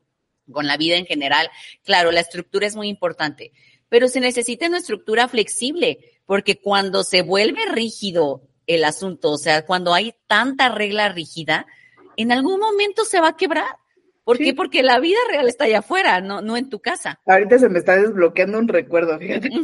con 0.50 0.68
la 0.68 0.78
vida 0.78 0.96
en 0.96 1.06
general. 1.06 1.50
Claro, 1.84 2.14
la 2.14 2.22
estructura 2.22 2.66
es 2.66 2.78
muy 2.78 2.88
importante, 2.88 3.52
pero 3.90 4.08
se 4.08 4.22
necesita 4.22 4.68
una 4.68 4.78
estructura 4.78 5.28
flexible, 5.28 6.00
porque 6.26 6.62
cuando 6.62 7.04
se 7.04 7.24
vuelve 7.24 7.66
rígido 7.66 8.42
el 8.68 8.86
asunto, 8.86 9.32
o 9.32 9.38
sea, 9.38 9.66
cuando 9.66 9.94
hay 9.94 10.16
tanta 10.28 10.70
regla 10.70 11.10
rígida, 11.10 11.68
en 12.16 12.32
algún 12.32 12.62
momento 12.62 13.04
se 13.04 13.20
va 13.20 13.30
a 13.30 13.36
quebrar. 13.36 13.76
¿Por 14.24 14.38
qué? 14.38 14.54
Porque 14.54 14.82
la 14.82 15.02
vida 15.02 15.20
real 15.30 15.50
está 15.50 15.66
allá 15.66 15.80
afuera, 15.80 16.22
no, 16.22 16.42
no 16.42 16.56
en 16.56 16.70
tu 16.70 16.80
casa. 16.80 17.20
Ahorita 17.26 17.60
se 17.60 17.68
me 17.68 17.80
está 17.80 17.98
desbloqueando 17.98 18.60
un 18.60 18.70
recuerdo, 18.70 19.20
fíjate. 19.20 19.50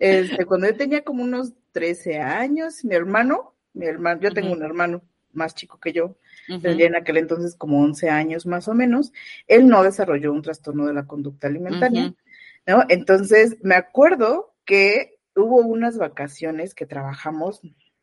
este, 0.00 0.44
cuando 0.46 0.66
yo 0.66 0.76
tenía 0.76 1.02
como 1.02 1.22
unos 1.22 1.52
13 1.72 2.18
años, 2.18 2.84
mi 2.84 2.94
hermano, 2.94 3.54
mi 3.74 3.86
hermano, 3.86 4.20
yo 4.20 4.32
tengo 4.32 4.52
un 4.52 4.62
hermano 4.62 5.02
más 5.32 5.54
chico 5.54 5.78
que 5.80 5.92
yo, 5.92 6.16
tendría 6.46 6.86
en 6.86 6.96
aquel 6.96 7.16
entonces 7.16 7.54
como 7.56 7.82
11 7.82 8.10
años 8.10 8.46
más 8.46 8.68
o 8.68 8.74
menos, 8.74 9.12
él 9.46 9.66
no 9.66 9.82
desarrolló 9.82 10.32
un 10.32 10.42
trastorno 10.42 10.86
de 10.86 10.94
la 10.94 11.06
conducta 11.06 11.46
alimentaria, 11.46 12.14
¿no? 12.66 12.84
Entonces, 12.88 13.56
me 13.62 13.74
acuerdo 13.74 14.54
que 14.64 15.18
hubo 15.34 15.56
unas 15.58 15.96
vacaciones 15.98 16.74
que 16.74 16.86
trabajamos, 16.86 17.62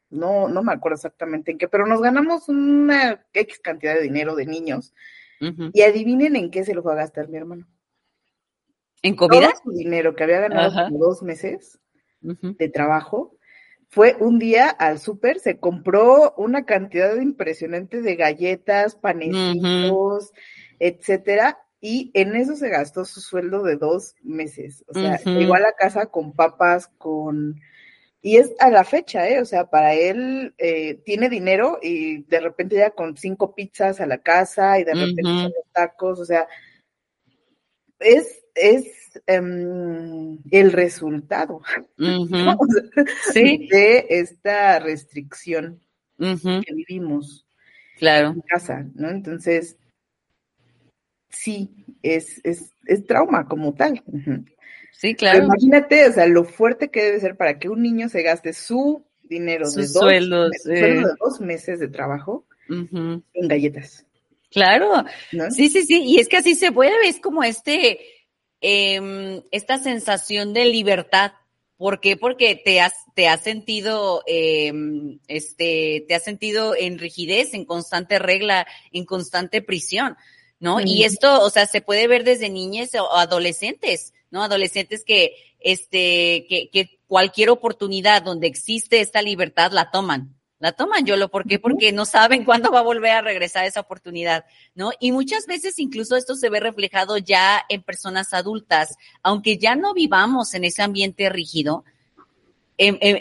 no, 0.09 0.47
no 0.47 0.63
me 0.63 0.73
acuerdo 0.73 0.95
exactamente 0.95 1.51
en 1.51 1.57
qué, 1.57 1.67
pero 1.67 1.86
nos 1.86 2.01
ganamos 2.01 2.49
una 2.49 3.25
X 3.34 3.59
cantidad 3.59 3.93
de 3.93 4.01
dinero 4.01 4.36
de 4.36 4.45
niños. 4.45 4.93
Y 5.71 5.84
adivinen 5.84 6.36
en 6.36 6.51
qué 6.51 6.65
se 6.65 6.73
lo 6.73 6.84
fue 6.84 6.91
a 6.91 6.97
gastar 6.97 7.30
mi 7.30 7.38
hermano. 7.38 7.65
¿En 9.02 9.16
comida? 9.16 9.52
Todo 9.52 9.62
su 9.64 9.72
dinero 9.72 10.16
que 10.16 10.24
había 10.24 10.41
ganado 10.41 10.86
como 10.86 10.97
dos 10.97 11.24
meses 11.24 11.80
de 12.22 12.70
trabajo 12.70 13.36
fue 13.88 14.16
un 14.20 14.38
día 14.38 14.70
al 14.70 15.00
súper, 15.00 15.39
se 15.39 15.58
compró 15.58 16.34
una 16.38 16.66
cantidad 16.66 17.16
impresionante 17.16 18.02
de 18.02 18.16
galletas, 18.16 18.95
panecitos, 18.95 20.32
etcétera, 20.78 21.60
y 21.82 22.12
en 22.14 22.36
eso 22.36 22.56
se 22.56 22.70
gastó 22.70 23.04
su 23.06 23.20
sueldo 23.20 23.64
de 23.64 23.78
dos 23.78 24.16
meses. 24.22 24.84
O 24.88 24.93
sea, 24.93 25.18
llegó 25.24 25.56
a 25.56 25.60
la 25.60 25.74
casa 25.74 26.06
con 26.08 26.34
papas, 26.34 26.88
con 26.97 27.60
y 28.22 28.36
es 28.36 28.54
a 28.60 28.70
la 28.70 28.84
fecha, 28.84 29.30
¿eh? 29.30 29.39
O 29.39 29.45
sea, 29.45 29.70
para 29.70 29.93
él 29.93 30.54
eh, 30.58 30.95
tiene 31.06 31.30
dinero 31.30 31.80
y 31.82 32.24
de 32.24 32.41
repente 32.41 32.76
ya 32.76 32.91
con 32.91 33.16
cinco 33.16 33.56
pizzas 33.56 34.02
a 34.02 34.06
la 34.06 34.18
casa 34.18 34.78
y 34.78 34.84
de 34.84 34.93
repente 34.93 35.24
son 35.24 35.43
los 35.43 35.72
tacos, 35.72 36.20
o 36.20 36.26
sea, 36.26 36.47
es, 38.00 38.39
es 38.60 39.12
em, 39.28 40.38
el 40.51 40.72
resultado 40.72 41.62
de 41.97 44.05
esta 44.10 44.80
restricción 44.80 45.80
que 46.18 46.74
vivimos 46.74 47.45
claro. 47.97 48.32
en 48.32 48.41
casa, 48.41 48.86
¿no? 48.93 49.10
Entonces, 49.10 49.78
sí, 51.30 51.86
es, 52.03 52.41
es, 52.43 52.74
es 52.86 53.05
trauma 53.05 53.47
como 53.47 53.74
tal. 53.74 54.03
Sí, 54.91 55.16
claro. 55.16 55.45
imagínate, 55.45 56.07
o 56.07 56.12
sea, 56.12 56.28
lo 56.28 56.43
fuerte 56.43 56.89
que 56.89 57.03
debe 57.03 57.20
ser 57.20 57.38
para 57.38 57.57
que 57.57 57.70
un 57.70 57.82
niño 57.82 58.10
se 58.10 58.22
gaste 58.22 58.53
su 58.53 59.05
dinero 59.24 59.70
de, 59.70 59.84
dos, 59.84 59.93
sueldos, 59.93 60.51
de 60.66 61.03
dos 61.20 61.39
meses 61.39 61.80
de 61.80 61.88
trabajo 61.88 62.45
en 62.68 63.24
galletas. 63.34 64.05
Claro, 64.51 65.05
sí, 65.51 65.70
sí, 65.70 65.84
sí, 65.84 66.03
y 66.03 66.20
es 66.20 66.28
que 66.28 66.38
así 66.38 66.55
se 66.55 66.72
vuelve, 66.72 67.07
es 67.07 67.20
como 67.20 67.43
este, 67.43 67.99
em, 68.62 69.41
esta 69.51 69.78
sensación 69.78 70.53
de 70.53 70.66
libertad. 70.66 71.34
¿Por 71.78 72.01
qué? 72.01 72.18
Porque 72.18 72.55
te 72.55 72.82
has, 72.82 72.93
te 73.16 73.28
has 73.28 73.41
sentido, 73.41 74.24
eh, 74.28 74.74
este, 75.28 76.05
te 76.07 76.16
has 76.16 76.24
sentido 76.24 76.76
en 76.76 76.99
rigidez, 76.99 77.53
en 77.53 77.66
constante 77.66 78.20
regla, 78.20 78.68
en 78.91 79.05
constante 79.05 79.62
prisión, 79.62 80.18
¿no? 80.60 80.82
Y 80.82 81.03
esto, 81.05 81.41
o 81.41 81.49
sea, 81.49 81.68
se 81.68 81.82
puede 81.82 82.07
ver 82.07 82.26
desde 82.26 82.49
niñez 82.49 82.95
o 82.95 83.16
adolescentes. 83.16 84.14
¿no? 84.32 84.43
Adolescentes 84.43 85.03
que, 85.03 85.36
este, 85.60 86.45
que, 86.47 86.70
que 86.72 86.99
cualquier 87.07 87.49
oportunidad 87.49 88.22
donde 88.22 88.47
existe 88.47 89.01
esta 89.01 89.22
libertad 89.22 89.72
la 89.72 89.91
toman. 89.91 90.39
La 90.60 90.74
toman, 90.74 91.05
Yolo, 91.05 91.30
¿por 91.30 91.47
qué? 91.47 91.57
Porque 91.57 91.93
no 91.93 92.05
saben 92.05 92.43
cuándo 92.43 92.70
va 92.70 92.80
a 92.80 92.84
volver 92.84 93.12
a 93.12 93.22
regresar 93.22 93.64
esa 93.66 93.80
oportunidad, 93.80 94.43
¿no? 94.76 94.91
Y 94.99 95.14
muchas 95.14 95.47
veces 95.47 95.80
incluso 95.80 96.18
esto 96.18 96.36
se 96.36 96.49
ve 96.49 96.60
reflejado 96.60 97.18
ya 97.18 97.64
en 97.70 97.82
personas 97.82 98.34
adultas, 98.34 98.97
aunque 99.24 99.57
ya 99.57 99.76
no 99.76 99.93
vivamos 99.93 100.53
en 100.53 100.66
ese 100.66 100.82
ambiente 100.82 101.30
rígido, 101.30 101.86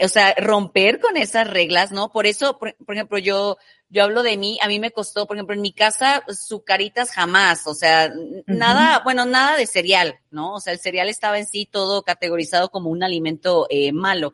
o 0.05 0.09
sea, 0.09 0.35
romper 0.39 1.01
con 1.01 1.17
esas 1.17 1.49
reglas, 1.49 1.91
¿no? 1.91 2.11
Por 2.11 2.27
eso, 2.27 2.59
por, 2.59 2.75
ejemplo, 2.89 3.19
yo, 3.19 3.57
yo 3.89 4.05
hablo 4.05 4.23
de 4.23 4.37
mí, 4.37 4.59
a 4.63 4.69
mí 4.69 4.79
me 4.79 4.93
costó, 4.93 5.27
por 5.27 5.37
ejemplo, 5.37 5.55
en 5.55 5.63
mi 5.63 5.73
casa, 5.73 6.25
sucaritas 6.29 7.11
jamás, 7.11 7.67
o 7.67 7.75
sea, 7.75 8.13
nada, 8.47 9.01
bueno, 9.03 9.27
nada 9.27 9.57
de 9.57 9.67
cereal, 9.67 10.19
¿no? 10.31 10.55
O 10.55 10.61
sea, 10.61 10.73
el 10.73 10.79
cereal 10.79 11.09
estaba 11.09 11.39
en 11.39 11.47
sí 11.47 11.69
todo 11.71 12.03
categorizado 12.03 12.71
como 12.71 12.91
un 12.91 13.03
alimento 13.03 13.67
eh, 13.69 13.93
malo. 13.93 14.33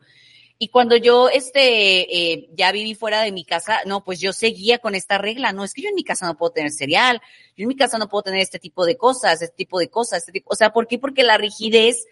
Y 0.57 0.69
cuando 0.69 0.95
yo, 0.95 1.29
este, 1.29 2.33
eh, 2.33 2.49
ya 2.53 2.71
viví 2.71 2.95
fuera 2.95 3.21
de 3.21 3.31
mi 3.31 3.43
casa, 3.43 3.79
no, 3.85 4.03
pues 4.03 4.19
yo 4.19 4.31
seguía 4.31 4.79
con 4.79 4.95
esta 4.95 5.17
regla, 5.17 5.51
no, 5.51 5.63
es 5.63 5.73
que 5.73 5.81
yo 5.81 5.89
en 5.89 5.95
mi 5.95 6.03
casa 6.03 6.25
no 6.25 6.37
puedo 6.37 6.53
tener 6.53 6.71
cereal, 6.71 7.21
yo 7.57 7.63
en 7.63 7.67
mi 7.67 7.75
casa 7.75 7.97
no 7.97 8.07
puedo 8.07 8.23
tener 8.23 8.39
este 8.39 8.59
tipo 8.59 8.85
de 8.85 8.95
cosas, 8.95 9.41
este 9.41 9.55
tipo 9.55 9.79
de 9.79 9.89
cosas, 9.89 10.19
este 10.19 10.31
tipo, 10.31 10.49
o 10.51 10.55
sea, 10.55 10.71
¿por 10.71 10.87
qué? 10.87 10.97
Porque 10.97 11.23
la 11.23 11.37
rigidez 11.37 12.05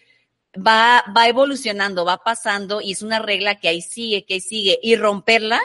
va, 0.55 1.05
va 1.15 1.27
evolucionando, 1.29 2.03
va 2.03 2.17
pasando 2.17 2.81
y 2.81 2.91
es 2.91 3.01
una 3.01 3.19
regla 3.19 3.59
que 3.59 3.69
ahí 3.69 3.81
sigue, 3.81 4.25
que 4.25 4.35
ahí 4.35 4.41
sigue 4.41 4.77
y 4.83 4.95
romperla 4.97 5.61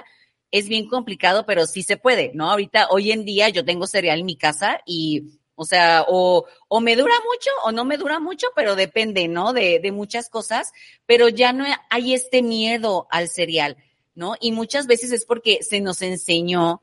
es 0.51 0.69
bien 0.69 0.89
complicado, 0.89 1.45
pero 1.47 1.67
sí 1.67 1.83
se 1.83 1.97
puede, 1.97 2.33
¿no? 2.35 2.51
Ahorita, 2.51 2.89
hoy 2.91 3.13
en 3.13 3.25
día 3.25 3.49
yo 3.51 3.65
tengo 3.65 3.87
cereal 3.87 4.21
en 4.21 4.27
mi 4.27 4.37
casa 4.37 4.81
y, 4.87 5.38
o 5.61 5.65
sea, 5.65 6.05
o, 6.07 6.47
o 6.69 6.81
me 6.81 6.95
dura 6.95 7.15
mucho 7.17 7.51
o 7.65 7.73
no 7.73 7.85
me 7.85 7.97
dura 7.97 8.21
mucho, 8.21 8.47
pero 8.55 8.77
depende, 8.77 9.27
¿no? 9.27 9.53
De, 9.53 9.81
de 9.81 9.91
muchas 9.91 10.31
cosas, 10.31 10.73
pero 11.05 11.29
ya 11.29 11.53
no 11.53 11.65
hay 11.91 12.15
este 12.15 12.43
miedo 12.43 13.09
al 13.11 13.29
cereal, 13.29 13.77
¿no? 14.15 14.37
Y 14.41 14.53
muchas 14.53 14.87
veces 14.87 15.11
es 15.11 15.25
porque 15.25 15.59
se 15.63 15.81
nos 15.81 16.01
enseñó 16.01 16.81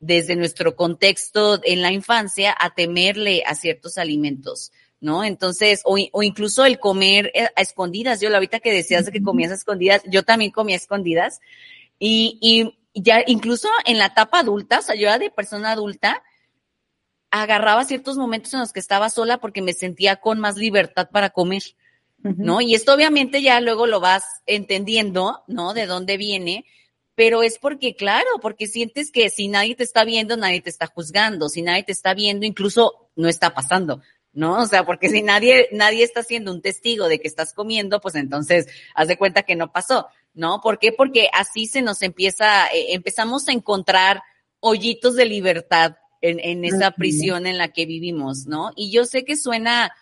desde 0.00 0.34
nuestro 0.34 0.74
contexto 0.74 1.60
en 1.62 1.82
la 1.82 1.92
infancia 1.92 2.52
a 2.58 2.74
temerle 2.74 3.44
a 3.46 3.54
ciertos 3.54 3.96
alimentos. 3.96 4.72
¿no? 5.00 5.22
Entonces, 5.22 5.82
o, 5.84 5.96
o, 6.10 6.22
incluso 6.24 6.64
el 6.64 6.80
comer 6.80 7.30
eh, 7.32 7.48
a 7.54 7.60
escondidas. 7.60 8.20
Yo, 8.20 8.28
la 8.28 8.38
ahorita 8.38 8.58
que 8.58 8.72
decías 8.72 9.08
que 9.10 9.22
comías 9.22 9.52
a 9.52 9.54
escondidas, 9.54 10.02
yo 10.06 10.24
también 10.24 10.50
comía 10.50 10.74
a 10.74 10.78
escondidas. 10.78 11.38
Y, 12.00 12.38
y 12.40 13.00
ya 13.00 13.22
incluso 13.26 13.68
en 13.84 13.98
la 13.98 14.06
etapa 14.06 14.40
adulta, 14.40 14.80
o 14.80 14.82
sea, 14.82 14.96
yo 14.96 15.02
era 15.02 15.18
de 15.18 15.30
persona 15.30 15.70
adulta, 15.70 16.24
agarraba 17.42 17.84
ciertos 17.84 18.16
momentos 18.16 18.52
en 18.54 18.60
los 18.60 18.72
que 18.72 18.80
estaba 18.80 19.10
sola 19.10 19.38
porque 19.38 19.62
me 19.62 19.72
sentía 19.72 20.16
con 20.16 20.38
más 20.40 20.56
libertad 20.56 21.08
para 21.10 21.30
comer, 21.30 21.62
¿no? 22.22 22.60
Y 22.60 22.74
esto 22.74 22.94
obviamente 22.94 23.42
ya 23.42 23.60
luego 23.60 23.86
lo 23.86 24.00
vas 24.00 24.24
entendiendo, 24.46 25.44
¿no? 25.46 25.74
De 25.74 25.86
dónde 25.86 26.16
viene, 26.16 26.64
pero 27.14 27.42
es 27.42 27.58
porque, 27.58 27.96
claro, 27.96 28.28
porque 28.42 28.66
sientes 28.66 29.10
que 29.10 29.30
si 29.30 29.48
nadie 29.48 29.74
te 29.74 29.84
está 29.84 30.04
viendo, 30.04 30.36
nadie 30.36 30.60
te 30.60 30.70
está 30.70 30.86
juzgando, 30.86 31.48
si 31.48 31.62
nadie 31.62 31.82
te 31.82 31.92
está 31.92 32.14
viendo, 32.14 32.44
incluso 32.44 33.10
no 33.16 33.28
está 33.28 33.54
pasando, 33.54 34.02
¿no? 34.32 34.60
O 34.62 34.66
sea, 34.66 34.84
porque 34.84 35.08
si 35.08 35.22
nadie, 35.22 35.68
nadie 35.72 36.04
está 36.04 36.22
siendo 36.22 36.52
un 36.52 36.60
testigo 36.60 37.08
de 37.08 37.18
que 37.18 37.28
estás 37.28 37.54
comiendo, 37.54 38.00
pues 38.00 38.16
entonces 38.16 38.66
haz 38.94 39.08
de 39.08 39.16
cuenta 39.16 39.44
que 39.44 39.56
no 39.56 39.72
pasó, 39.72 40.08
¿no? 40.34 40.60
¿Por 40.60 40.78
qué? 40.78 40.92
Porque 40.92 41.30
así 41.32 41.66
se 41.66 41.80
nos 41.80 42.02
empieza, 42.02 42.66
eh, 42.68 42.92
empezamos 42.94 43.48
a 43.48 43.52
encontrar 43.52 44.22
hoyitos 44.60 45.16
de 45.16 45.24
libertad 45.24 45.96
en, 46.26 46.40
en 46.40 46.64
esa 46.64 46.90
prisión 46.92 47.46
en 47.46 47.58
la 47.58 47.68
que 47.68 47.86
vivimos, 47.86 48.46
¿no? 48.46 48.72
Y 48.76 48.90
yo 48.90 49.04
sé 49.04 49.24
que 49.24 49.36
suena 49.36 49.92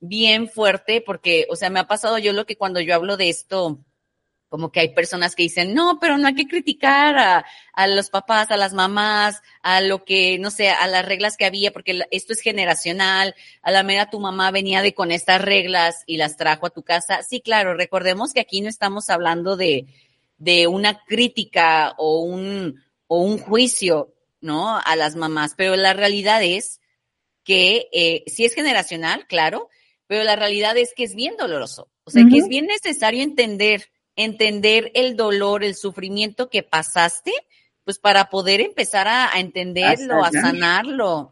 bien 0.00 0.48
fuerte 0.48 1.00
porque, 1.00 1.46
o 1.50 1.56
sea, 1.56 1.70
me 1.70 1.80
ha 1.80 1.86
pasado 1.86 2.18
yo 2.18 2.32
lo 2.32 2.46
que 2.46 2.56
cuando 2.56 2.80
yo 2.80 2.94
hablo 2.94 3.16
de 3.16 3.28
esto, 3.28 3.80
como 4.48 4.70
que 4.70 4.80
hay 4.80 4.94
personas 4.94 5.34
que 5.34 5.42
dicen, 5.42 5.74
no, 5.74 5.98
pero 6.00 6.18
no 6.18 6.28
hay 6.28 6.34
que 6.34 6.46
criticar 6.46 7.18
a, 7.18 7.44
a, 7.72 7.86
los 7.88 8.10
papás, 8.10 8.50
a 8.50 8.56
las 8.56 8.74
mamás, 8.74 9.42
a 9.62 9.80
lo 9.80 10.04
que, 10.04 10.38
no 10.38 10.50
sé, 10.50 10.68
a 10.70 10.86
las 10.86 11.04
reglas 11.04 11.36
que 11.36 11.44
había, 11.44 11.72
porque 11.72 12.00
esto 12.10 12.32
es 12.32 12.40
generacional, 12.40 13.34
a 13.62 13.70
la 13.70 13.82
mera 13.82 14.08
tu 14.08 14.20
mamá 14.20 14.50
venía 14.52 14.82
de 14.82 14.94
con 14.94 15.10
estas 15.10 15.40
reglas 15.40 16.04
y 16.06 16.16
las 16.16 16.36
trajo 16.36 16.66
a 16.66 16.70
tu 16.70 16.82
casa. 16.82 17.22
Sí, 17.22 17.40
claro, 17.40 17.74
recordemos 17.74 18.32
que 18.32 18.40
aquí 18.40 18.60
no 18.60 18.68
estamos 18.68 19.10
hablando 19.10 19.56
de, 19.56 19.86
de 20.38 20.68
una 20.68 21.02
crítica 21.04 21.94
o 21.98 22.20
un, 22.20 22.82
o 23.08 23.20
un 23.20 23.38
juicio, 23.38 24.14
¿no? 24.46 24.78
A 24.78 24.96
las 24.96 25.16
mamás, 25.16 25.54
pero 25.54 25.76
la 25.76 25.92
realidad 25.92 26.42
es 26.42 26.80
que 27.44 27.88
eh, 27.92 28.24
sí 28.26 28.44
es 28.44 28.54
generacional, 28.54 29.26
claro, 29.26 29.68
pero 30.06 30.24
la 30.24 30.36
realidad 30.36 30.76
es 30.78 30.94
que 30.96 31.04
es 31.04 31.14
bien 31.14 31.36
doloroso. 31.36 31.90
O 32.04 32.10
sea, 32.10 32.24
que 32.30 32.38
es 32.38 32.48
bien 32.48 32.66
necesario 32.66 33.22
entender, 33.22 33.90
entender 34.14 34.92
el 34.94 35.16
dolor, 35.16 35.64
el 35.64 35.74
sufrimiento 35.74 36.48
que 36.48 36.62
pasaste, 36.62 37.32
pues 37.84 37.98
para 37.98 38.30
poder 38.30 38.60
empezar 38.60 39.08
a, 39.08 39.30
entenderlo, 39.38 40.24
a, 40.24 40.30
sanarlo. 40.30 41.30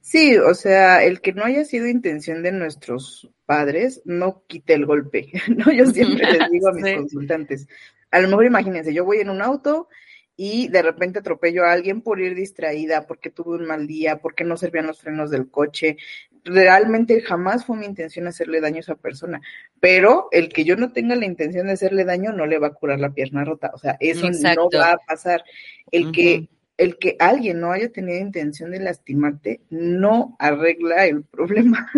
Sí, 0.00 0.36
o 0.36 0.54
sea, 0.54 1.04
el 1.04 1.20
que 1.20 1.32
no 1.32 1.44
haya 1.44 1.64
sido 1.64 1.86
intención 1.86 2.42
de 2.42 2.52
nuestros 2.52 3.30
padres 3.46 4.02
no 4.04 4.42
quite 4.46 4.74
el 4.74 4.86
golpe, 4.86 5.30
¿no? 5.56 5.70
Yo 5.70 5.86
siempre 5.86 6.32
les 6.32 6.50
digo 6.50 6.68
a 6.68 6.72
mis 6.74 6.96
consultantes, 6.96 7.68
a 8.10 8.20
lo 8.20 8.28
mejor 8.28 8.46
imagínense, 8.46 8.92
yo 8.92 9.04
voy 9.04 9.18
en 9.18 9.30
un 9.30 9.42
auto 9.42 9.88
y 10.36 10.68
de 10.68 10.82
repente 10.82 11.18
atropello 11.18 11.64
a 11.64 11.72
alguien 11.72 12.00
por 12.00 12.20
ir 12.20 12.34
distraída, 12.34 13.06
porque 13.06 13.30
tuve 13.30 13.56
un 13.56 13.66
mal 13.66 13.86
día, 13.86 14.18
porque 14.18 14.44
no 14.44 14.56
servían 14.56 14.86
los 14.86 15.00
frenos 15.00 15.30
del 15.30 15.50
coche. 15.50 15.96
Realmente 16.44 17.20
jamás 17.20 17.64
fue 17.64 17.76
mi 17.76 17.86
intención 17.86 18.26
hacerle 18.26 18.60
daño 18.60 18.78
a 18.78 18.80
esa 18.80 18.96
persona, 18.96 19.40
pero 19.80 20.28
el 20.32 20.48
que 20.48 20.64
yo 20.64 20.76
no 20.76 20.92
tenga 20.92 21.14
la 21.14 21.26
intención 21.26 21.66
de 21.66 21.74
hacerle 21.74 22.04
daño 22.04 22.32
no 22.32 22.46
le 22.46 22.58
va 22.58 22.68
a 22.68 22.74
curar 22.74 22.98
la 22.98 23.12
pierna 23.12 23.44
rota, 23.44 23.70
o 23.74 23.78
sea, 23.78 23.96
eso 24.00 24.28
no 24.30 24.68
va 24.70 24.92
a 24.92 24.98
pasar. 25.06 25.44
El 25.90 26.10
que 26.10 26.48
el 26.78 26.98
que 26.98 27.16
alguien 27.20 27.60
no 27.60 27.70
haya 27.70 27.92
tenido 27.92 28.18
intención 28.18 28.72
de 28.72 28.80
lastimarte 28.80 29.60
no 29.70 30.34
arregla 30.38 31.06
el 31.06 31.22
problema. 31.30 31.88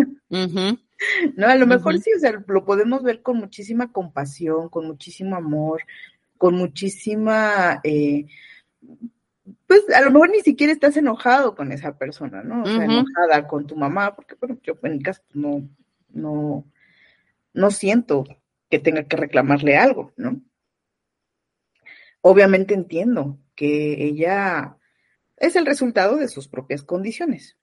No, 1.35 1.47
a 1.47 1.55
lo 1.55 1.67
mejor 1.67 1.99
sí, 1.99 2.11
o 2.15 2.19
sea, 2.19 2.43
lo 2.47 2.65
podemos 2.65 3.03
ver 3.03 3.21
con 3.21 3.37
muchísima 3.37 3.91
compasión, 3.91 4.69
con 4.69 4.85
muchísimo 4.85 5.35
amor, 5.35 5.81
con 6.37 6.55
muchísima, 6.55 7.79
eh, 7.83 8.25
pues 9.67 9.83
a 9.95 10.01
lo 10.01 10.11
mejor 10.11 10.29
ni 10.29 10.41
siquiera 10.41 10.73
estás 10.73 10.97
enojado 10.97 11.55
con 11.55 11.71
esa 11.71 11.97
persona, 11.97 12.43
¿no? 12.43 12.63
O 12.63 12.65
sea, 12.65 12.85
enojada 12.85 13.47
con 13.47 13.67
tu 13.67 13.75
mamá, 13.75 14.15
porque 14.15 14.35
bueno, 14.39 14.59
yo 14.63 14.77
en 14.83 14.93
mi 14.93 15.03
caso 15.03 15.21
no, 15.33 15.67
no, 16.09 16.65
no 17.53 17.71
siento 17.71 18.25
que 18.69 18.79
tenga 18.79 19.03
que 19.03 19.17
reclamarle 19.17 19.77
algo, 19.77 20.13
¿no? 20.17 20.41
Obviamente 22.21 22.73
entiendo 22.73 23.39
que 23.55 24.03
ella 24.03 24.77
es 25.37 25.55
el 25.55 25.65
resultado 25.65 26.17
de 26.17 26.27
sus 26.27 26.47
propias 26.47 26.83
condiciones. 26.83 27.57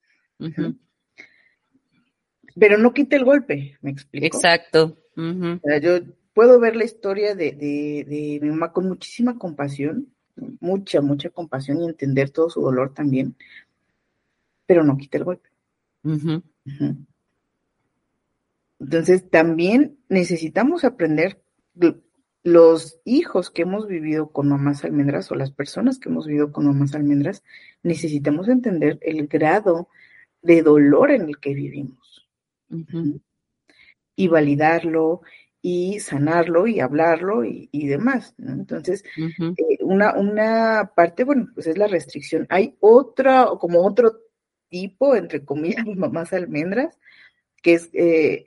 Pero 2.55 2.79
no 2.79 2.93
quite 2.93 3.16
el 3.16 3.25
golpe, 3.25 3.79
¿me 3.81 3.91
explico? 3.91 4.37
Exacto. 4.37 4.99
o 5.16 5.61
sea, 5.64 5.79
yo 5.79 6.01
puedo 6.33 6.59
ver 6.61 6.76
la 6.76 6.85
historia 6.85 7.35
de, 7.35 7.53
de, 7.53 8.39
mi 8.41 8.51
mamá 8.51 8.72
con 8.72 8.89
muchísima 8.89 9.39
compasión, 9.39 10.09
mucha, 10.61 11.01
mucha 11.01 11.30
compasión 11.30 11.83
y 11.83 11.87
entender 11.87 12.30
todo 12.30 12.51
su 12.51 12.61
dolor 12.61 12.95
también, 12.95 13.37
pero 14.66 14.83
no 14.83 14.97
quita 14.97 15.18
el 15.18 15.24
golpe. 15.24 15.49
Entonces, 18.78 19.28
también 19.30 19.99
necesitamos 20.09 20.85
aprender 20.85 21.41
los 22.43 22.99
hijos 23.05 23.51
que 23.51 23.62
hemos 23.62 23.87
vivido 23.87 24.33
con 24.33 24.49
mamás 24.49 24.85
almendras 24.85 25.30
o 25.30 25.37
las 25.37 25.53
personas 25.53 25.99
que 25.99 26.09
hemos 26.09 26.26
vivido 26.26 26.53
con 26.53 26.66
mamás 26.66 26.95
almendras, 26.95 27.45
necesitamos 27.83 28.49
entender 28.49 28.99
el 29.03 29.28
grado 29.28 29.89
de 30.43 30.62
dolor 30.62 31.12
en 31.12 31.22
el 31.22 31.39
que 31.39 31.55
vivimos. 31.55 32.26
Y 34.16 34.28
validarlo 34.28 35.22
y 35.65 36.01
sanarlo 36.01 36.67
y 36.67 36.81
hablarlo 36.81 37.45
y, 37.45 37.87
demás. 37.87 38.35
Entonces, 38.39 39.05
eh, 39.17 39.79
una, 39.81 40.15
una 40.15 40.91
parte, 40.97 41.23
bueno, 41.23 41.49
pues 41.55 41.69
es 41.69 41.79
la 41.79 41.87
restricción. 41.87 42.47
Hay 42.51 42.77
otra, 42.81 43.47
como 43.61 43.87
otro 43.87 44.13
tipo, 44.69 45.15
entre 45.15 45.45
comillas, 45.45 45.87
mamás 45.97 46.33
almendras, 46.33 46.99
que 47.63 47.75
es 47.75 47.91
eh, 47.93 48.45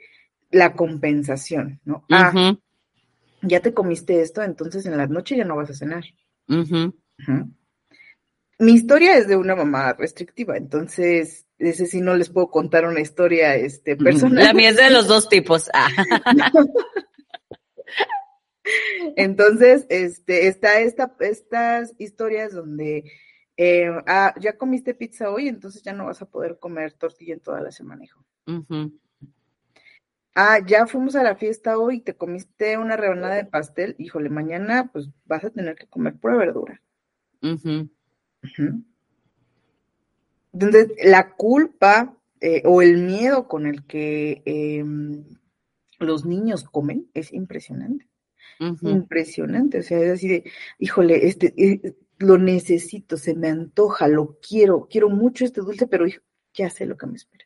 la 0.52 0.74
compensación, 0.74 1.80
¿no? 1.86 2.06
Ah, 2.12 2.58
ya 3.42 3.62
te 3.62 3.74
comiste 3.74 4.22
esto, 4.22 4.44
entonces 4.44 4.86
en 4.86 4.98
la 4.98 5.08
noche 5.08 5.38
ya 5.38 5.46
no 5.46 5.56
vas 5.56 5.70
a 5.70 5.76
cenar. 5.76 6.04
Mi 8.58 8.72
historia 8.74 9.18
es 9.18 9.28
de 9.28 9.38
una 9.38 9.56
mamá 9.56 9.94
restrictiva, 9.94 10.58
entonces 10.58 11.46
ese 11.60 11.86
sí 11.86 12.02
no 12.02 12.16
les 12.16 12.30
puedo 12.30 12.50
contar 12.50 12.86
una 12.86 13.00
historia 13.00 13.56
este, 13.56 13.96
personal. 13.96 14.44
La 14.44 14.54
mía 14.54 14.70
es 14.70 14.78
de 14.78 14.90
los 14.90 15.08
dos 15.08 15.30
tipos. 15.30 15.70
Ah. 15.74 15.88
Entonces, 19.16 19.86
este, 19.90 20.48
está 20.48 20.80
esta, 20.80 21.16
estas 21.20 21.94
historias 21.98 22.54
donde 22.54 23.12
eh, 23.58 23.90
ah, 24.08 24.34
ya 24.40 24.58
comiste 24.58 24.94
pizza 24.94 25.30
hoy, 25.30 25.48
entonces 25.48 25.82
ya 25.82 25.94
no 25.94 26.06
vas 26.06 26.22
a 26.22 26.30
poder 26.30 26.60
comer 26.60 26.94
tortilla 26.94 27.34
en 27.34 27.40
toda 27.40 27.62
la 27.62 27.72
semana, 27.72 28.04
hijo. 28.04 28.24
Ah, 30.36 30.60
ya 30.66 30.86
fuimos 30.86 31.16
a 31.16 31.24
la 31.24 31.36
fiesta 31.36 31.78
hoy, 31.78 32.02
te 32.02 32.16
comiste 32.16 32.78
una 32.78 32.98
rebanada 32.98 33.36
de 33.36 33.46
pastel, 33.46 33.96
híjole, 33.98 34.30
mañana 34.30 34.90
pues 34.92 35.10
vas 35.26 35.46
a 35.46 35.50
tener 35.50 35.76
que 35.76 35.88
comer 35.88 36.16
pura 36.16 36.36
verdura. 36.36 36.82
Entonces, 40.52 40.92
la 41.04 41.32
culpa 41.36 42.18
eh, 42.42 42.62
o 42.66 42.82
el 42.82 42.98
miedo 42.98 43.48
con 43.48 43.66
el 43.66 43.86
que 43.86 44.42
em, 44.46 45.24
los 46.00 46.26
niños 46.26 46.66
comen 46.66 47.10
es 47.14 47.32
impresionante. 47.32 48.08
Impresionante. 48.60 49.80
O 49.80 49.84
sea, 49.84 50.00
es 50.00 50.12
así 50.12 50.28
de, 50.28 50.44
híjole, 50.80 51.28
este, 51.28 51.54
eh, 51.58 51.96
lo 52.18 52.38
necesito, 52.38 53.18
se 53.18 53.36
me 53.36 53.50
antoja, 53.50 54.08
lo 54.08 54.40
quiero, 54.40 54.88
quiero 54.90 55.10
mucho 55.10 55.46
este 55.46 55.62
dulce, 55.62 55.88
pero 55.88 56.06
ya 56.54 56.70
sé 56.70 56.86
lo 56.86 56.98
que 56.98 57.08
me 57.08 57.16
espera. 57.16 57.46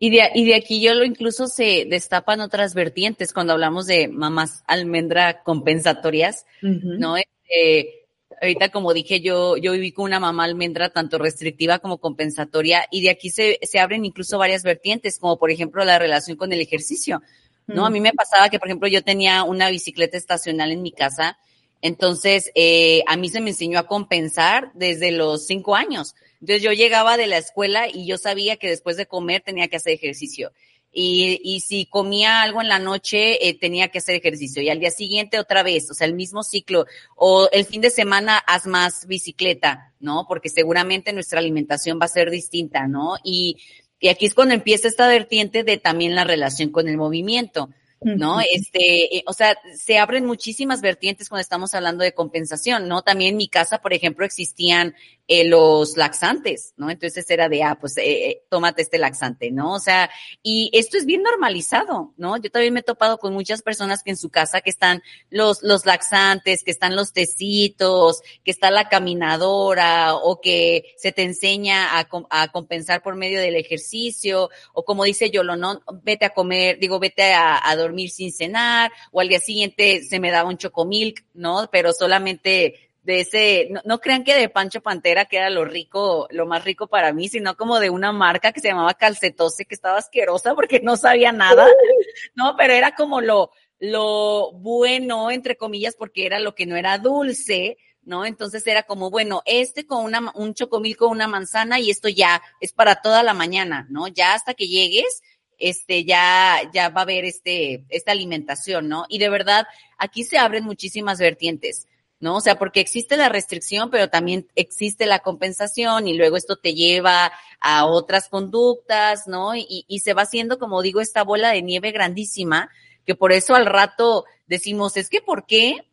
Y 0.00 0.10
de, 0.10 0.30
y 0.34 0.46
de 0.46 0.54
aquí 0.54 0.80
yo 0.80 0.94
lo 0.94 1.04
incluso 1.04 1.48
se 1.48 1.86
destapan 1.88 2.40
otras 2.40 2.74
vertientes 2.74 3.32
cuando 3.32 3.52
hablamos 3.52 3.86
de 3.86 4.06
mamás 4.06 4.62
almendra 4.66 5.42
compensatorias, 5.42 6.46
¿no? 6.62 7.16
Este, 7.16 8.06
ahorita 8.40 8.70
como 8.70 8.94
dije, 8.94 9.20
yo, 9.20 9.56
yo 9.56 9.72
viví 9.72 9.90
con 9.90 10.04
una 10.04 10.20
mamá 10.20 10.44
almendra 10.44 10.90
tanto 10.90 11.18
restrictiva 11.18 11.80
como 11.80 11.98
compensatoria 11.98 12.84
y 12.92 13.02
de 13.02 13.10
aquí 13.10 13.30
se, 13.30 13.58
se 13.62 13.80
abren 13.80 14.04
incluso 14.04 14.38
varias 14.38 14.62
vertientes, 14.62 15.18
como 15.18 15.36
por 15.36 15.50
ejemplo 15.50 15.84
la 15.84 15.98
relación 15.98 16.36
con 16.36 16.52
el 16.52 16.60
ejercicio, 16.60 17.20
¿no? 17.68 17.86
A 17.86 17.90
mí 17.90 18.00
me 18.00 18.12
pasaba 18.12 18.48
que, 18.48 18.58
por 18.58 18.68
ejemplo, 18.68 18.88
yo 18.88 19.04
tenía 19.04 19.44
una 19.44 19.70
bicicleta 19.70 20.16
estacional 20.16 20.72
en 20.72 20.82
mi 20.82 20.90
casa, 20.90 21.38
entonces 21.80 22.50
eh, 22.54 23.02
a 23.06 23.16
mí 23.16 23.28
se 23.28 23.40
me 23.40 23.50
enseñó 23.50 23.78
a 23.78 23.86
compensar 23.86 24.72
desde 24.74 25.12
los 25.12 25.46
cinco 25.46 25.76
años. 25.76 26.16
Entonces 26.40 26.62
yo 26.62 26.72
llegaba 26.72 27.16
de 27.16 27.26
la 27.26 27.38
escuela 27.38 27.86
y 27.88 28.06
yo 28.06 28.18
sabía 28.18 28.56
que 28.56 28.68
después 28.68 28.96
de 28.96 29.06
comer 29.06 29.42
tenía 29.42 29.68
que 29.68 29.76
hacer 29.76 29.92
ejercicio. 29.92 30.50
Y, 30.90 31.40
y 31.44 31.60
si 31.60 31.84
comía 31.84 32.42
algo 32.42 32.62
en 32.62 32.68
la 32.68 32.78
noche, 32.78 33.46
eh, 33.46 33.54
tenía 33.54 33.88
que 33.88 33.98
hacer 33.98 34.14
ejercicio. 34.14 34.62
Y 34.62 34.70
al 34.70 34.80
día 34.80 34.90
siguiente 34.90 35.38
otra 35.38 35.62
vez, 35.62 35.90
o 35.90 35.94
sea, 35.94 36.06
el 36.06 36.14
mismo 36.14 36.42
ciclo. 36.42 36.86
O 37.14 37.48
el 37.52 37.66
fin 37.66 37.82
de 37.82 37.90
semana 37.90 38.38
haz 38.38 38.66
más 38.66 39.06
bicicleta, 39.06 39.92
¿no? 40.00 40.24
Porque 40.26 40.48
seguramente 40.48 41.12
nuestra 41.12 41.38
alimentación 41.40 41.98
va 42.00 42.06
a 42.06 42.08
ser 42.08 42.30
distinta, 42.30 42.88
¿no? 42.88 43.16
Y, 43.22 43.58
y 44.00 44.08
aquí 44.08 44.26
es 44.26 44.34
cuando 44.34 44.54
empieza 44.54 44.88
esta 44.88 45.08
vertiente 45.08 45.64
de 45.64 45.78
también 45.78 46.14
la 46.14 46.24
relación 46.24 46.70
con 46.70 46.88
el 46.88 46.96
movimiento. 46.96 47.70
¿no? 48.00 48.38
Este, 48.40 49.16
eh, 49.16 49.24
o 49.26 49.32
sea, 49.32 49.58
se 49.74 49.98
abren 49.98 50.24
muchísimas 50.24 50.80
vertientes 50.80 51.28
cuando 51.28 51.40
estamos 51.40 51.74
hablando 51.74 52.04
de 52.04 52.14
compensación, 52.14 52.86
¿no? 52.86 53.02
También 53.02 53.30
en 53.32 53.36
mi 53.36 53.48
casa, 53.48 53.78
por 53.78 53.92
ejemplo, 53.92 54.24
existían 54.24 54.94
eh, 55.30 55.44
los 55.44 55.98
laxantes, 55.98 56.72
¿no? 56.78 56.88
Entonces 56.88 57.28
era 57.28 57.50
de, 57.50 57.62
ah, 57.62 57.76
pues 57.78 57.98
eh, 57.98 58.30
eh, 58.30 58.42
tómate 58.48 58.80
este 58.80 58.96
laxante, 58.96 59.50
¿no? 59.50 59.74
O 59.74 59.78
sea, 59.78 60.08
y 60.42 60.70
esto 60.72 60.96
es 60.96 61.04
bien 61.04 61.22
normalizado, 61.22 62.14
¿no? 62.16 62.38
Yo 62.38 62.50
también 62.50 62.72
me 62.72 62.80
he 62.80 62.82
topado 62.82 63.18
con 63.18 63.34
muchas 63.34 63.60
personas 63.60 64.02
que 64.02 64.08
en 64.08 64.16
su 64.16 64.30
casa 64.30 64.62
que 64.62 64.70
están 64.70 65.02
los, 65.28 65.62
los 65.62 65.84
laxantes, 65.84 66.64
que 66.64 66.70
están 66.70 66.96
los 66.96 67.12
tecitos, 67.12 68.22
que 68.42 68.50
está 68.50 68.70
la 68.70 68.88
caminadora 68.88 70.14
o 70.14 70.40
que 70.40 70.94
se 70.96 71.12
te 71.12 71.24
enseña 71.24 71.98
a, 71.98 72.08
a 72.30 72.48
compensar 72.48 73.02
por 73.02 73.14
medio 73.14 73.38
del 73.38 73.56
ejercicio 73.56 74.48
o 74.72 74.84
como 74.86 75.04
dice 75.04 75.30
Yolo, 75.30 75.56
¿no? 75.56 75.82
Vete 76.04 76.24
a 76.24 76.30
comer, 76.30 76.78
digo, 76.78 76.98
vete 77.00 77.34
a, 77.34 77.68
a 77.68 77.76
dormir 77.76 78.08
sin 78.08 78.32
cenar 78.32 78.90
o 79.12 79.20
al 79.20 79.28
día 79.28 79.40
siguiente 79.40 80.02
se 80.04 80.20
me 80.20 80.30
daba 80.30 80.48
un 80.48 80.56
chocomilk, 80.56 81.22
¿no? 81.34 81.68
Pero 81.70 81.92
solamente 81.92 82.87
de 83.08 83.20
ese, 83.20 83.70
no, 83.86 84.00
crean 84.00 84.22
que 84.22 84.34
de 84.34 84.50
Pancho 84.50 84.82
Pantera 84.82 85.24
que 85.24 85.38
era 85.38 85.48
lo 85.48 85.64
rico, 85.64 86.28
lo 86.30 86.44
más 86.44 86.62
rico 86.62 86.88
para 86.88 87.14
mí, 87.14 87.30
sino 87.30 87.56
como 87.56 87.80
de 87.80 87.88
una 87.88 88.12
marca 88.12 88.52
que 88.52 88.60
se 88.60 88.68
llamaba 88.68 88.92
Calcetose, 88.92 89.64
que 89.64 89.74
estaba 89.74 89.96
asquerosa 89.96 90.54
porque 90.54 90.80
no 90.80 90.98
sabía 90.98 91.32
nada, 91.32 91.66
no, 92.34 92.54
pero 92.58 92.74
era 92.74 92.94
como 92.94 93.22
lo, 93.22 93.50
lo 93.78 94.52
bueno, 94.52 95.30
entre 95.30 95.56
comillas, 95.56 95.96
porque 95.96 96.26
era 96.26 96.38
lo 96.38 96.54
que 96.54 96.66
no 96.66 96.76
era 96.76 96.98
dulce, 96.98 97.78
¿no? 98.02 98.26
Entonces 98.26 98.66
era 98.66 98.82
como, 98.82 99.08
bueno, 99.08 99.40
este 99.46 99.86
con 99.86 100.04
una, 100.04 100.30
un 100.34 100.52
chocomil 100.52 100.98
con 100.98 101.10
una 101.10 101.28
manzana 101.28 101.80
y 101.80 101.88
esto 101.88 102.10
ya 102.10 102.42
es 102.60 102.74
para 102.74 103.00
toda 103.00 103.22
la 103.22 103.32
mañana, 103.32 103.86
¿no? 103.88 104.08
Ya 104.08 104.34
hasta 104.34 104.52
que 104.52 104.68
llegues, 104.68 105.22
este, 105.56 106.04
ya, 106.04 106.60
ya 106.74 106.90
va 106.90 107.00
a 107.00 107.04
haber 107.04 107.24
este, 107.24 107.86
esta 107.88 108.12
alimentación, 108.12 108.86
¿no? 108.86 109.06
Y 109.08 109.18
de 109.18 109.30
verdad, 109.30 109.66
aquí 109.96 110.24
se 110.24 110.36
abren 110.36 110.64
muchísimas 110.64 111.18
vertientes 111.18 111.86
¿no? 112.20 112.36
O 112.36 112.40
sea, 112.40 112.58
porque 112.58 112.80
existe 112.80 113.16
la 113.16 113.28
restricción, 113.28 113.90
pero 113.90 114.08
también 114.08 114.48
existe 114.54 115.06
la 115.06 115.20
compensación 115.20 116.08
y 116.08 116.14
luego 116.14 116.36
esto 116.36 116.56
te 116.56 116.74
lleva 116.74 117.32
a 117.60 117.86
otras 117.86 118.28
conductas, 118.28 119.26
¿no? 119.26 119.54
Y, 119.54 119.84
y 119.86 120.00
se 120.00 120.14
va 120.14 120.22
haciendo, 120.22 120.58
como 120.58 120.82
digo, 120.82 121.00
esta 121.00 121.22
bola 121.22 121.50
de 121.50 121.62
nieve 121.62 121.92
grandísima, 121.92 122.70
que 123.04 123.14
por 123.14 123.32
eso 123.32 123.54
al 123.54 123.66
rato 123.66 124.24
decimos, 124.46 124.96
es 124.96 125.08
que 125.08 125.20
¿por 125.20 125.46
qué 125.46 125.88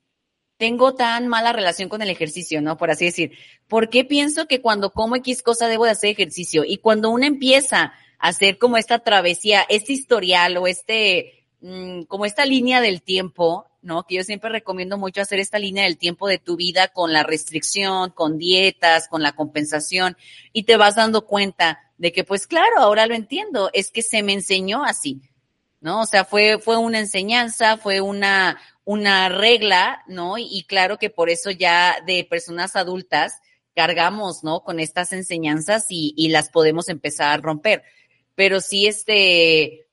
tengo 0.58 0.96
tan 0.96 1.28
mala 1.28 1.54
relación 1.54 1.90
con 1.90 2.02
el 2.02 2.10
ejercicio, 2.10 2.62
¿no? 2.62 2.78
Por 2.78 2.90
así 2.90 3.06
decir, 3.06 3.32
¿por 3.68 3.90
qué 3.90 4.06
pienso 4.06 4.48
que 4.48 4.62
cuando 4.62 4.92
como 4.92 5.16
X 5.18 5.44
cosa 5.44 5.68
debo 5.68 5.86
de 5.86 5.92
hacer 5.92 6.12
ejercicio? 6.12 6.64
Y 6.66 6.78
cuando 6.78 7.10
uno 7.10 7.26
empieza 7.26 7.94
a 8.20 8.28
hacer 8.28 8.58
como 8.58 8.78
esta 8.78 9.00
travesía, 9.00 9.66
este 9.70 9.94
historial 9.94 10.58
o 10.58 10.68
este, 10.68 11.45
mm, 11.66 12.04
como 12.04 12.26
esta 12.26 12.46
línea 12.46 12.82
del 12.82 13.02
tiempo, 13.02 13.66
¿no? 13.82 14.06
Que 14.06 14.16
yo 14.16 14.24
siempre 14.24 14.50
recomiendo 14.50 14.98
mucho 14.98 15.22
hacer 15.22 15.40
esta 15.40 15.60
línea 15.60 15.84
del 15.84 15.98
tiempo 15.98 16.28
de 16.28 16.38
tu 16.38 16.56
vida 16.56 16.90
con 16.90 17.14
la 17.14 17.24
restricción, 17.24 18.12
con 18.12 18.38
dietas, 18.38 19.08
con 19.08 19.22
la 19.22 19.34
compensación, 19.34 20.18
y 20.54 20.64
te 20.64 20.78
vas 20.78 20.96
dando 20.96 21.26
cuenta 21.26 21.80
de 21.98 22.12
que, 22.12 22.24
pues 22.24 22.48
claro, 22.48 22.80
ahora 22.80 23.08
lo 23.08 23.16
entiendo, 23.16 23.70
es 23.74 23.92
que 23.92 24.02
se 24.02 24.24
me 24.24 24.34
enseñó 24.34 24.84
así, 24.84 25.22
¿no? 25.82 26.02
O 26.02 26.06
sea, 26.06 26.26
fue, 26.26 26.60
fue 26.60 26.78
una 26.78 27.00
enseñanza, 27.00 27.78
fue 27.78 28.02
una, 28.02 28.60
una 28.84 29.30
regla, 29.30 30.04
¿no? 30.08 30.38
Y, 30.38 30.64
claro 30.68 30.98
que 30.98 31.10
por 31.10 31.30
eso 31.30 31.52
ya 31.52 31.98
de 32.06 32.26
personas 32.30 32.76
adultas 32.76 33.42
cargamos, 33.76 34.44
¿no? 34.44 34.64
Con 34.64 34.80
estas 34.80 35.14
enseñanzas 35.14 35.86
y, 35.90 36.14
y 36.16 36.30
las 36.30 36.50
podemos 36.50 36.90
empezar 36.90 37.32
a 37.32 37.42
romper. 37.42 37.84
Pero 38.36 38.62
sí, 38.62 38.88
este, 38.88 39.85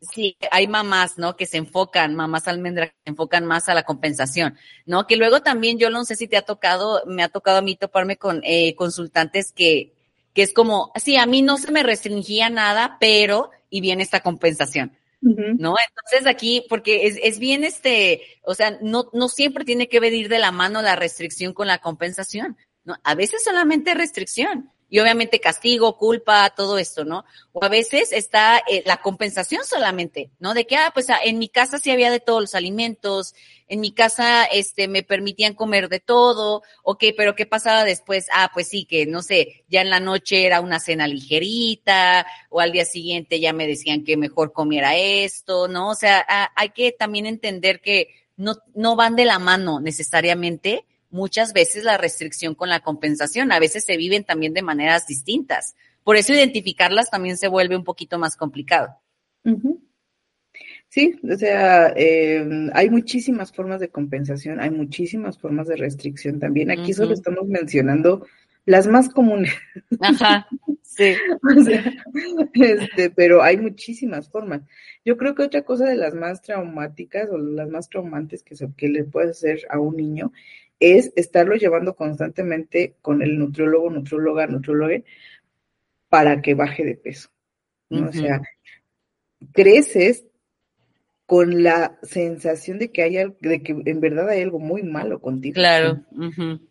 sí, 0.00 0.36
hay 0.50 0.68
mamás, 0.68 1.18
¿no? 1.18 1.36
Que 1.36 1.46
se 1.46 1.56
enfocan, 1.56 2.14
mamás 2.14 2.48
almendras, 2.48 2.90
que 2.90 2.96
se 3.04 3.10
enfocan 3.10 3.44
más 3.46 3.68
a 3.68 3.74
la 3.74 3.84
compensación, 3.84 4.56
¿no? 4.86 5.06
Que 5.06 5.16
luego 5.16 5.42
también, 5.42 5.78
yo 5.78 5.90
no 5.90 6.04
sé 6.04 6.16
si 6.16 6.28
te 6.28 6.36
ha 6.36 6.42
tocado, 6.42 7.02
me 7.06 7.22
ha 7.22 7.28
tocado 7.28 7.58
a 7.58 7.62
mí 7.62 7.76
toparme 7.76 8.16
con 8.16 8.40
eh, 8.44 8.74
consultantes 8.76 9.52
que, 9.52 9.92
que 10.34 10.42
es 10.42 10.52
como, 10.52 10.92
sí, 10.96 11.16
a 11.16 11.26
mí 11.26 11.42
no 11.42 11.58
se 11.58 11.72
me 11.72 11.82
restringía 11.82 12.50
nada, 12.50 12.96
pero, 13.00 13.50
y 13.70 13.80
viene 13.80 14.02
esta 14.02 14.20
compensación. 14.20 14.96
¿No? 15.20 15.74
Entonces 15.88 16.28
aquí, 16.28 16.64
porque 16.68 17.08
es, 17.08 17.18
es 17.20 17.40
bien 17.40 17.64
este, 17.64 18.22
o 18.44 18.54
sea, 18.54 18.78
no, 18.80 19.10
no 19.12 19.28
siempre 19.28 19.64
tiene 19.64 19.88
que 19.88 19.98
venir 19.98 20.28
de 20.28 20.38
la 20.38 20.52
mano 20.52 20.80
la 20.80 20.94
restricción 20.94 21.52
con 21.52 21.66
la 21.66 21.78
compensación, 21.78 22.56
¿no? 22.84 22.94
A 23.02 23.16
veces 23.16 23.42
solamente 23.42 23.94
restricción, 23.94 24.70
y 24.90 25.00
obviamente 25.00 25.40
castigo, 25.40 25.96
culpa, 25.98 26.50
todo 26.50 26.78
esto, 26.78 27.04
¿no? 27.04 27.24
O 27.52 27.62
a 27.64 27.68
veces 27.68 28.12
está 28.12 28.58
eh, 28.68 28.82
la 28.86 28.98
compensación 28.98 29.64
solamente, 29.64 30.30
¿no? 30.38 30.54
De 30.54 30.66
que, 30.66 30.76
ah, 30.76 30.90
pues 30.94 31.10
ah, 31.10 31.18
en 31.22 31.38
mi 31.38 31.48
casa 31.48 31.78
sí 31.78 31.90
había 31.90 32.10
de 32.10 32.20
todos 32.20 32.40
los 32.40 32.54
alimentos, 32.54 33.34
en 33.68 33.80
mi 33.80 33.92
casa, 33.92 34.44
este, 34.44 34.88
me 34.88 35.02
permitían 35.02 35.54
comer 35.54 35.90
de 35.90 36.00
todo, 36.00 36.62
ok, 36.82 37.04
pero 37.16 37.34
¿qué 37.34 37.44
pasaba 37.44 37.84
después? 37.84 38.28
Ah, 38.32 38.50
pues 38.54 38.68
sí, 38.68 38.86
que 38.86 39.04
no 39.04 39.20
sé, 39.20 39.64
ya 39.68 39.82
en 39.82 39.90
la 39.90 40.00
noche 40.00 40.46
era 40.46 40.62
una 40.62 40.80
cena 40.80 41.06
ligerita, 41.06 42.26
o 42.48 42.60
al 42.60 42.72
día 42.72 42.86
siguiente 42.86 43.40
ya 43.40 43.52
me 43.52 43.66
decían 43.66 44.04
que 44.04 44.16
mejor 44.16 44.52
comiera 44.52 44.96
esto, 44.96 45.68
¿no? 45.68 45.90
O 45.90 45.94
sea, 45.94 46.24
ah, 46.28 46.50
hay 46.56 46.70
que 46.70 46.92
también 46.92 47.26
entender 47.26 47.80
que 47.82 48.08
no, 48.36 48.56
no 48.74 48.96
van 48.96 49.16
de 49.16 49.26
la 49.26 49.38
mano 49.38 49.80
necesariamente, 49.80 50.86
muchas 51.10 51.52
veces 51.52 51.84
la 51.84 51.98
restricción 51.98 52.54
con 52.54 52.68
la 52.68 52.80
compensación. 52.80 53.52
A 53.52 53.58
veces 53.58 53.84
se 53.84 53.96
viven 53.96 54.24
también 54.24 54.54
de 54.54 54.62
maneras 54.62 55.06
distintas. 55.06 55.74
Por 56.04 56.16
eso 56.16 56.32
identificarlas 56.32 57.10
también 57.10 57.36
se 57.36 57.48
vuelve 57.48 57.76
un 57.76 57.84
poquito 57.84 58.18
más 58.18 58.36
complicado. 58.36 58.96
Sí, 60.88 61.20
o 61.30 61.36
sea, 61.36 61.92
em, 61.96 62.70
hay 62.72 62.88
muchísimas 62.88 63.52
formas 63.52 63.80
de 63.80 63.90
compensación, 63.90 64.58
hay 64.58 64.70
muchísimas 64.70 65.38
formas 65.38 65.68
de 65.68 65.76
restricción 65.76 66.40
también. 66.40 66.70
Aquí 66.70 66.94
solo 66.94 67.12
estamos 67.12 67.46
mencionando 67.46 68.26
las 68.64 68.86
más 68.86 69.08
comunes. 69.08 69.52
Ajá, 70.00 70.46
sí. 70.82 71.14
o 71.58 71.62
sea, 71.62 71.92
este, 72.54 73.10
pero 73.10 73.42
hay 73.42 73.58
muchísimas 73.58 74.30
formas. 74.30 74.62
Yo 75.04 75.16
creo 75.16 75.34
que 75.34 75.42
otra 75.42 75.62
cosa 75.62 75.86
de 75.86 75.96
las 75.96 76.14
más 76.14 76.40
traumáticas 76.42 77.28
o 77.30 77.38
las 77.38 77.68
más 77.68 77.88
traumantes 77.88 78.42
que, 78.42 78.56
se, 78.56 78.68
que 78.74 78.88
le 78.88 79.04
puede 79.04 79.30
hacer 79.30 79.60
a 79.70 79.78
un 79.78 79.96
niño 79.96 80.32
es 80.80 81.12
estarlo 81.16 81.56
llevando 81.56 81.96
constantemente 81.96 82.96
con 83.02 83.22
el 83.22 83.38
nutriólogo, 83.38 83.90
nutrióloga, 83.90 84.46
nutrióloga, 84.46 85.02
para 86.08 86.40
que 86.40 86.54
baje 86.54 86.84
de 86.84 86.94
peso. 86.94 87.30
O 87.90 88.12
sea, 88.12 88.42
creces 89.52 90.26
con 91.26 91.62
la 91.62 91.98
sensación 92.02 92.78
de 92.78 92.90
que 92.90 93.02
hay 93.02 93.16
de 93.40 93.62
que 93.62 93.76
en 93.84 94.00
verdad 94.00 94.30
hay 94.30 94.42
algo 94.42 94.58
muy 94.58 94.82
malo 94.82 95.20
contigo. 95.20 95.54
Claro. 95.54 96.04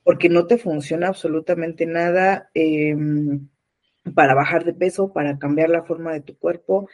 Porque 0.04 0.30
no 0.30 0.48
te 0.48 0.58
funciona 0.58 1.08
absolutamente 1.08 1.86
nada 1.86 2.50
em, 2.54 3.50
para 4.16 4.34
bajar 4.34 4.64
de 4.66 4.74
peso, 4.74 5.14
para 5.14 5.38
cambiar 5.38 5.70
la 5.70 5.84
forma 5.84 6.14
de 6.14 6.22
tu 6.22 6.38
cuerpo. 6.38 6.90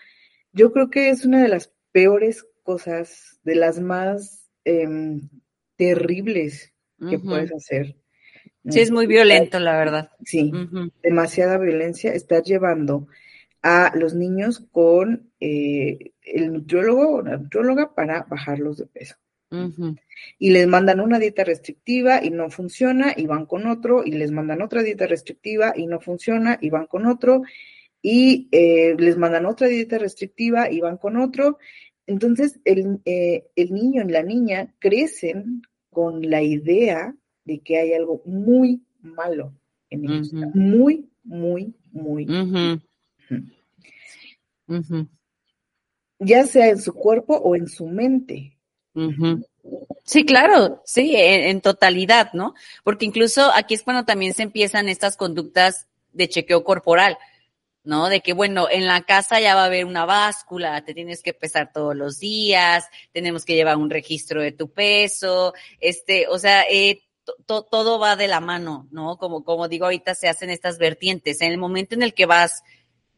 Yo 0.51 0.73
creo 0.73 0.89
que 0.89 1.09
es 1.09 1.25
una 1.25 1.41
de 1.41 1.49
las 1.49 1.73
peores 1.91 2.45
cosas, 2.63 3.39
de 3.43 3.55
las 3.55 3.79
más 3.79 4.49
em, 4.65 5.29
terribles 5.75 6.72
que 7.09 7.19
puedes 7.19 7.53
hacer. 7.53 7.95
Sí, 8.69 8.79
es 8.79 8.91
muy 8.91 9.07
violento, 9.07 9.59
la 9.59 9.77
verdad. 9.77 10.11
Sí, 10.23 10.51
demasiada 11.01 11.57
violencia 11.57 12.13
está 12.13 12.41
llevando 12.41 13.07
a 13.61 13.91
los 13.95 14.13
niños 14.13 14.65
con 14.71 15.31
eh, 15.39 16.11
el 16.21 16.53
nutriólogo 16.53 17.15
o 17.15 17.21
la 17.21 17.37
nutrióloga 17.37 17.93
para 17.93 18.23
bajarlos 18.23 18.77
de 18.77 18.85
peso. 18.85 19.15
Y 20.39 20.49
les 20.49 20.65
mandan 20.65 20.99
una 20.99 21.19
dieta 21.19 21.43
restrictiva 21.43 22.23
y 22.23 22.31
no 22.31 22.49
funciona 22.49 23.13
y 23.15 23.27
van 23.27 23.45
con 23.45 23.67
otro, 23.67 24.03
y 24.03 24.11
les 24.11 24.31
mandan 24.31 24.63
otra 24.63 24.81
dieta 24.81 25.05
restrictiva 25.05 25.73
y 25.75 25.85
no 25.85 25.99
funciona 25.99 26.57
y 26.59 26.71
van 26.71 26.87
con 26.87 27.05
otro, 27.05 27.43
y 28.01 28.49
eh, 28.51 28.95
les 28.97 29.15
mandan 29.15 29.45
otra 29.45 29.67
dieta 29.67 29.99
restrictiva 29.99 30.71
y 30.71 30.81
van 30.81 30.97
con 30.97 31.17
otro. 31.17 31.59
Entonces, 32.07 32.59
el, 32.65 32.99
eh, 33.05 33.45
el 33.55 33.73
niño 33.73 34.03
y 34.03 34.11
la 34.11 34.23
niña 34.23 34.73
crecen 34.79 35.61
con 35.93 36.29
la 36.29 36.41
idea 36.41 37.15
de 37.45 37.59
que 37.59 37.77
hay 37.77 37.93
algo 37.93 38.21
muy 38.25 38.81
malo 39.01 39.53
en 39.89 40.05
ellos. 40.05 40.33
Muy, 40.33 41.09
muy, 41.23 41.73
muy. 41.91 42.27
Ya 46.19 46.45
sea 46.45 46.69
en 46.69 46.81
su 46.81 46.93
cuerpo 46.93 47.35
o 47.35 47.55
en 47.55 47.67
su 47.67 47.87
mente. 47.87 48.57
Sí, 50.03 50.25
claro, 50.25 50.81
sí, 50.85 51.13
en, 51.15 51.61
totalidad, 51.61 52.33
¿no? 52.33 52.53
Porque 52.83 53.05
incluso 53.05 53.51
aquí 53.53 53.73
es 53.73 53.83
cuando 53.83 54.05
también 54.05 54.33
se 54.33 54.43
empiezan 54.43 54.89
estas 54.89 55.15
conductas 55.17 55.87
de 56.11 56.27
chequeo 56.27 56.63
corporal. 56.63 57.17
¿No? 57.83 58.09
De 58.09 58.21
que, 58.21 58.33
bueno, 58.33 58.67
en 58.69 58.87
la 58.87 59.01
casa 59.03 59.39
ya 59.39 59.55
va 59.55 59.63
a 59.63 59.65
haber 59.65 59.85
una 59.85 60.05
báscula, 60.05 60.83
te 60.85 60.93
tienes 60.93 61.21
que 61.21 61.33
pesar 61.33 61.71
todos 61.73 61.95
los 61.95 62.19
días, 62.19 62.85
tenemos 63.11 63.45
que 63.45 63.55
llevar 63.55 63.77
un 63.77 63.89
registro 63.89 64.41
de 64.41 64.51
tu 64.51 64.71
peso, 64.71 65.53
este, 65.79 66.27
o 66.27 66.39
sea, 66.39 66.63
eh, 66.69 67.03
todo 67.45 67.99
va 67.99 68.15
de 68.15 68.27
la 68.27 68.39
mano, 68.39 68.87
¿no? 68.91 69.17
Como, 69.17 69.43
como 69.43 69.67
digo, 69.67 69.85
ahorita 69.85 70.13
se 70.15 70.27
hacen 70.27 70.49
estas 70.49 70.77
vertientes. 70.77 71.41
En 71.41 71.51
el 71.51 71.57
momento 71.57 71.95
en 71.95 72.03
el 72.03 72.13
que 72.13 72.25
vas 72.25 72.63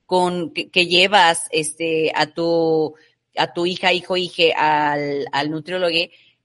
con, 0.06 0.52
que, 0.52 0.86
llevas, 0.86 1.48
este, 1.52 2.12
a 2.16 2.28
tu, 2.28 2.96
a 3.36 3.54
tu 3.54 3.66
hija, 3.66 3.94
hijo, 3.94 4.18
hije, 4.18 4.54
al, 4.54 5.28
al 5.32 5.50
nutriólogo, 5.50 5.96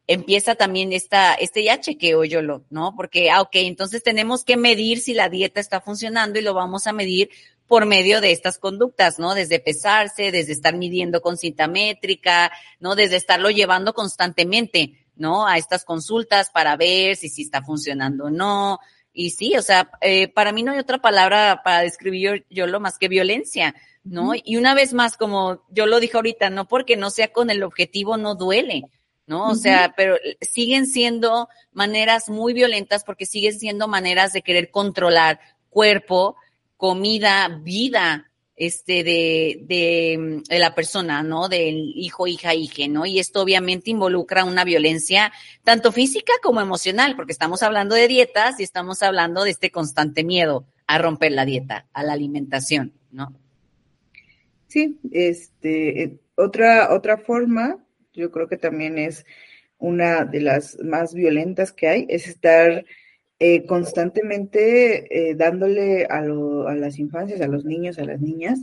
empieza 0.06 0.56
también 0.56 0.92
esta, 0.92 1.34
este 1.34 1.62
ya 1.62 1.80
chequeo 1.80 2.24
yo 2.24 2.42
lo, 2.42 2.64
¿no? 2.70 2.94
Porque, 2.96 3.30
ah, 3.30 3.42
ok, 3.42 3.54
entonces 3.54 4.02
tenemos 4.02 4.44
que 4.44 4.56
medir 4.56 4.98
si 5.00 5.14
la 5.14 5.28
dieta 5.28 5.60
está 5.60 5.80
funcionando 5.80 6.38
y 6.38 6.42
lo 6.42 6.52
vamos 6.52 6.86
a 6.86 6.92
medir 6.92 7.30
por 7.70 7.86
medio 7.86 8.20
de 8.20 8.32
estas 8.32 8.58
conductas, 8.58 9.20
¿no? 9.20 9.32
Desde 9.32 9.60
pesarse, 9.60 10.32
desde 10.32 10.50
estar 10.50 10.74
midiendo 10.74 11.22
con 11.22 11.36
cinta 11.36 11.68
métrica, 11.68 12.50
¿no? 12.80 12.96
Desde 12.96 13.14
estarlo 13.14 13.48
llevando 13.48 13.94
constantemente, 13.94 15.06
¿no? 15.14 15.46
A 15.46 15.56
estas 15.56 15.84
consultas 15.84 16.50
para 16.50 16.76
ver 16.76 17.14
si 17.14 17.28
sí 17.28 17.42
está 17.42 17.62
funcionando 17.62 18.24
o 18.24 18.30
no. 18.30 18.80
Y 19.12 19.30
sí, 19.30 19.56
o 19.56 19.62
sea, 19.62 19.88
eh, 20.00 20.26
para 20.26 20.50
mí 20.50 20.64
no 20.64 20.72
hay 20.72 20.80
otra 20.80 20.98
palabra 20.98 21.60
para 21.62 21.82
describir 21.82 22.44
yo, 22.50 22.66
lo 22.66 22.80
más 22.80 22.98
que 22.98 23.06
violencia, 23.06 23.76
¿no? 24.02 24.32
Y 24.34 24.56
una 24.56 24.74
vez 24.74 24.92
más, 24.92 25.16
como 25.16 25.62
yo 25.70 25.86
lo 25.86 26.00
dije 26.00 26.16
ahorita, 26.16 26.50
no 26.50 26.66
porque 26.66 26.96
no 26.96 27.08
sea 27.10 27.28
con 27.28 27.50
el 27.50 27.62
objetivo, 27.62 28.16
no 28.16 28.34
duele, 28.34 28.82
¿no? 29.28 29.46
O 29.46 29.54
sea, 29.54 29.94
pero 29.96 30.16
siguen 30.40 30.88
siendo 30.88 31.48
maneras 31.70 32.30
muy 32.30 32.52
violentas 32.52 33.04
porque 33.04 33.26
siguen 33.26 33.56
siendo 33.56 33.86
maneras 33.86 34.32
de 34.32 34.42
querer 34.42 34.72
controlar 34.72 35.38
cuerpo, 35.68 36.34
comida, 36.80 37.60
vida, 37.62 38.32
este, 38.56 39.04
de, 39.04 39.60
de, 40.48 40.58
la 40.58 40.74
persona, 40.74 41.22
¿no? 41.22 41.50
Del 41.50 41.92
hijo, 41.94 42.26
hija, 42.26 42.54
hija, 42.54 42.88
¿no? 42.88 43.04
Y 43.04 43.18
esto 43.18 43.42
obviamente 43.42 43.90
involucra 43.90 44.44
una 44.44 44.64
violencia 44.64 45.30
tanto 45.62 45.92
física 45.92 46.32
como 46.42 46.62
emocional, 46.62 47.16
porque 47.16 47.32
estamos 47.32 47.62
hablando 47.62 47.94
de 47.94 48.08
dietas 48.08 48.58
y 48.60 48.62
estamos 48.62 49.02
hablando 49.02 49.44
de 49.44 49.50
este 49.50 49.70
constante 49.70 50.24
miedo 50.24 50.64
a 50.86 50.96
romper 50.96 51.32
la 51.32 51.44
dieta, 51.44 51.86
a 51.92 52.02
la 52.02 52.14
alimentación, 52.14 52.94
¿no? 53.12 53.34
Sí, 54.66 54.98
este, 55.12 56.02
eh, 56.02 56.18
otra, 56.34 56.94
otra 56.94 57.18
forma, 57.18 57.76
yo 58.14 58.30
creo 58.30 58.48
que 58.48 58.56
también 58.56 58.96
es 58.96 59.26
una 59.76 60.24
de 60.24 60.40
las 60.40 60.78
más 60.82 61.12
violentas 61.12 61.72
que 61.72 61.88
hay, 61.88 62.06
es 62.08 62.26
estar 62.26 62.86
eh, 63.42 63.64
constantemente 63.64 65.30
eh, 65.30 65.34
dándole 65.34 66.04
a, 66.04 66.20
las 66.20 66.98
infancias, 66.98 67.40
a 67.40 67.46
los 67.46 67.64
niños, 67.64 67.98
a 67.98 68.04
las 68.04 68.20
niñas, 68.20 68.60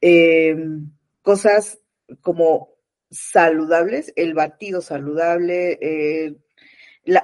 em, 0.00 0.90
cosas 1.20 1.78
como 2.22 2.70
saludables, 3.10 4.14
el 4.16 4.32
batido 4.32 4.80
saludable, 4.80 5.78
eh, 5.82 6.36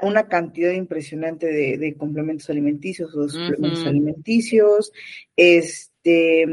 una 0.03 0.29
cantidad 0.29 0.73
impresionante 0.73 1.47
de, 1.47 1.97
complementos 1.97 2.51
alimenticios 2.51 3.15
o 3.15 3.31
suplementos 3.31 3.87
alimenticios, 3.87 4.93
este, 5.37 6.47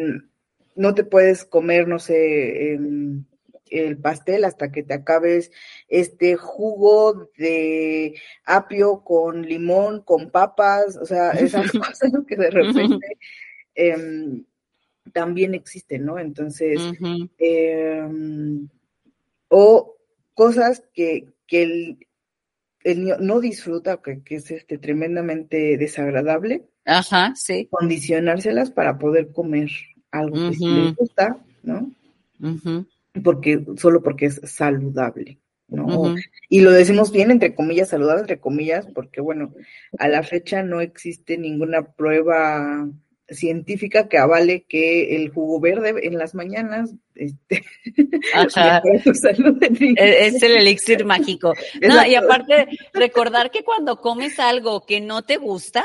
no 0.77 0.93
te 0.95 1.03
puedes 1.03 1.43
comer, 1.43 1.89
no 1.89 1.99
sé, 1.99 2.73
em, 2.73 3.25
el 3.71 3.97
pastel 3.97 4.43
hasta 4.43 4.71
que 4.71 4.83
te 4.83 4.93
acabes 4.93 5.51
este 5.87 6.35
jugo 6.35 7.29
de 7.37 8.15
apio 8.45 9.03
con 9.03 9.43
limón, 9.43 10.01
con 10.01 10.29
papas, 10.29 10.97
o 10.97 11.05
sea, 11.05 11.31
esas 11.31 11.71
cosas 11.71 12.11
que 12.27 12.35
de 12.35 12.51
repente 12.51 13.17
em, 13.73 14.43
también 15.13 15.55
existen, 15.55 16.05
¿no? 16.05 16.19
Entonces, 16.19 16.79
em, 17.37 18.67
o 19.47 19.95
cosas 20.33 20.83
que, 20.93 21.27
el, 21.49 21.97
niño 22.83 23.17
no 23.19 23.39
disfruta, 23.39 24.01
que, 24.01 24.21
que 24.23 24.35
es 24.35 24.51
este, 24.51 24.77
tremendamente 24.77 25.77
desagradable. 25.77 26.65
Ajá, 26.85 27.33
sí. 27.35 27.67
Condicionárselas 27.69 28.71
para 28.71 28.97
poder 28.97 29.31
comer 29.31 29.69
algo 30.11 30.49
que 30.49 30.55
sí 30.55 30.67
les 30.67 30.95
gusta, 30.95 31.37
¿no? 31.63 31.91
Porque 33.23 33.63
solo 33.77 34.01
porque 34.01 34.27
es 34.27 34.41
saludable, 34.43 35.39
¿no? 35.67 36.15
Y 36.49 36.61
lo 36.61 36.71
decimos 36.71 37.11
bien 37.11 37.31
entre 37.31 37.55
comillas, 37.55 37.89
saludable 37.89 38.21
entre 38.21 38.39
comillas, 38.39 38.87
porque 38.93 39.21
bueno, 39.21 39.53
a 39.97 40.07
la 40.07 40.23
fecha 40.23 40.63
no 40.63 40.81
existe 40.81 41.37
ninguna 41.37 41.93
prueba 41.93 42.87
científica 43.31 44.07
que 44.09 44.17
avale 44.17 44.65
que 44.67 45.15
el 45.15 45.29
jugo 45.29 45.59
verde 45.59 45.95
en 46.03 46.17
las 46.17 46.35
mañanas 46.35 46.93
este, 47.15 47.63
e-, 49.97 50.25
es 50.27 50.43
el 50.43 50.57
elixir 50.57 51.05
mágico. 51.05 51.53
No, 51.81 52.05
y 52.05 52.15
aparte, 52.15 52.67
recordar 52.93 53.51
que 53.51 53.63
cuando 53.63 53.99
comes 54.01 54.39
algo 54.39 54.85
que 54.85 55.01
no 55.01 55.23
te 55.23 55.37
gusta, 55.37 55.83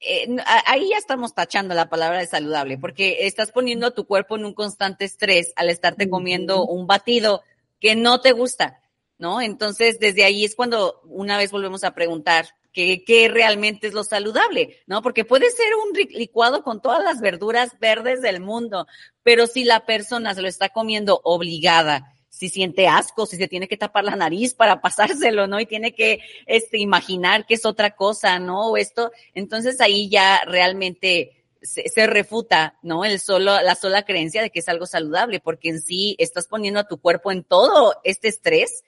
eh, 0.00 0.26
ahí 0.66 0.90
ya 0.90 0.96
estamos 0.96 1.34
tachando 1.34 1.74
la 1.74 1.90
palabra 1.90 2.20
de 2.20 2.26
saludable, 2.26 2.78
porque 2.78 3.26
estás 3.26 3.52
poniendo 3.52 3.86
a 3.86 3.94
tu 3.94 4.06
cuerpo 4.06 4.36
en 4.36 4.46
un 4.46 4.54
constante 4.54 5.04
estrés 5.04 5.52
al 5.56 5.68
estarte 5.68 6.08
comiendo 6.08 6.64
un 6.64 6.86
batido 6.86 7.42
que 7.80 7.96
no 7.96 8.20
te 8.20 8.32
gusta, 8.32 8.80
¿no? 9.18 9.42
Entonces, 9.42 9.98
desde 9.98 10.24
ahí 10.24 10.44
es 10.44 10.56
cuando 10.56 11.00
una 11.04 11.36
vez 11.36 11.50
volvemos 11.50 11.84
a 11.84 11.94
preguntar 11.94 12.46
qué, 12.72 13.04
qué 13.04 13.28
realmente 13.28 13.88
es 13.88 13.92
lo 13.92 14.04
saludable, 14.04 14.78
¿no? 14.86 15.02
Porque 15.02 15.26
puede 15.26 15.50
ser 15.50 15.68
un 15.74 15.92
licuado 16.18 16.62
con 16.62 16.80
todas 16.80 17.04
las 17.04 17.20
verduras 17.20 17.78
verdes 17.78 18.22
del 18.22 18.40
mundo, 18.40 18.86
pero 19.22 19.46
si 19.46 19.64
la 19.64 19.84
persona 19.84 20.34
se 20.34 20.40
lo 20.40 20.48
está 20.48 20.70
comiendo 20.70 21.20
obligada, 21.24 22.14
si 22.40 22.48
siente 22.48 22.88
asco, 22.88 23.26
si 23.26 23.36
se 23.36 23.48
tiene 23.48 23.68
que 23.68 23.76
tapar 23.76 24.02
la 24.02 24.16
nariz 24.16 24.54
para 24.54 24.80
pasárselo, 24.80 25.46
¿no? 25.46 25.60
Y 25.60 25.66
tiene 25.66 25.92
que 25.92 26.20
este, 26.46 26.78
imaginar 26.78 27.44
que 27.44 27.52
es 27.52 27.66
otra 27.66 27.90
cosa, 27.90 28.38
¿no? 28.38 28.70
O 28.70 28.76
esto, 28.78 29.12
entonces 29.34 29.78
ahí 29.82 30.08
ya 30.08 30.40
realmente 30.46 31.44
se, 31.60 32.06
refuta, 32.06 32.78
¿no? 32.82 33.04
El 33.04 33.20
solo, 33.20 33.60
la 33.60 33.74
sola 33.74 34.06
creencia 34.06 34.40
de 34.40 34.48
que 34.48 34.60
es 34.60 34.68
algo 34.70 34.86
saludable, 34.86 35.40
porque 35.40 35.68
en 35.68 35.82
sí 35.82 36.16
estás 36.18 36.46
poniendo 36.46 36.80
a 36.80 36.88
tu 36.88 36.96
cuerpo 36.96 37.30
en 37.30 37.44
todo 37.44 37.94
este 38.04 38.28
estrés 38.28 38.84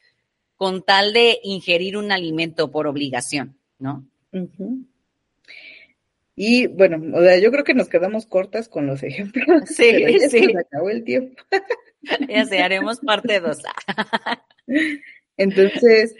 con 0.57 0.83
tal 0.83 1.13
de 1.13 1.39
ingerir 1.43 1.99
un 1.99 2.11
alimento 2.11 2.71
por 2.71 2.87
obligación, 2.87 3.59
¿no? 3.79 4.07
Y 6.35 6.69
bueno, 6.69 7.19
o 7.19 7.21
sea, 7.21 7.39
yo 7.39 7.51
creo 7.53 7.65
que 7.65 7.75
nos 7.75 7.91
quedamos 7.91 8.25
cortas 8.25 8.71
con 8.71 8.87
los 8.87 9.03
ejemplos. 9.03 9.65
Sí, 9.67 10.19
sí. 10.31 10.47
Se 10.47 10.59
acabó 10.59 10.89
el 10.89 11.05
tiempo. 11.05 11.43
ya 12.29 12.45
sé, 12.45 12.59
haremos 12.59 13.01
parte 13.01 13.41
dos. 13.41 13.59
Entonces, 15.37 16.15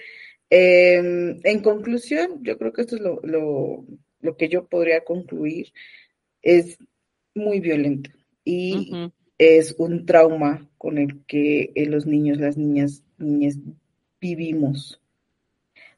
em, 0.51 1.39
en 1.45 1.63
conclusión, 1.63 2.43
yo 2.43 2.59
creo 2.59 2.73
que 2.73 2.83
esto 2.83 2.97
es 2.97 3.03
lo, 3.03 3.21
lo, 4.21 4.37
que 4.37 4.49
yo 4.49 4.67
podría 4.67 5.05
concluir. 5.05 5.73
Es 6.43 6.79
muy 7.35 7.61
violento 7.61 8.11
y 8.45 8.93
es 9.39 9.75
un 9.79 10.07
trauma 10.07 10.69
con 10.79 10.99
el 10.99 11.25
que 11.27 11.73
eh, 11.75 11.87
los 11.87 12.07
niños, 12.07 12.39
las 12.39 12.57
niñas, 12.57 13.03
niñas 13.19 13.59
vivimos 14.21 15.01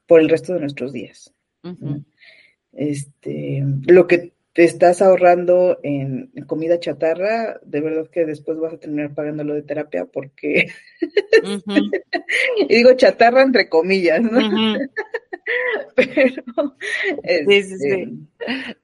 por 0.07 0.21
el 0.21 0.29
resto 0.29 0.55
de 0.55 0.61
nuestros 0.61 0.93
días. 0.93 1.33
Este, 2.73 3.65
lo 3.87 4.07
que 4.07 4.34
te 4.55 4.63
estás 4.63 5.03
ahorrando 5.03 5.81
en, 5.83 6.31
comida 6.47 6.79
chatarra, 6.79 7.61
de 7.65 7.81
verdad 7.81 8.09
que 8.09 8.25
después 8.25 8.57
vas 8.59 8.75
a 8.75 8.79
terminar 8.79 9.13
pagándolo 9.13 9.53
de 9.53 9.63
terapia 9.63 10.07
porque, 10.07 10.69
y 12.69 12.75
digo 12.75 12.95
chatarra 12.95 13.43
entre 13.43 13.69
comillas, 13.69 14.23
¿no? 14.23 14.39
Pero, 15.97 16.43
sí, 17.49 17.63
sí, 17.63 17.79
sí. 17.79 17.91
Este, 17.91 18.77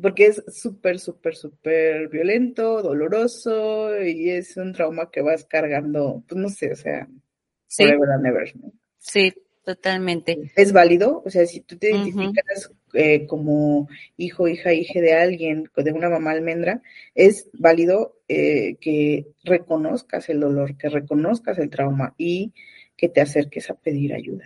porque 0.00 0.26
es 0.26 0.42
súper, 0.48 0.98
súper, 0.98 1.36
súper 1.36 2.08
violento, 2.08 2.82
doloroso 2.82 4.00
y 4.02 4.30
es 4.30 4.56
un 4.56 4.72
trauma 4.72 5.10
que 5.10 5.20
vas 5.20 5.44
cargando, 5.44 6.24
pues 6.26 6.40
no 6.40 6.48
sé, 6.48 6.72
o 6.72 6.76
sea, 6.76 7.06
forever 7.68 8.10
and 8.10 8.26
ever. 8.26 8.54
Sí, 8.98 9.32
Totalmente. 9.68 10.50
Es 10.56 10.72
válido, 10.72 11.22
o 11.26 11.28
sea, 11.28 11.44
si 11.44 11.60
tú 11.60 11.76
te 11.76 11.90
identificas 11.90 12.72
eh, 12.94 13.26
como 13.26 13.88
hijo, 14.16 14.48
hija, 14.48 14.72
hija 14.72 15.00
de 15.00 15.14
alguien, 15.14 15.70
de 15.76 15.92
una 15.92 16.08
mamá 16.08 16.32
almendra, 16.32 16.82
es 17.14 17.48
válido 17.52 18.16
eh, 18.28 18.76
que 18.80 19.26
reconozcas 19.44 20.28
el 20.28 20.40
dolor, 20.40 20.76
que 20.76 20.88
reconozcas 20.88 21.58
el 21.58 21.70
trauma 21.70 22.14
y 22.18 22.52
que 22.96 23.08
te 23.08 23.20
acerques 23.20 23.70
a 23.70 23.74
pedir 23.74 24.14
ayuda. 24.14 24.44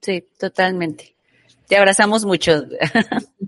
Sí, 0.00 0.24
totalmente. 0.38 1.16
Te 1.68 1.76
abrazamos 1.76 2.24
mucho. 2.24 2.64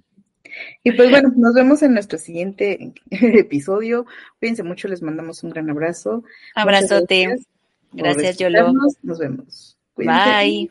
Y 0.82 0.92
pues 0.92 1.10
bueno, 1.10 1.32
nos 1.36 1.54
vemos 1.54 1.82
en 1.82 1.94
nuestro 1.94 2.18
siguiente 2.18 2.92
episodio. 3.10 4.06
Cuídense 4.38 4.62
mucho, 4.62 4.88
les 4.88 5.02
mandamos 5.02 5.42
un 5.42 5.50
gran 5.50 5.70
abrazo. 5.70 6.24
Abrazote. 6.54 7.36
Gracias, 7.92 8.38
Yolo. 8.38 8.72
Nos 9.02 9.18
vemos. 9.18 9.78
Bye. 9.96 10.70